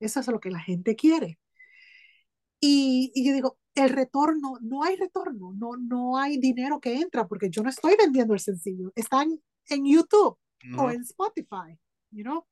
Eso 0.00 0.20
es 0.20 0.28
lo 0.28 0.40
que 0.40 0.50
la 0.50 0.60
gente 0.60 0.96
quiere. 0.96 1.38
Y, 2.58 3.12
y, 3.14 3.26
yo 3.26 3.34
digo, 3.34 3.58
el 3.74 3.90
retorno, 3.90 4.54
no 4.62 4.82
hay 4.82 4.96
retorno, 4.96 5.52
no, 5.58 5.76
no 5.76 6.16
hay 6.16 6.38
dinero 6.38 6.80
que 6.80 7.02
entra 7.02 7.28
porque 7.28 7.50
yo 7.50 7.62
no 7.62 7.68
estoy 7.68 7.96
vendiendo 7.98 8.32
el 8.32 8.40
sencillo. 8.40 8.90
Están 8.94 9.38
en 9.66 9.84
YouTube 9.84 10.38
no. 10.64 10.84
o 10.84 10.90
en 10.90 11.02
Spotify, 11.02 11.78
you 12.12 12.22
know? 12.22 12.46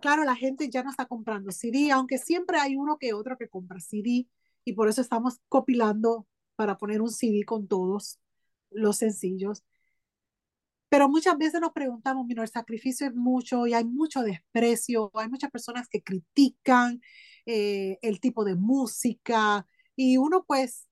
Claro, 0.00 0.22
la 0.22 0.36
gente 0.36 0.70
ya 0.70 0.84
no 0.84 0.90
está 0.90 1.06
comprando 1.06 1.50
CD, 1.50 1.90
aunque 1.90 2.18
siempre 2.18 2.60
hay 2.60 2.76
uno 2.76 2.98
que 2.98 3.14
otro 3.14 3.36
que 3.36 3.48
compra 3.48 3.80
CD 3.80 4.28
y 4.64 4.74
por 4.74 4.88
eso 4.88 5.00
estamos 5.00 5.40
copilando 5.48 6.28
para 6.58 6.76
poner 6.76 7.00
un 7.00 7.10
CD 7.12 7.44
con 7.44 7.68
todos 7.68 8.18
los 8.70 8.96
sencillos. 8.98 9.62
Pero 10.88 11.08
muchas 11.08 11.38
veces 11.38 11.60
nos 11.60 11.72
preguntamos, 11.72 12.26
mira, 12.26 12.42
el 12.42 12.48
sacrificio 12.48 13.06
es 13.06 13.14
mucho 13.14 13.66
y 13.68 13.74
hay 13.74 13.84
mucho 13.84 14.22
desprecio, 14.22 15.12
hay 15.14 15.28
muchas 15.28 15.52
personas 15.52 15.86
que 15.88 16.02
critican 16.02 17.00
eh, 17.46 17.98
el 18.02 18.18
tipo 18.18 18.44
de 18.44 18.56
música 18.56 19.66
y 19.94 20.16
uno 20.16 20.44
pues, 20.44 20.88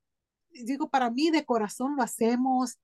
digo, 0.50 0.88
para 0.88 1.10
mí 1.10 1.30
de 1.30 1.44
corazón 1.44 1.96
lo 1.96 2.02
hacemos 2.04 2.78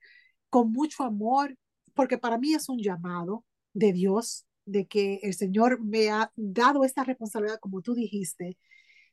con 0.51 0.73
mucho 0.73 1.05
amor, 1.05 1.57
porque 1.95 2.19
para 2.19 2.37
mí 2.37 2.53
es 2.55 2.69
un 2.69 2.81
llamado 2.81 3.45
de 3.75 3.93
Dios, 3.93 4.47
de 4.65 4.89
que 4.89 5.21
el 5.23 5.35
Señor 5.35 5.81
me 5.81 6.11
ha 6.11 6.33
dado 6.35 6.85
esta 6.85 7.05
responsabilidad, 7.05 7.61
como 7.61 7.81
tú 7.81 7.95
dijiste, 7.95 8.59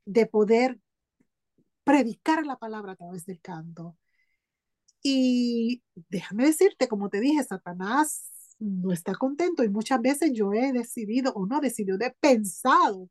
de 0.05 0.25
poder 0.25 0.79
predicar 1.89 2.45
la 2.45 2.55
palabra 2.57 2.91
a 2.91 2.95
través 2.95 3.25
del 3.25 3.41
canto. 3.41 3.97
Y 5.01 5.81
déjame 6.09 6.45
decirte, 6.45 6.87
como 6.87 7.09
te 7.09 7.19
dije, 7.19 7.43
Satanás 7.43 8.31
no 8.59 8.91
está 8.91 9.15
contento 9.15 9.63
y 9.63 9.69
muchas 9.69 9.99
veces 10.01 10.31
yo 10.33 10.53
he 10.53 10.71
decidido 10.71 11.33
o 11.33 11.47
no 11.47 11.59
decidido, 11.61 11.97
he 11.99 12.11
pensado, 12.19 13.09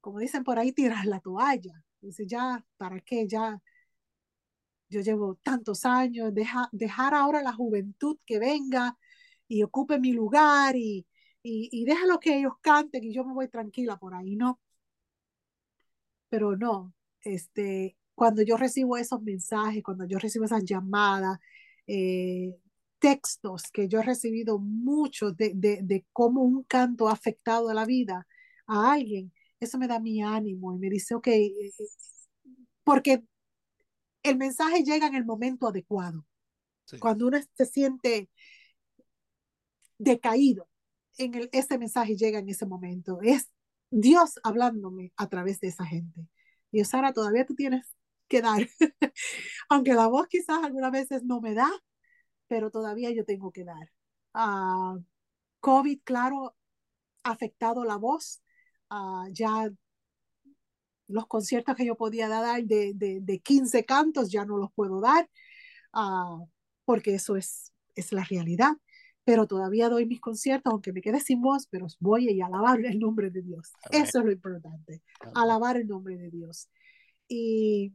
como 0.00 0.18
dicen 0.18 0.44
por 0.44 0.58
ahí, 0.58 0.72
tirar 0.72 1.06
la 1.06 1.20
toalla. 1.20 1.82
Dice, 2.00 2.26
ya, 2.26 2.62
¿para 2.76 3.00
qué? 3.00 3.26
Ya, 3.26 3.58
yo 4.90 5.00
llevo 5.00 5.36
tantos 5.42 5.84
años, 5.86 6.34
deja, 6.34 6.68
dejar 6.72 7.14
ahora 7.14 7.42
la 7.42 7.52
juventud 7.54 8.18
que 8.26 8.38
venga 8.38 8.98
y 9.48 9.62
ocupe 9.62 9.98
mi 9.98 10.12
lugar 10.12 10.76
y, 10.76 11.06
y, 11.42 11.68
y 11.72 11.84
déjalo 11.86 12.20
que 12.20 12.38
ellos 12.38 12.54
canten 12.60 13.04
y 13.04 13.14
yo 13.14 13.24
me 13.24 13.34
voy 13.34 13.48
tranquila 13.48 13.96
por 13.98 14.14
ahí, 14.14 14.36
¿no? 14.36 14.60
Pero 16.28 16.56
no, 16.56 16.92
este, 17.24 17.96
cuando 18.14 18.42
yo 18.42 18.56
recibo 18.56 18.96
esos 18.96 19.22
mensajes, 19.22 19.82
cuando 19.82 20.04
yo 20.06 20.18
recibo 20.18 20.44
esas 20.44 20.64
llamadas, 20.64 21.38
eh, 21.86 22.56
textos 22.98 23.70
que 23.72 23.88
yo 23.88 24.00
he 24.00 24.02
recibido 24.02 24.58
muchos 24.58 25.36
de, 25.36 25.52
de, 25.54 25.80
de, 25.82 26.06
cómo 26.12 26.42
un 26.42 26.62
canto 26.64 27.08
ha 27.08 27.12
afectado 27.12 27.68
a 27.68 27.74
la 27.74 27.84
vida 27.84 28.26
a 28.66 28.92
alguien, 28.92 29.32
eso 29.60 29.78
me 29.78 29.88
da 29.88 30.00
mi 30.00 30.22
ánimo 30.22 30.74
y 30.74 30.78
me 30.78 30.88
dice, 30.88 31.14
ok, 31.14 31.26
eh, 31.28 31.72
porque 32.82 33.22
el 34.22 34.36
mensaje 34.36 34.82
llega 34.82 35.06
en 35.06 35.14
el 35.14 35.24
momento 35.24 35.68
adecuado. 35.68 36.24
Sí. 36.86 36.98
Cuando 36.98 37.26
uno 37.26 37.38
se 37.54 37.66
siente 37.66 38.30
decaído, 39.98 40.68
en 41.18 41.34
el, 41.34 41.48
ese 41.52 41.78
mensaje 41.78 42.16
llega 42.16 42.38
en 42.38 42.48
ese 42.48 42.66
momento. 42.66 43.20
Es 43.22 43.50
Dios 43.90 44.40
hablándome 44.42 45.12
a 45.16 45.28
través 45.28 45.60
de 45.60 45.68
esa 45.68 45.84
gente. 45.84 46.26
Y 46.74 46.84
Sara, 46.84 47.12
todavía 47.12 47.46
tú 47.46 47.54
tienes 47.54 47.94
que 48.28 48.42
dar. 48.42 48.68
Aunque 49.68 49.94
la 49.94 50.08
voz 50.08 50.26
quizás 50.28 50.64
algunas 50.64 50.90
veces 50.90 51.22
no 51.22 51.40
me 51.40 51.54
da, 51.54 51.70
pero 52.48 52.70
todavía 52.70 53.10
yo 53.12 53.24
tengo 53.24 53.52
que 53.52 53.64
dar. 53.64 53.92
Uh, 54.34 55.00
COVID, 55.60 56.00
claro, 56.02 56.56
ha 57.22 57.30
afectado 57.30 57.84
la 57.84 57.96
voz. 57.96 58.42
Uh, 58.90 59.28
ya 59.30 59.70
los 61.06 61.26
conciertos 61.26 61.76
que 61.76 61.86
yo 61.86 61.96
podía 61.96 62.28
dar 62.28 62.64
de, 62.64 62.92
de, 62.94 63.20
de 63.20 63.40
15 63.40 63.84
cantos 63.84 64.32
ya 64.32 64.44
no 64.44 64.56
los 64.56 64.72
puedo 64.72 65.00
dar, 65.00 65.30
uh, 65.94 66.48
porque 66.84 67.14
eso 67.14 67.36
es, 67.36 67.72
es 67.94 68.12
la 68.12 68.24
realidad. 68.24 68.72
Pero 69.24 69.46
todavía 69.46 69.88
doy 69.88 70.06
mis 70.06 70.20
conciertos, 70.20 70.70
aunque 70.70 70.92
me 70.92 71.00
quede 71.00 71.20
sin 71.20 71.40
voz, 71.40 71.66
pero 71.70 71.86
voy 71.98 72.28
y 72.28 72.40
alabar 72.40 72.84
el 72.84 72.98
nombre 72.98 73.30
de 73.30 73.42
Dios. 73.42 73.72
Amén. 73.84 74.02
Eso 74.02 74.18
es 74.18 74.24
lo 74.24 74.32
importante, 74.32 75.02
Amén. 75.20 75.32
alabar 75.36 75.76
el 75.76 75.88
nombre 75.88 76.16
de 76.16 76.30
Dios. 76.30 76.68
Y 77.26 77.94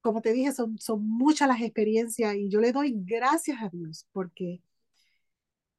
como 0.00 0.22
te 0.22 0.32
dije, 0.32 0.52
son, 0.52 0.78
son 0.78 1.06
muchas 1.06 1.48
las 1.48 1.60
experiencias 1.60 2.34
y 2.36 2.48
yo 2.48 2.60
le 2.60 2.72
doy 2.72 2.94
gracias 2.96 3.60
a 3.60 3.68
Dios 3.68 4.06
porque 4.12 4.62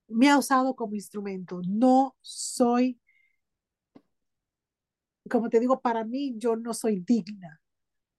me 0.08 0.30
ha 0.30 0.38
usado 0.38 0.76
como 0.76 0.96
instrumento. 0.96 1.62
No 1.68 2.16
soy, 2.22 3.00
como 5.30 5.50
te 5.50 5.60
digo, 5.60 5.82
para 5.82 6.04
mí 6.04 6.36
yo 6.38 6.56
no 6.56 6.74
soy 6.74 7.00
digna, 7.00 7.62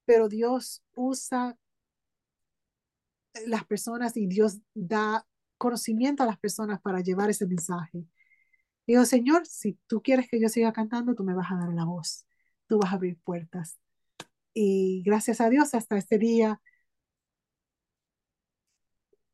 pero 0.04 0.28
Dios 0.28 0.82
usa 0.94 1.58
las 3.46 3.64
personas 3.64 4.16
y 4.16 4.26
Dios 4.26 4.58
da 4.74 5.26
conocimiento 5.58 6.22
a 6.22 6.26
las 6.26 6.38
personas 6.38 6.80
para 6.80 7.00
llevar 7.00 7.30
ese 7.30 7.46
mensaje. 7.46 8.04
Digo, 8.86 9.04
Señor, 9.04 9.46
si 9.46 9.78
tú 9.86 10.02
quieres 10.02 10.28
que 10.30 10.40
yo 10.40 10.48
siga 10.48 10.72
cantando, 10.72 11.14
tú 11.14 11.24
me 11.24 11.34
vas 11.34 11.50
a 11.52 11.56
dar 11.56 11.74
la 11.74 11.84
voz, 11.84 12.26
tú 12.66 12.78
vas 12.78 12.92
a 12.92 12.96
abrir 12.96 13.18
puertas. 13.22 13.78
Y 14.54 15.02
gracias 15.04 15.40
a 15.40 15.50
Dios, 15.50 15.74
hasta 15.74 15.98
este 15.98 16.18
día, 16.18 16.60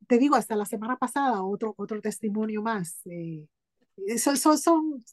te 0.07 0.19
digo, 0.19 0.37
hasta 0.37 0.57
la 0.57 0.67
semana 0.67 0.97
pasada, 0.99 1.43
otro, 1.45 1.75
otro 1.77 2.01
testimonio 2.01 2.63
más. 2.63 3.01
Eh, 3.07 3.47
son, 4.19 4.37
son, 4.37 4.59
son, 4.59 5.05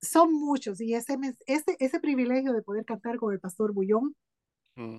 son 0.00 0.32
muchos 0.32 0.80
y 0.80 0.94
ese, 0.94 1.18
ese, 1.46 1.76
ese 1.78 2.00
privilegio 2.00 2.52
de 2.52 2.62
poder 2.62 2.84
cantar 2.84 3.16
con 3.16 3.32
el 3.32 3.40
pastor 3.40 3.72
Bullón 3.72 4.14
mm. 4.76 4.98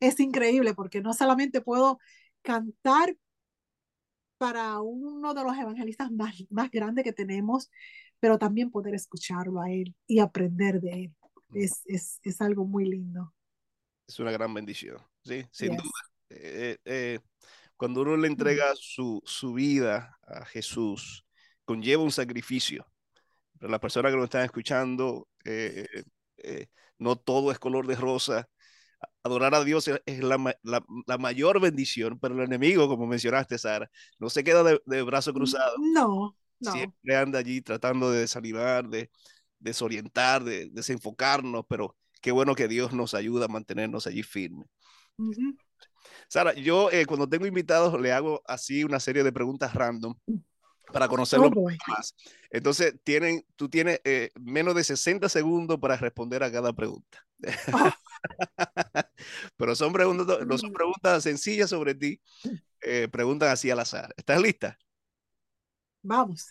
es 0.00 0.20
increíble 0.20 0.74
porque 0.74 1.00
no 1.00 1.14
solamente 1.14 1.60
puedo 1.60 1.98
cantar 2.42 3.16
para 4.40 4.80
uno 4.80 5.34
de 5.34 5.44
los 5.44 5.54
evangelistas 5.54 6.10
más, 6.10 6.34
más 6.48 6.70
grandes 6.70 7.04
que 7.04 7.12
tenemos, 7.12 7.70
pero 8.20 8.38
también 8.38 8.70
poder 8.70 8.94
escucharlo 8.94 9.60
a 9.60 9.70
él 9.70 9.94
y 10.06 10.20
aprender 10.20 10.80
de 10.80 10.92
él. 10.92 11.14
Es, 11.52 11.82
es, 11.84 12.20
es 12.22 12.40
algo 12.40 12.64
muy 12.64 12.86
lindo. 12.86 13.34
Es 14.08 14.18
una 14.18 14.30
gran 14.30 14.54
bendición, 14.54 14.96
sí, 15.22 15.44
sin 15.50 15.72
yes. 15.72 15.82
duda. 15.82 16.00
Eh, 16.30 16.78
eh, 16.86 17.18
cuando 17.76 18.00
uno 18.00 18.16
le 18.16 18.28
entrega 18.28 18.72
su, 18.76 19.20
su 19.26 19.52
vida 19.52 20.18
a 20.22 20.46
Jesús, 20.46 21.26
conlleva 21.66 22.02
un 22.02 22.10
sacrificio. 22.10 22.90
Para 23.58 23.72
las 23.72 23.80
personas 23.80 24.10
que 24.10 24.16
nos 24.16 24.24
están 24.24 24.46
escuchando, 24.46 25.28
eh, 25.44 25.86
no 26.96 27.16
todo 27.16 27.52
es 27.52 27.58
color 27.58 27.86
de 27.86 27.96
rosa 27.96 28.48
adorar 29.22 29.54
a 29.54 29.64
Dios 29.64 29.88
es 29.88 30.22
la, 30.22 30.38
la, 30.62 30.84
la, 31.06 31.18
mayor 31.18 31.60
bendición, 31.60 32.18
pero 32.18 32.34
el 32.34 32.40
enemigo, 32.40 32.88
como 32.88 33.06
mencionaste, 33.06 33.58
Sara, 33.58 33.90
no 34.18 34.30
se 34.30 34.44
queda 34.44 34.62
de, 34.62 34.80
de 34.86 35.02
brazo 35.02 35.32
cruzado. 35.32 35.76
No, 35.78 36.36
no. 36.58 36.72
Siempre 36.72 37.16
anda 37.16 37.38
allí 37.38 37.60
tratando 37.60 38.10
de 38.10 38.20
desanimar, 38.20 38.88
de 38.88 39.10
desorientar, 39.58 40.42
de 40.44 40.70
desenfocarnos, 40.70 41.64
pero 41.68 41.96
qué 42.20 42.32
bueno 42.32 42.54
que 42.54 42.68
Dios 42.68 42.92
nos 42.92 43.14
ayuda 43.14 43.46
a 43.46 43.48
mantenernos 43.48 44.06
allí 44.06 44.22
firmes. 44.22 44.66
Uh 45.16 45.30
-huh. 45.30 45.56
Sara, 46.28 46.54
yo 46.54 46.90
eh, 46.90 47.06
cuando 47.06 47.28
tengo 47.28 47.46
invitados 47.46 48.00
le 48.00 48.12
hago 48.12 48.42
así 48.46 48.84
una 48.84 49.00
serie 49.00 49.22
de 49.22 49.32
preguntas 49.32 49.74
random 49.74 50.14
para 50.92 51.08
conocerlo 51.08 51.50
oh, 51.54 51.68
más. 51.88 52.14
Entonces, 52.50 52.94
tienen, 53.04 53.44
tú 53.56 53.68
tienes 53.68 54.00
eh, 54.04 54.30
menos 54.40 54.74
de 54.74 54.84
60 54.84 55.28
segundos 55.28 55.78
para 55.78 55.96
responder 55.96 56.42
a 56.42 56.50
cada 56.50 56.72
pregunta. 56.72 57.24
Oh. 57.72 57.90
Pero 59.56 59.74
son 59.74 59.92
preguntas, 59.92 60.46
no 60.46 60.58
son 60.58 60.72
preguntas 60.72 61.22
sencillas 61.22 61.70
sobre 61.70 61.94
ti, 61.94 62.20
eh, 62.82 63.08
preguntan 63.10 63.50
así 63.50 63.70
al 63.70 63.80
azar. 63.80 64.12
¿Estás 64.16 64.40
lista? 64.40 64.78
Vamos. 66.02 66.48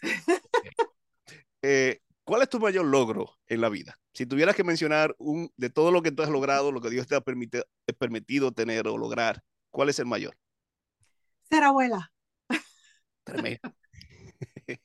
eh, 1.62 2.00
¿Cuál 2.24 2.44
es 2.44 2.50
tu 2.50 2.60
mayor 2.60 2.86
logro 2.86 3.38
en 3.48 3.62
la 3.62 3.70
vida? 3.70 3.98
Si 4.14 4.26
tuvieras 4.26 4.56
que 4.56 4.64
mencionar 4.64 5.16
un, 5.18 5.52
de 5.58 5.70
todo 5.72 5.92
lo 5.92 6.04
que 6.04 6.12
tú 6.12 6.22
has 6.22 6.30
logrado, 6.30 6.72
lo 6.72 6.80
que 6.80 6.92
Dios 6.92 7.08
te 7.08 7.16
ha 7.16 7.22
permitido, 7.22 7.64
permitido 7.98 8.52
tener 8.52 8.88
o 8.88 8.98
lograr, 8.98 9.42
¿cuál 9.72 9.90
es 9.90 9.98
el 9.98 10.06
mayor? 10.06 10.38
Ser 11.50 11.64
abuela. 11.64 12.12
Tremendo. 13.24 13.60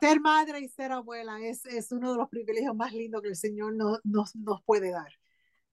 ser 0.00 0.20
madre 0.20 0.60
y 0.60 0.68
ser 0.68 0.92
abuela 0.92 1.40
es, 1.40 1.66
es, 1.66 1.90
uno 1.90 2.12
de 2.12 2.18
los 2.18 2.28
privilegios 2.28 2.74
más 2.74 2.92
lindos 2.92 3.22
que 3.22 3.28
el 3.28 3.36
Señor 3.36 3.74
no, 3.74 3.98
nos 4.04 4.62
puede 4.64 4.90
dar. 4.92 5.12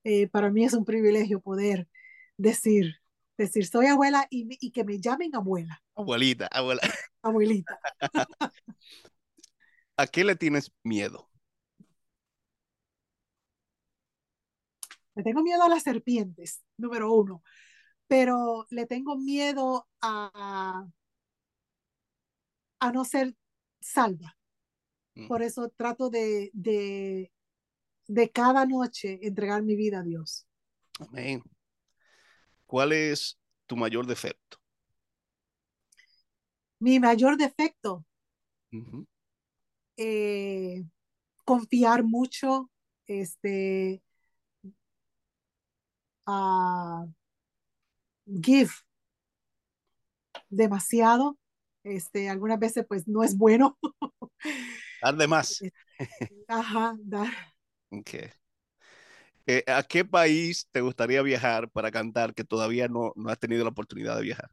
Eh, 0.09 0.29
para 0.29 0.49
mí 0.49 0.63
es 0.63 0.71
un 0.71 0.85
privilegio 0.85 1.41
poder 1.41 1.85
decir, 2.37 2.95
decir, 3.37 3.65
soy 3.65 3.87
abuela 3.87 4.25
y, 4.29 4.47
y 4.65 4.71
que 4.71 4.85
me 4.85 5.01
llamen 5.01 5.35
abuela. 5.35 5.83
Abuelita, 5.95 6.47
abuela. 6.49 6.79
Abuelita. 7.21 7.77
¿A 9.97 10.07
qué 10.07 10.23
le 10.23 10.37
tienes 10.37 10.71
miedo? 10.81 11.29
Le 15.13 15.23
tengo 15.23 15.43
miedo 15.43 15.61
a 15.63 15.67
las 15.67 15.83
serpientes, 15.83 16.63
número 16.77 17.11
uno, 17.11 17.43
pero 18.07 18.65
le 18.69 18.85
tengo 18.85 19.17
miedo 19.17 19.89
a, 19.99 20.85
a 22.79 22.91
no 22.93 23.03
ser 23.03 23.35
salva. 23.81 24.37
Mm. 25.15 25.27
Por 25.27 25.43
eso 25.43 25.69
trato 25.75 26.09
de, 26.09 26.49
de, 26.53 27.29
de 28.07 28.29
cada 28.29 28.65
noche 28.65 29.19
entregar 29.21 29.61
mi 29.63 29.75
vida 29.75 29.99
a 29.99 30.03
Dios. 30.03 30.47
Amén. 30.99 31.43
¿Cuál 32.65 32.91
es 32.91 33.37
tu 33.65 33.75
mayor 33.75 34.05
defecto? 34.05 34.57
Mi 36.79 36.99
mayor 36.99 37.37
defecto. 37.37 38.05
Uh 38.71 38.77
-huh. 38.77 39.07
eh, 39.97 40.83
confiar 41.45 42.03
mucho, 42.03 42.69
este, 43.07 44.03
uh, 46.27 47.09
give 48.25 48.71
demasiado, 50.49 51.37
este, 51.83 52.29
algunas 52.29 52.59
veces 52.59 52.85
pues 52.87 53.07
no 53.07 53.23
es 53.23 53.37
bueno. 53.37 53.77
Dar 55.01 55.15
de 55.15 55.27
más. 55.27 55.61
Ajá, 56.47 56.95
dar. 56.99 57.56
Okay. 57.91 58.31
Eh, 59.45 59.63
¿A 59.67 59.81
qué 59.83 60.03
país 60.03 60.67
te 60.71 60.81
gustaría 60.81 61.21
viajar 61.21 61.69
para 61.69 61.89
cantar 61.89 62.33
que 62.33 62.43
todavía 62.43 62.87
no, 62.89 63.13
no 63.15 63.29
has 63.29 63.39
tenido 63.39 63.63
la 63.63 63.69
oportunidad 63.69 64.17
de 64.17 64.23
viajar? 64.23 64.51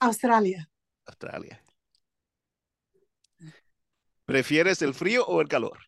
Australia. 0.00 0.68
Australia. 1.06 1.62
¿Prefieres 4.24 4.82
el 4.82 4.92
frío 4.92 5.24
o 5.26 5.40
el 5.40 5.48
calor? 5.48 5.78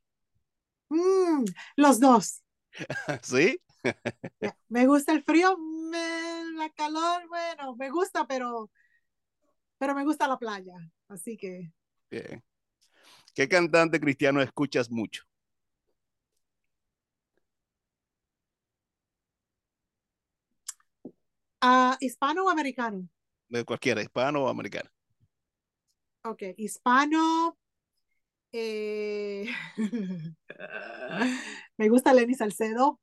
Mm, 0.90 1.44
los 1.76 2.00
dos. 2.00 2.42
¿Sí? 3.22 3.60
Me 4.68 4.86
gusta 4.86 5.12
el 5.12 5.22
frío, 5.22 5.56
me, 5.58 6.44
la 6.56 6.70
calor, 6.70 7.26
bueno, 7.28 7.74
me 7.76 7.90
gusta, 7.90 8.26
pero, 8.26 8.70
pero 9.78 9.94
me 9.94 10.04
gusta 10.04 10.28
la 10.28 10.38
playa. 10.38 10.74
Así 11.08 11.36
que. 11.36 11.72
Bien. 12.10 12.42
¿Qué 13.34 13.48
cantante 13.48 14.00
cristiano 14.00 14.40
escuchas 14.40 14.90
mucho? 14.90 15.24
Uh, 21.62 21.94
¿Hispano 22.00 22.44
o 22.44 22.50
americano? 22.50 23.08
De 23.48 23.64
cualquiera, 23.64 24.02
hispano 24.02 24.44
o 24.44 24.48
americano. 24.48 24.90
Ok, 26.24 26.42
hispano. 26.56 27.56
Eh, 28.52 29.46
me 31.76 31.88
gusta 31.88 32.12
Lenny 32.14 32.34
Salcedo. 32.34 33.00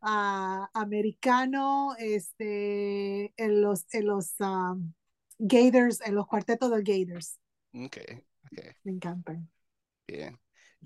Uh, 0.00 0.66
americano, 0.74 1.94
este, 1.98 3.32
en 3.36 3.60
los, 3.60 3.86
en 3.92 4.06
los 4.06 4.34
um, 4.40 4.92
Gators, 5.38 6.00
en 6.00 6.14
los 6.14 6.26
cuartetos 6.26 6.70
de 6.70 6.82
Gators. 6.82 7.38
Ok, 7.74 7.96
ok. 8.46 8.76
Me 8.84 8.92
encantan. 8.92 9.50
Bien. 10.06 10.38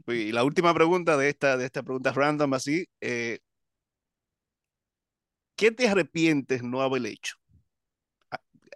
Y 0.07 0.33
la 0.33 0.45
última 0.45 0.75
pregunta 0.75 1.17
de 1.17 1.31
esta, 1.31 1.57
de 1.57 1.65
esta 1.65 1.83
pregunta 1.83 2.13
random 2.13 2.53
así, 2.55 2.87
eh, 3.01 3.41
¿qué 5.57 5.71
te 5.73 5.89
arrepientes 5.89 6.63
no 6.63 6.83
haber 6.83 7.07
hecho? 7.07 7.37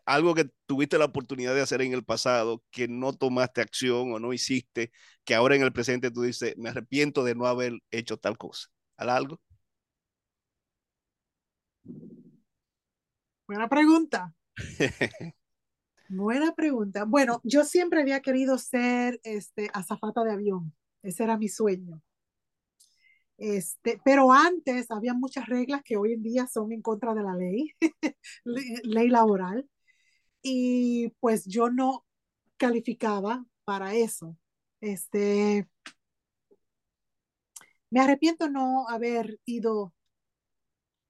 Algo 0.07 0.35
que 0.35 0.51
tuviste 0.67 0.99
la 0.99 1.05
oportunidad 1.05 1.55
de 1.55 1.61
hacer 1.61 1.83
en 1.83 1.93
el 1.93 2.05
pasado, 2.05 2.65
que 2.71 2.89
no 2.89 3.13
tomaste 3.13 3.61
acción 3.61 4.13
o 4.13 4.19
no 4.19 4.33
hiciste, 4.33 4.91
que 5.25 5.35
ahora 5.35 5.55
en 5.55 5.63
el 5.63 5.73
presente 5.73 6.11
tú 6.11 6.23
dices, 6.23 6.57
me 6.57 6.71
arrepiento 6.71 7.23
de 7.23 7.35
no 7.35 7.47
haber 7.47 7.75
hecho 7.91 8.17
tal 8.17 8.37
cosa. 8.39 8.69
¿Algo? 8.97 9.41
Buena 13.47 13.69
pregunta. 13.69 14.35
Buena 16.09 16.55
pregunta. 16.55 17.05
Bueno, 17.05 17.41
yo 17.45 17.65
siempre 17.65 18.01
había 18.01 18.21
querido 18.21 18.59
ser 18.59 19.21
este, 19.23 19.71
azafata 19.73 20.25
de 20.25 20.33
avión. 20.33 20.75
Ese 21.03 21.23
era 21.25 21.39
mi 21.39 21.49
sueño. 21.49 22.03
Este, 23.41 23.99
pero 24.05 24.33
antes 24.33 24.91
había 24.91 25.15
muchas 25.15 25.47
reglas 25.47 25.81
que 25.83 25.97
hoy 25.97 26.13
en 26.13 26.23
día 26.23 26.47
son 26.47 26.73
en 26.73 26.83
contra 26.83 27.15
de 27.15 27.23
la 27.23 27.35
ley, 27.35 27.73
ley 28.45 29.09
laboral, 29.09 29.67
y 30.43 31.09
pues 31.21 31.47
yo 31.47 31.71
no 31.71 32.05
calificaba 32.59 33.47
para 33.65 33.95
eso. 33.95 34.37
Este, 34.83 35.67
me 37.89 38.01
arrepiento 38.01 38.51
no 38.51 38.87
haber 38.91 39.41
ido 39.47 39.95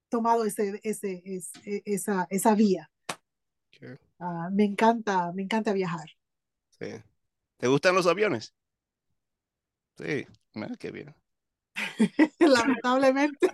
tomado 0.08 0.44
ese, 0.44 0.78
ese, 0.84 1.22
ese 1.24 1.82
esa, 1.84 2.28
esa 2.30 2.54
vía. 2.54 2.88
Uh, 4.20 4.50
me 4.52 4.64
encanta, 4.66 5.32
me 5.32 5.42
encanta 5.42 5.72
viajar. 5.72 6.08
Sí. 6.78 6.92
¿Te 7.56 7.66
gustan 7.66 7.96
los 7.96 8.06
aviones? 8.06 8.54
Sí, 9.96 10.26
qué 10.78 10.90
bien. 10.92 11.19
Lamentablemente. 12.38 13.48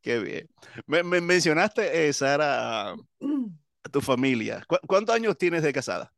qué 0.00 0.18
bien. 0.18 0.48
Me, 0.86 1.02
me 1.02 1.20
mencionaste, 1.20 2.08
eh, 2.08 2.12
Sara, 2.12 2.92
a 2.92 3.88
tu 3.90 4.00
familia. 4.00 4.64
¿Cu 4.66 4.76
¿Cuántos 4.86 5.14
años 5.14 5.36
tienes 5.38 5.62
de 5.62 5.72
casada? 5.72 6.12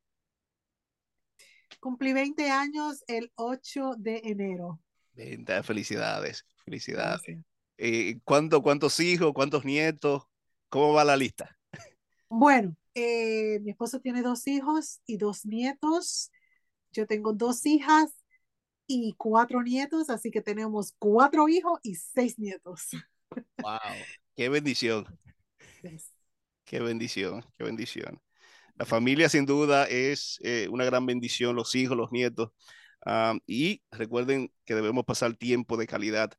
Cumplí 1.80 2.12
20 2.12 2.50
años 2.50 3.04
el 3.06 3.30
8 3.36 3.92
de 3.98 4.22
enero. 4.24 4.80
20, 5.12 5.62
felicidades, 5.62 6.44
felicidades. 6.64 7.22
Eh, 7.76 8.20
¿cuánto, 8.24 8.62
¿Cuántos 8.62 8.98
hijos, 9.00 9.32
cuántos 9.32 9.64
nietos? 9.64 10.24
¿Cómo 10.68 10.92
va 10.92 11.04
la 11.04 11.16
lista? 11.16 11.56
Bueno, 12.28 12.76
eh, 12.94 13.60
mi 13.60 13.70
esposo 13.70 14.00
tiene 14.00 14.22
dos 14.22 14.46
hijos 14.46 15.00
y 15.06 15.18
dos 15.18 15.44
nietos. 15.44 16.30
Yo 16.92 17.06
tengo 17.06 17.32
dos 17.32 17.66
hijas 17.66 18.12
y 18.86 19.14
cuatro 19.16 19.62
nietos, 19.62 20.10
así 20.10 20.30
que 20.30 20.40
tenemos 20.40 20.94
cuatro 20.98 21.48
hijos 21.48 21.80
y 21.82 21.94
seis 21.94 22.38
nietos. 22.38 22.88
¡Wow! 23.58 23.78
¡Qué 24.36 24.48
bendición! 24.48 25.06
Yes. 25.82 26.10
¡Qué 26.64 26.80
bendición! 26.80 27.44
¡Qué 27.58 27.64
bendición! 27.64 28.18
La 28.76 28.86
familia 28.86 29.28
sin 29.28 29.44
duda 29.44 29.84
es 29.84 30.38
eh, 30.42 30.66
una 30.70 30.84
gran 30.86 31.04
bendición, 31.04 31.54
los 31.54 31.74
hijos, 31.74 31.96
los 31.96 32.10
nietos. 32.10 32.52
Um, 33.06 33.38
y 33.46 33.82
recuerden 33.90 34.50
que 34.64 34.74
debemos 34.74 35.04
pasar 35.04 35.36
tiempo 35.36 35.76
de 35.76 35.86
calidad, 35.86 36.32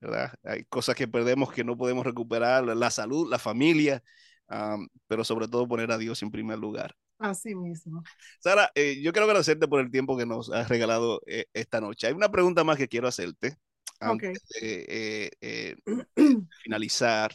¿verdad? 0.00 0.32
Hay 0.44 0.64
cosas 0.66 0.94
que 0.94 1.08
perdemos 1.08 1.52
que 1.52 1.64
no 1.64 1.76
podemos 1.76 2.06
recuperar, 2.06 2.64
la 2.64 2.90
salud, 2.90 3.28
la 3.28 3.38
familia, 3.38 4.02
um, 4.48 4.88
pero 5.08 5.24
sobre 5.24 5.48
todo 5.48 5.66
poner 5.66 5.90
a 5.90 5.98
Dios 5.98 6.22
en 6.22 6.30
primer 6.30 6.58
lugar. 6.58 6.94
Así 7.18 7.54
mismo. 7.54 8.02
Sara, 8.40 8.70
eh, 8.74 9.00
yo 9.00 9.12
quiero 9.12 9.26
agradecerte 9.26 9.68
por 9.68 9.80
el 9.80 9.90
tiempo 9.90 10.16
que 10.16 10.26
nos 10.26 10.50
has 10.50 10.68
regalado 10.68 11.20
eh, 11.26 11.46
esta 11.52 11.80
noche. 11.80 12.06
Hay 12.06 12.12
una 12.12 12.30
pregunta 12.30 12.64
más 12.64 12.76
que 12.76 12.88
quiero 12.88 13.08
hacerte 13.08 13.56
antes 14.00 14.42
okay. 14.42 14.60
de 14.60 15.30
eh, 15.40 15.76
finalizar. 16.64 17.34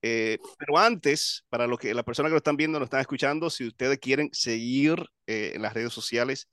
pero 0.00 0.78
antes, 0.78 1.44
para 1.48 1.66
los 1.66 1.78
que 1.78 1.94
las 1.94 2.04
personas 2.04 2.30
que 2.30 2.34
lo 2.34 2.38
están 2.38 2.56
viendo, 2.56 2.78
lo 2.78 2.84
están 2.84 3.00
escuchando, 3.00 3.48
si 3.48 3.66
ustedes 3.66 3.98
quieren 3.98 4.28
seguir 4.32 5.04
en 5.26 5.62
las 5.62 5.72
redes 5.72 5.92
sociales, 5.92 6.48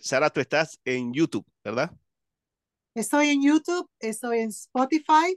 Sara, 0.00 0.30
tú 0.30 0.40
estás 0.40 0.78
en 0.84 1.12
YouTube, 1.12 1.44
¿verdad? 1.64 1.90
Estoy 2.94 3.30
en 3.30 3.42
YouTube, 3.42 3.90
estoy 3.98 4.38
en 4.38 4.50
Spotify, 4.50 5.36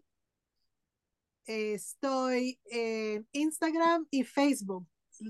estoy 1.48 2.60
en 2.66 3.28
Instagram 3.32 4.06
y 4.12 4.24
Facebook. 4.24 4.88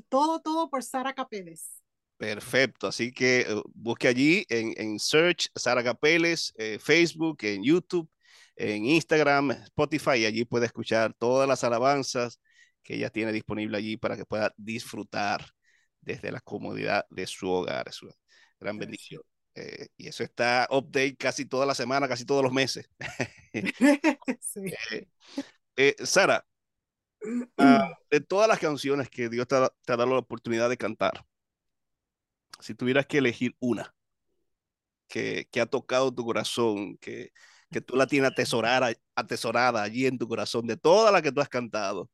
Todo, 0.09 0.39
todo 0.39 0.69
por 0.69 0.83
Sara 0.83 1.13
Capeles. 1.13 1.81
Perfecto, 2.17 2.88
así 2.88 3.11
que 3.11 3.45
uh, 3.53 3.61
busque 3.75 4.07
allí 4.07 4.45
en, 4.49 4.73
en 4.77 4.99
search 4.99 5.49
Sara 5.55 5.83
Capeles, 5.83 6.53
eh, 6.57 6.79
Facebook, 6.79 7.38
en 7.43 7.63
YouTube, 7.63 8.09
en 8.55 8.85
Instagram, 8.85 9.51
Spotify, 9.51 10.17
y 10.17 10.25
allí 10.25 10.45
puede 10.45 10.65
escuchar 10.65 11.13
todas 11.13 11.47
las 11.47 11.63
alabanzas 11.63 12.39
que 12.81 12.95
ella 12.95 13.09
tiene 13.11 13.31
disponible 13.31 13.77
allí 13.77 13.97
para 13.97 14.17
que 14.17 14.25
pueda 14.25 14.53
disfrutar 14.57 15.45
desde 16.01 16.31
la 16.31 16.39
comodidad 16.39 17.05
de 17.09 17.27
su 17.27 17.49
hogar. 17.49 17.88
Es 17.89 18.01
una 18.01 18.13
gran 18.59 18.77
bendición. 18.77 19.21
Eh, 19.53 19.88
y 19.97 20.07
eso 20.07 20.23
está 20.23 20.67
update 20.71 21.17
casi 21.17 21.45
toda 21.45 21.65
la 21.65 21.75
semana, 21.75 22.07
casi 22.07 22.25
todos 22.25 22.43
los 22.43 22.53
meses. 22.53 22.89
sí. 24.39 24.61
eh, 24.91 25.07
eh, 25.75 25.95
Sara, 26.03 26.47
uh, 27.57 27.93
de 28.09 28.21
todas 28.21 28.47
las 28.47 28.59
canciones 28.59 29.09
que 29.09 29.30
Dios 29.30 29.47
te 29.47 29.55
ha, 29.55 29.69
dado 29.86 30.05
la 30.07 30.19
oportunidad 30.19 30.69
de 30.69 30.78
cantar, 30.78 31.25
si 32.59 32.73
tuvieras 32.73 33.05
que 33.05 33.19
elegir 33.19 33.55
una 33.59 33.93
que, 35.07 35.47
que 35.51 35.61
ha 35.61 35.65
tocado 35.65 36.13
tu 36.13 36.25
corazón, 36.25 36.97
que, 36.97 37.32
que 37.71 37.82
tú 37.82 37.95
la 37.95 38.07
tienes 38.07 38.32
atesorada, 38.32 38.93
atesorada 39.15 39.84
allí 39.84 40.05
en 40.05 40.17
tu 40.17 40.28
corazón, 40.28 40.67
de 40.67 40.78
todas 40.78 41.11
las 41.11 41.21
que 41.21 41.32
tú 41.32 41.41
has 41.41 41.49
cantado, 41.49 42.09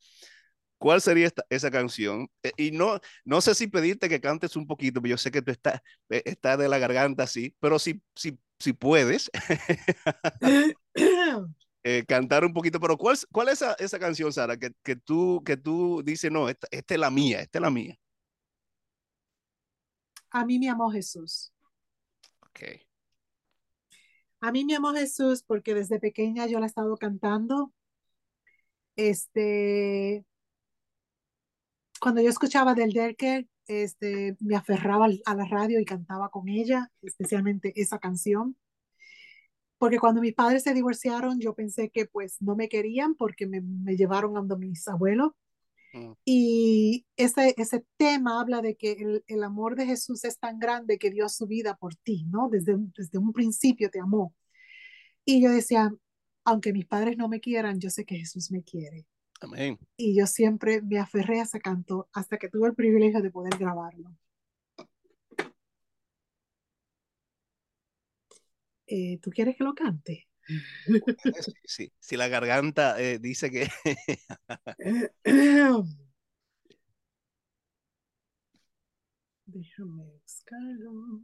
¿cuál 0.77 1.01
sería 1.01 1.31
esa 1.49 1.71
canción? 1.71 2.29
Eh, 2.43 2.51
y 2.57 2.71
no, 2.71 2.99
no 3.25 3.41
sé 3.41 3.55
si 3.55 3.67
pedirte 3.67 4.09
que 4.09 4.21
cantes 4.21 4.55
un 4.55 4.67
poquito, 4.67 5.01
pero 5.01 5.11
yo 5.11 5.17
sé 5.17 5.31
que 5.31 5.41
tú 5.41 5.51
estás, 5.51 5.81
estás 6.09 6.57
de 6.57 6.69
la 6.69 6.79
garganta 6.79 7.23
así, 7.23 7.55
pero 7.59 7.79
si, 7.79 8.01
si, 8.15 8.37
si 8.59 8.73
puedes. 8.73 9.29
Eh, 11.85 12.05
cantar 12.07 12.45
un 12.45 12.53
poquito, 12.53 12.79
pero 12.79 12.97
¿cuál, 12.97 13.17
cuál 13.29 13.49
es 13.49 13.61
esa, 13.61 13.73
esa 13.73 13.99
canción, 13.99 14.31
Sara, 14.31 14.55
que, 14.55 14.71
que, 14.83 14.95
tú, 14.95 15.43
que 15.45 15.57
tú 15.57 16.01
dices, 16.01 16.31
no, 16.31 16.47
esta, 16.47 16.65
esta, 16.71 16.93
es 16.93 16.99
la 16.99 17.11
mía, 17.11 17.41
esta 17.41 17.59
es 17.59 17.61
la 17.61 17.69
mía? 17.69 17.99
A 20.29 20.45
mí 20.45 20.59
me 20.59 20.69
amó 20.69 20.89
Jesús. 20.89 21.51
Ok. 22.41 22.79
A 24.39 24.51
mí 24.53 24.63
me 24.63 24.75
amó 24.75 24.93
Jesús 24.93 25.43
porque 25.43 25.73
desde 25.73 25.99
pequeña 25.99 26.45
yo 26.47 26.59
la 26.59 26.65
he 26.65 26.67
estado 26.67 26.95
cantando. 26.95 27.73
Este, 28.95 30.25
cuando 31.99 32.21
yo 32.21 32.29
escuchaba 32.29 32.75
del 32.75 32.93
Derker, 32.93 33.45
este, 33.67 34.37
me 34.39 34.55
aferraba 34.55 35.07
a 35.25 35.35
la 35.35 35.45
radio 35.45 35.81
y 35.81 35.85
cantaba 35.85 36.29
con 36.29 36.47
ella, 36.47 36.91
especialmente 37.01 37.73
esa 37.75 37.99
canción 37.99 38.55
porque 39.83 39.99
cuando 39.99 40.21
mis 40.21 40.33
padres 40.33 40.63
se 40.63 40.73
divorciaron, 40.73 41.41
yo 41.41 41.53
pensé 41.53 41.89
que 41.89 42.05
pues 42.05 42.41
no 42.41 42.55
me 42.55 42.69
querían 42.69 43.15
porque 43.15 43.45
me, 43.47 43.59
me 43.59 43.97
llevaron 43.97 44.37
a 44.37 44.55
mis 44.55 44.87
abuelos. 44.87 45.33
Mm. 45.91 46.13
Y 46.23 47.05
ese, 47.17 47.53
ese 47.57 47.83
tema 47.97 48.39
habla 48.39 48.61
de 48.61 48.77
que 48.77 48.93
el, 48.93 49.25
el, 49.27 49.43
amor 49.43 49.75
de 49.75 49.85
Jesús 49.85 50.23
es 50.23 50.39
tan 50.39 50.57
grande 50.57 50.97
que 50.97 51.11
dio 51.11 51.27
su 51.27 51.47
vida 51.47 51.75
por 51.75 51.95
ti, 51.95 52.23
¿no? 52.29 52.47
Desde, 52.47 52.77
desde 52.97 53.17
un 53.17 53.33
principio 53.33 53.89
te 53.91 53.99
amó. 53.99 54.33
Y 55.25 55.43
yo 55.43 55.51
decía, 55.51 55.93
aunque 56.45 56.71
mis 56.71 56.85
padres 56.85 57.17
no 57.17 57.27
me 57.27 57.41
quieran, 57.41 57.81
yo 57.81 57.89
sé 57.89 58.05
que 58.05 58.15
Jesús 58.15 58.51
me 58.51 58.63
quiere. 58.63 59.05
Amén. 59.41 59.77
Y 59.97 60.15
yo 60.17 60.27
siempre 60.27 60.81
me 60.81 60.97
aferré 60.97 61.41
a 61.41 61.43
ese 61.43 61.59
canto 61.59 62.07
hasta 62.13 62.37
que 62.37 62.47
tuve 62.47 62.69
el 62.69 62.73
privilegio 62.73 63.21
de 63.21 63.31
poder 63.31 63.57
grabarlo. 63.57 64.15
Eh, 68.87 69.19
¿Tú 69.21 69.29
quieres 69.31 69.55
que 69.57 69.63
lo 69.63 69.73
cante? 69.73 70.27
Sí, 71.65 71.91
si 71.99 72.17
la 72.17 72.27
garganta 72.27 72.99
eh, 73.01 73.19
dice 73.19 73.49
que... 73.51 73.67
Déjame 79.45 80.03
buscarlo. 80.03 81.21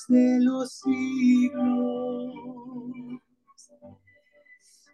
de 0.08 0.38
los 0.40 0.72
siglos. 0.80 2.34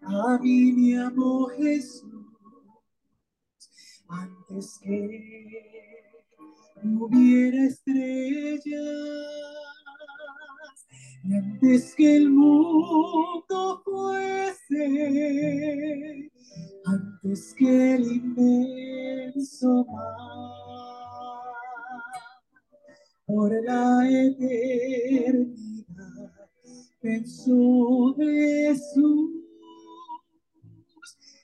A 0.02 0.38
mí 0.38 0.72
me 0.72 0.98
amó 0.98 1.46
Jesús 1.56 2.02
antes 4.08 4.80
que 4.82 6.02
hubiera 6.82 7.64
estrellas 7.66 8.66
antes 11.24 11.94
que 11.94 12.16
el 12.16 12.30
mundo 12.30 13.82
fuese, 13.84 14.84
antes 16.86 17.54
que 17.54 17.94
el 17.94 18.12
inmenso 18.12 19.84
mar, 19.86 20.08
por 23.26 23.52
la 23.64 24.08
eternidad 24.08 25.58
pensó 27.00 28.14
Jesús 28.16 29.30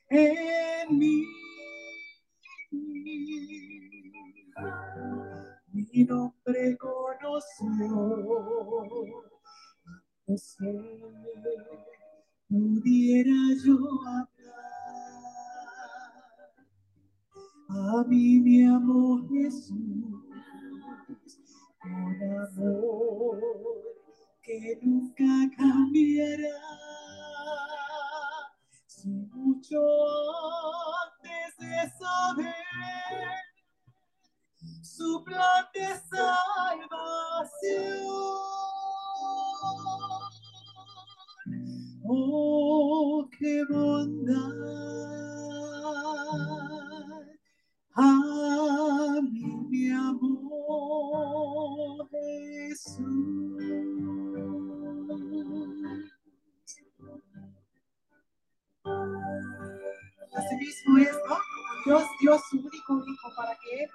en 0.09 0.99
mí. 0.99 1.25
Mi 5.72 6.05
nombre 6.05 6.77
conoció 6.79 7.64
antes 10.27 10.57
que 10.59 10.72
pudiera 12.49 13.37
yo 13.64 13.77
hablar. 14.07 14.64
A 17.68 18.05
mí 18.09 18.41
me 18.41 18.68
amó 18.68 19.27
Jesús 19.29 19.77
con 21.81 22.22
amor 22.22 23.41
que 24.43 24.79
nunca 24.83 25.25
cambiará. 25.57 26.61
Si 28.87 29.09
mucho 29.09 29.81
antes 31.05 31.57
de 31.59 31.91
saber 31.99 32.55
su 34.83 35.22
plan 35.25 35.66
de 35.75 35.89
salvación. 36.09 37.05
Oh, 42.07 43.27
qué 43.39 43.65
bondad. 43.71 44.35
A 47.97 49.21
mí 49.23 49.57
me 49.71 49.95
amó 49.95 52.07
Jesús. 52.11 53.63
Asimismo 60.35 60.99
es, 60.99 61.13
¿no? 61.29 61.37
Dios 61.87 62.03
dio 62.21 62.39
su 62.51 62.59
único 62.59 63.03
hijo 63.07 63.29
para 63.37 63.57
que 63.57 63.89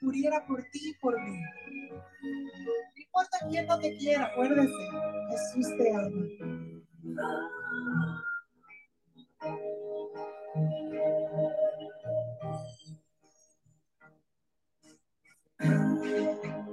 muriera 0.00 0.46
por 0.46 0.62
ti 0.72 0.90
y 0.90 0.94
por 0.94 1.20
mí. 1.20 1.38
No 2.22 2.72
importa 2.96 3.38
quién 3.50 3.66
no 3.66 3.78
te 3.78 3.96
quiera, 3.98 4.24
acuérdese, 4.26 4.72
Jesús 5.30 5.76
te 5.76 5.94
ama. 5.94 6.49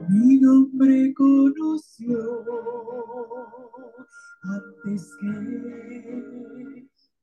Mi 0.09 0.37
nombre 0.39 1.13
conoció 1.13 2.19
antes 4.43 5.09
que 5.19 5.27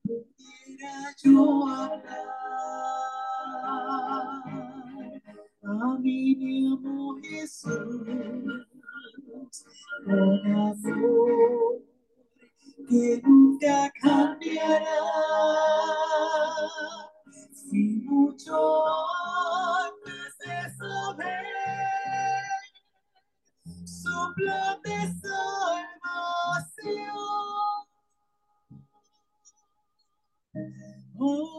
pudiera 0.02 1.14
yo 1.22 1.66
hablar. 1.68 2.04
A 5.62 5.98
mí 6.00 6.36
me 6.36 6.52
amó 6.72 7.16
Jesús 7.22 7.72
con 10.04 10.46
amor 10.46 11.93
nunca 12.90 13.92
cambiará. 14.00 14.86
Si 17.52 18.02
mucho 18.04 18.84
antes 19.84 20.38
de 20.38 20.56
saber 20.76 21.44
su 23.84 24.34
plan 24.34 24.78
de 24.82 24.98
salvación. 25.20 25.94
Oh, 31.18 31.53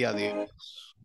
Gloria 0.00 0.08
a 0.08 0.12
Dios. 0.14 0.96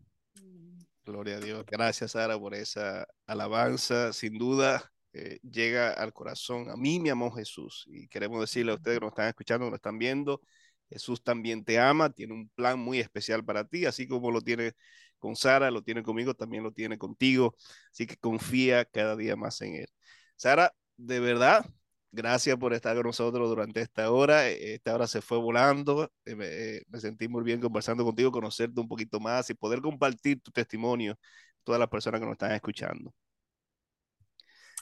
Gloria 1.04 1.36
a 1.36 1.40
Dios. 1.40 1.64
Gracias, 1.66 2.12
Sara, 2.12 2.38
por 2.38 2.54
esa 2.54 3.06
alabanza. 3.26 4.14
Sin 4.14 4.38
duda, 4.38 4.90
eh, 5.12 5.38
llega 5.42 5.92
al 5.92 6.14
corazón. 6.14 6.70
A 6.70 6.76
mí 6.76 6.98
me 6.98 7.10
amó 7.10 7.30
Jesús. 7.30 7.84
Y 7.88 8.08
queremos 8.08 8.40
decirle 8.40 8.72
a 8.72 8.76
ustedes 8.76 8.98
que 8.98 9.04
nos 9.04 9.12
están 9.12 9.28
escuchando, 9.28 9.66
que 9.66 9.70
nos 9.72 9.78
están 9.78 9.98
viendo, 9.98 10.40
Jesús 10.88 11.22
también 11.22 11.62
te 11.62 11.78
ama, 11.78 12.08
tiene 12.10 12.32
un 12.32 12.48
plan 12.54 12.78
muy 12.78 12.98
especial 12.98 13.44
para 13.44 13.64
ti, 13.64 13.84
así 13.84 14.08
como 14.08 14.30
lo 14.30 14.40
tiene 14.40 14.72
con 15.18 15.36
Sara, 15.36 15.70
lo 15.70 15.82
tiene 15.82 16.02
conmigo, 16.02 16.32
también 16.34 16.62
lo 16.62 16.72
tiene 16.72 16.96
contigo. 16.96 17.54
Así 17.92 18.06
que 18.06 18.16
confía 18.16 18.86
cada 18.86 19.14
día 19.14 19.36
más 19.36 19.60
en 19.60 19.74
Él. 19.74 19.88
Sara, 20.36 20.74
de 20.96 21.20
verdad, 21.20 21.66
gracias 22.12 22.56
por 22.56 22.72
estar 22.74 22.96
con 22.96 23.06
nosotros 23.06 23.48
durante 23.48 23.80
esta 23.80 24.10
hora. 24.10 24.48
Esta 24.48 24.94
hora 24.94 25.06
se 25.06 25.20
fue 25.22 25.38
volando. 25.38 26.10
Eh, 26.24 26.34
Me, 26.34 26.46
eh, 26.46 26.82
me 26.88 27.00
sentí 27.00 27.28
muy 27.28 27.42
bien 27.44 27.60
conversando 27.60 28.04
contigo, 28.04 28.32
conocerte 28.32 28.80
un 28.80 28.88
poquito 28.88 29.20
más 29.20 29.50
y 29.50 29.54
poder 29.54 29.80
compartir 29.82 30.40
tu 30.40 30.50
testimonio 30.50 31.18
todas 31.64 31.78
las 31.80 31.88
personas 31.88 32.20
que 32.20 32.26
nos 32.26 32.34
están 32.34 32.52
escuchando. 32.52 33.14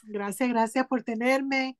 Gracias, 0.03 0.49
gracias 0.49 0.87
por 0.87 1.03
tenerme. 1.03 1.77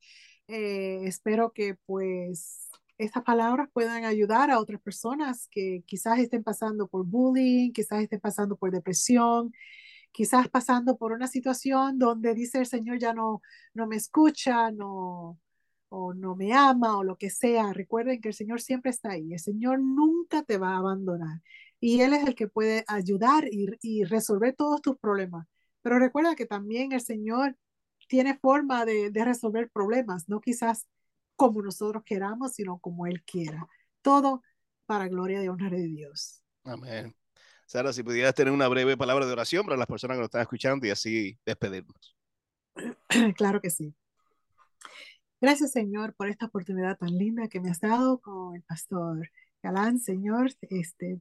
Eh, 0.47 1.01
espero 1.05 1.51
que 1.53 1.75
pues 1.85 2.69
estas 2.97 3.23
palabras 3.23 3.69
puedan 3.73 4.05
ayudar 4.05 4.51
a 4.51 4.59
otras 4.59 4.81
personas 4.81 5.47
que 5.51 5.83
quizás 5.85 6.19
estén 6.19 6.43
pasando 6.43 6.87
por 6.87 7.05
bullying, 7.05 7.71
quizás 7.73 8.01
estén 8.01 8.19
pasando 8.19 8.55
por 8.57 8.71
depresión, 8.71 9.53
quizás 10.15 10.47
pasando 10.47 10.97
por 10.97 11.11
una 11.11 11.27
situación 11.27 11.99
donde 11.99 12.33
dice 12.33 12.59
el 12.59 12.65
Señor 12.65 12.99
ya 12.99 13.13
no, 13.13 13.41
no 13.73 13.85
me 13.85 13.97
escucha, 13.97 14.71
no, 14.71 15.37
o 15.89 16.13
no 16.13 16.37
me 16.37 16.53
ama 16.53 16.97
o 16.97 17.03
lo 17.03 17.17
que 17.17 17.29
sea. 17.29 17.73
Recuerden 17.73 18.21
que 18.21 18.29
el 18.29 18.33
Señor 18.33 18.61
siempre 18.61 18.91
está 18.91 19.11
ahí. 19.11 19.33
El 19.33 19.39
Señor 19.39 19.81
nunca 19.81 20.43
te 20.43 20.57
va 20.57 20.69
a 20.69 20.77
abandonar. 20.77 21.41
Y 21.81 21.99
Él 21.99 22.13
es 22.13 22.25
el 22.25 22.33
que 22.33 22.47
puede 22.47 22.85
ayudar 22.87 23.45
y, 23.51 23.67
y 23.81 24.05
resolver 24.05 24.55
todos 24.55 24.81
tus 24.81 24.97
problemas. 24.97 25.47
Pero 25.81 25.99
recuerda 25.99 26.33
que 26.35 26.45
también 26.45 26.93
el 26.93 27.01
Señor 27.01 27.57
tiene 28.07 28.37
forma 28.37 28.85
de, 28.85 29.11
de 29.11 29.25
resolver 29.25 29.69
problemas, 29.69 30.29
no 30.29 30.39
quizás 30.39 30.87
como 31.35 31.61
nosotros 31.61 32.03
queramos, 32.05 32.53
sino 32.53 32.79
como 32.79 33.05
Él 33.05 33.21
quiera. 33.25 33.67
Todo 34.01 34.43
para 34.85 35.09
gloria 35.09 35.43
y 35.43 35.49
honra 35.49 35.69
de 35.71 35.87
Dios. 35.87 36.41
Amén. 36.63 37.13
Sara, 37.65 37.91
si 37.93 38.03
pudieras 38.03 38.35
tener 38.35 38.53
una 38.53 38.67
breve 38.67 38.95
palabra 38.95 39.25
de 39.25 39.31
oración 39.31 39.65
para 39.65 39.77
las 39.77 39.87
personas 39.87 40.15
que 40.15 40.19
nos 40.19 40.27
están 40.27 40.41
escuchando 40.41 40.85
y 40.85 40.91
así 40.91 41.37
despedirnos. 41.45 42.15
Claro 43.37 43.61
que 43.61 43.69
sí. 43.69 43.95
Gracias, 45.41 45.71
Señor, 45.71 46.13
por 46.15 46.29
esta 46.29 46.47
oportunidad 46.47 46.97
tan 46.97 47.17
linda 47.17 47.47
que 47.47 47.59
me 47.59 47.69
has 47.69 47.79
dado 47.79 48.19
con 48.19 48.55
el 48.55 48.63
pastor 48.63 49.29
Galán, 49.61 49.99
Señor. 49.99 50.51
Este, 50.61 51.19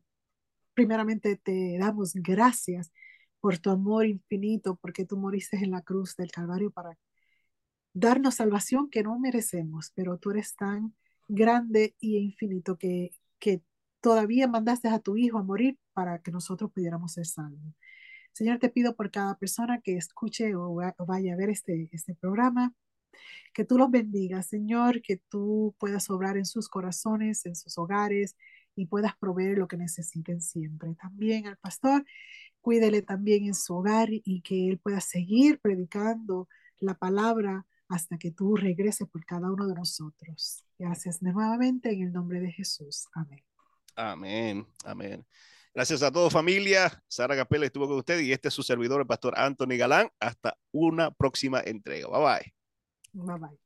primeramente 0.75 1.37
te 1.37 1.79
damos 1.79 2.15
gracias 2.15 2.93
por 3.41 3.59
tu 3.59 3.71
amor 3.71 4.07
infinito, 4.07 4.77
porque 4.77 5.05
tú 5.05 5.17
moriste 5.17 5.57
en 5.57 5.71
la 5.73 5.83
cruz 5.83 6.17
del 6.17 6.31
Calvario 6.31 6.71
para 6.71 6.99
darnos 7.93 8.37
salvación 8.37 8.91
que 8.91 9.03
no 9.03 9.19
merecemos, 9.19 9.93
pero 9.95 10.19
tú 10.19 10.31
eres 10.31 10.57
tan 10.57 10.95
grande 11.29 11.95
y 12.01 12.19
infinito 12.19 12.77
que, 12.77 13.11
que 13.39 13.63
todavía 14.05 14.47
mandaste 14.47 14.89
a 14.89 14.99
tu 14.99 15.17
Hijo 15.17 15.39
a 15.39 15.43
morir 15.43 15.79
para 15.95 16.19
que 16.19 16.31
nosotros 16.31 16.71
pudiéramos 16.71 17.13
ser 17.13 17.25
salvos. 17.25 17.75
Señor, 18.33 18.59
te 18.59 18.69
pido 18.69 18.95
por 18.95 19.11
cada 19.11 19.35
persona 19.39 19.81
que 19.81 19.97
escuche 19.97 20.55
o, 20.55 20.75
vaya 21.07 21.33
a 21.33 21.37
ver 21.37 21.49
este, 21.49 21.89
este 21.91 22.15
programa, 22.15 22.75
que 23.55 23.65
tú 23.65 23.79
los 23.79 23.91
bendigas, 23.91 24.47
Señor, 24.47 25.01
que 25.01 25.23
tú 25.31 25.75
puedas 25.79 26.11
obrar 26.11 26.37
en 26.37 26.45
sus 26.45 26.69
corazones, 26.69 27.47
en 27.47 27.57
sus 27.57 27.79
hogares 27.79 28.37
y 28.77 28.87
puedas 28.89 29.17
proveer 29.17 29.57
lo 29.57 29.69
que 29.69 29.79
necesiten 29.79 30.43
siempre. 30.43 30.95
También 30.97 31.47
al 31.47 31.57
pastor, 31.57 32.05
cuídele 32.61 33.01
también 33.01 33.47
en 33.47 33.55
su 33.55 33.75
hogar 33.75 34.09
y 34.11 34.43
que 34.43 34.69
él 34.69 34.79
pueda 34.81 35.01
seguir 35.01 35.61
predicando 35.61 36.47
la 36.79 36.93
palabra 36.93 37.65
hasta 37.89 38.19
que 38.19 38.33
tú 38.33 38.55
regreses 38.55 39.09
por 39.09 39.25
cada 39.25 39.51
uno 39.51 39.67
de 39.67 39.75
nosotros. 39.75 40.63
Gracias 40.79 41.23
nuevamente 41.23 41.91
en 41.91 42.03
el 42.03 42.13
nombre 42.13 42.41
de 42.41 42.53
Jesús. 42.53 43.07
Amén. 43.15 43.43
Amén. 43.97 44.67
Amén. 44.85 45.27
Gracias 45.75 46.03
a 46.03 46.13
todos 46.13 46.33
familia. 46.33 47.03
Sara 47.09 47.35
Capella 47.35 47.67
estuvo 47.67 47.89
con 47.89 47.99
usted 47.99 48.21
y 48.21 48.33
este 48.33 48.49
es 48.49 48.55
su 48.55 48.63
servidor, 48.63 49.01
el 49.01 49.07
pastor 49.07 49.35
Anthony 49.37 49.77
Galán. 49.77 50.09
Hasta 50.21 50.57
una 50.73 51.11
próxima 51.11 51.61
entrega. 51.61 52.09
Bye 52.09 52.21
bye. 52.21 52.55
Bye 53.13 53.39
bye. 53.39 53.64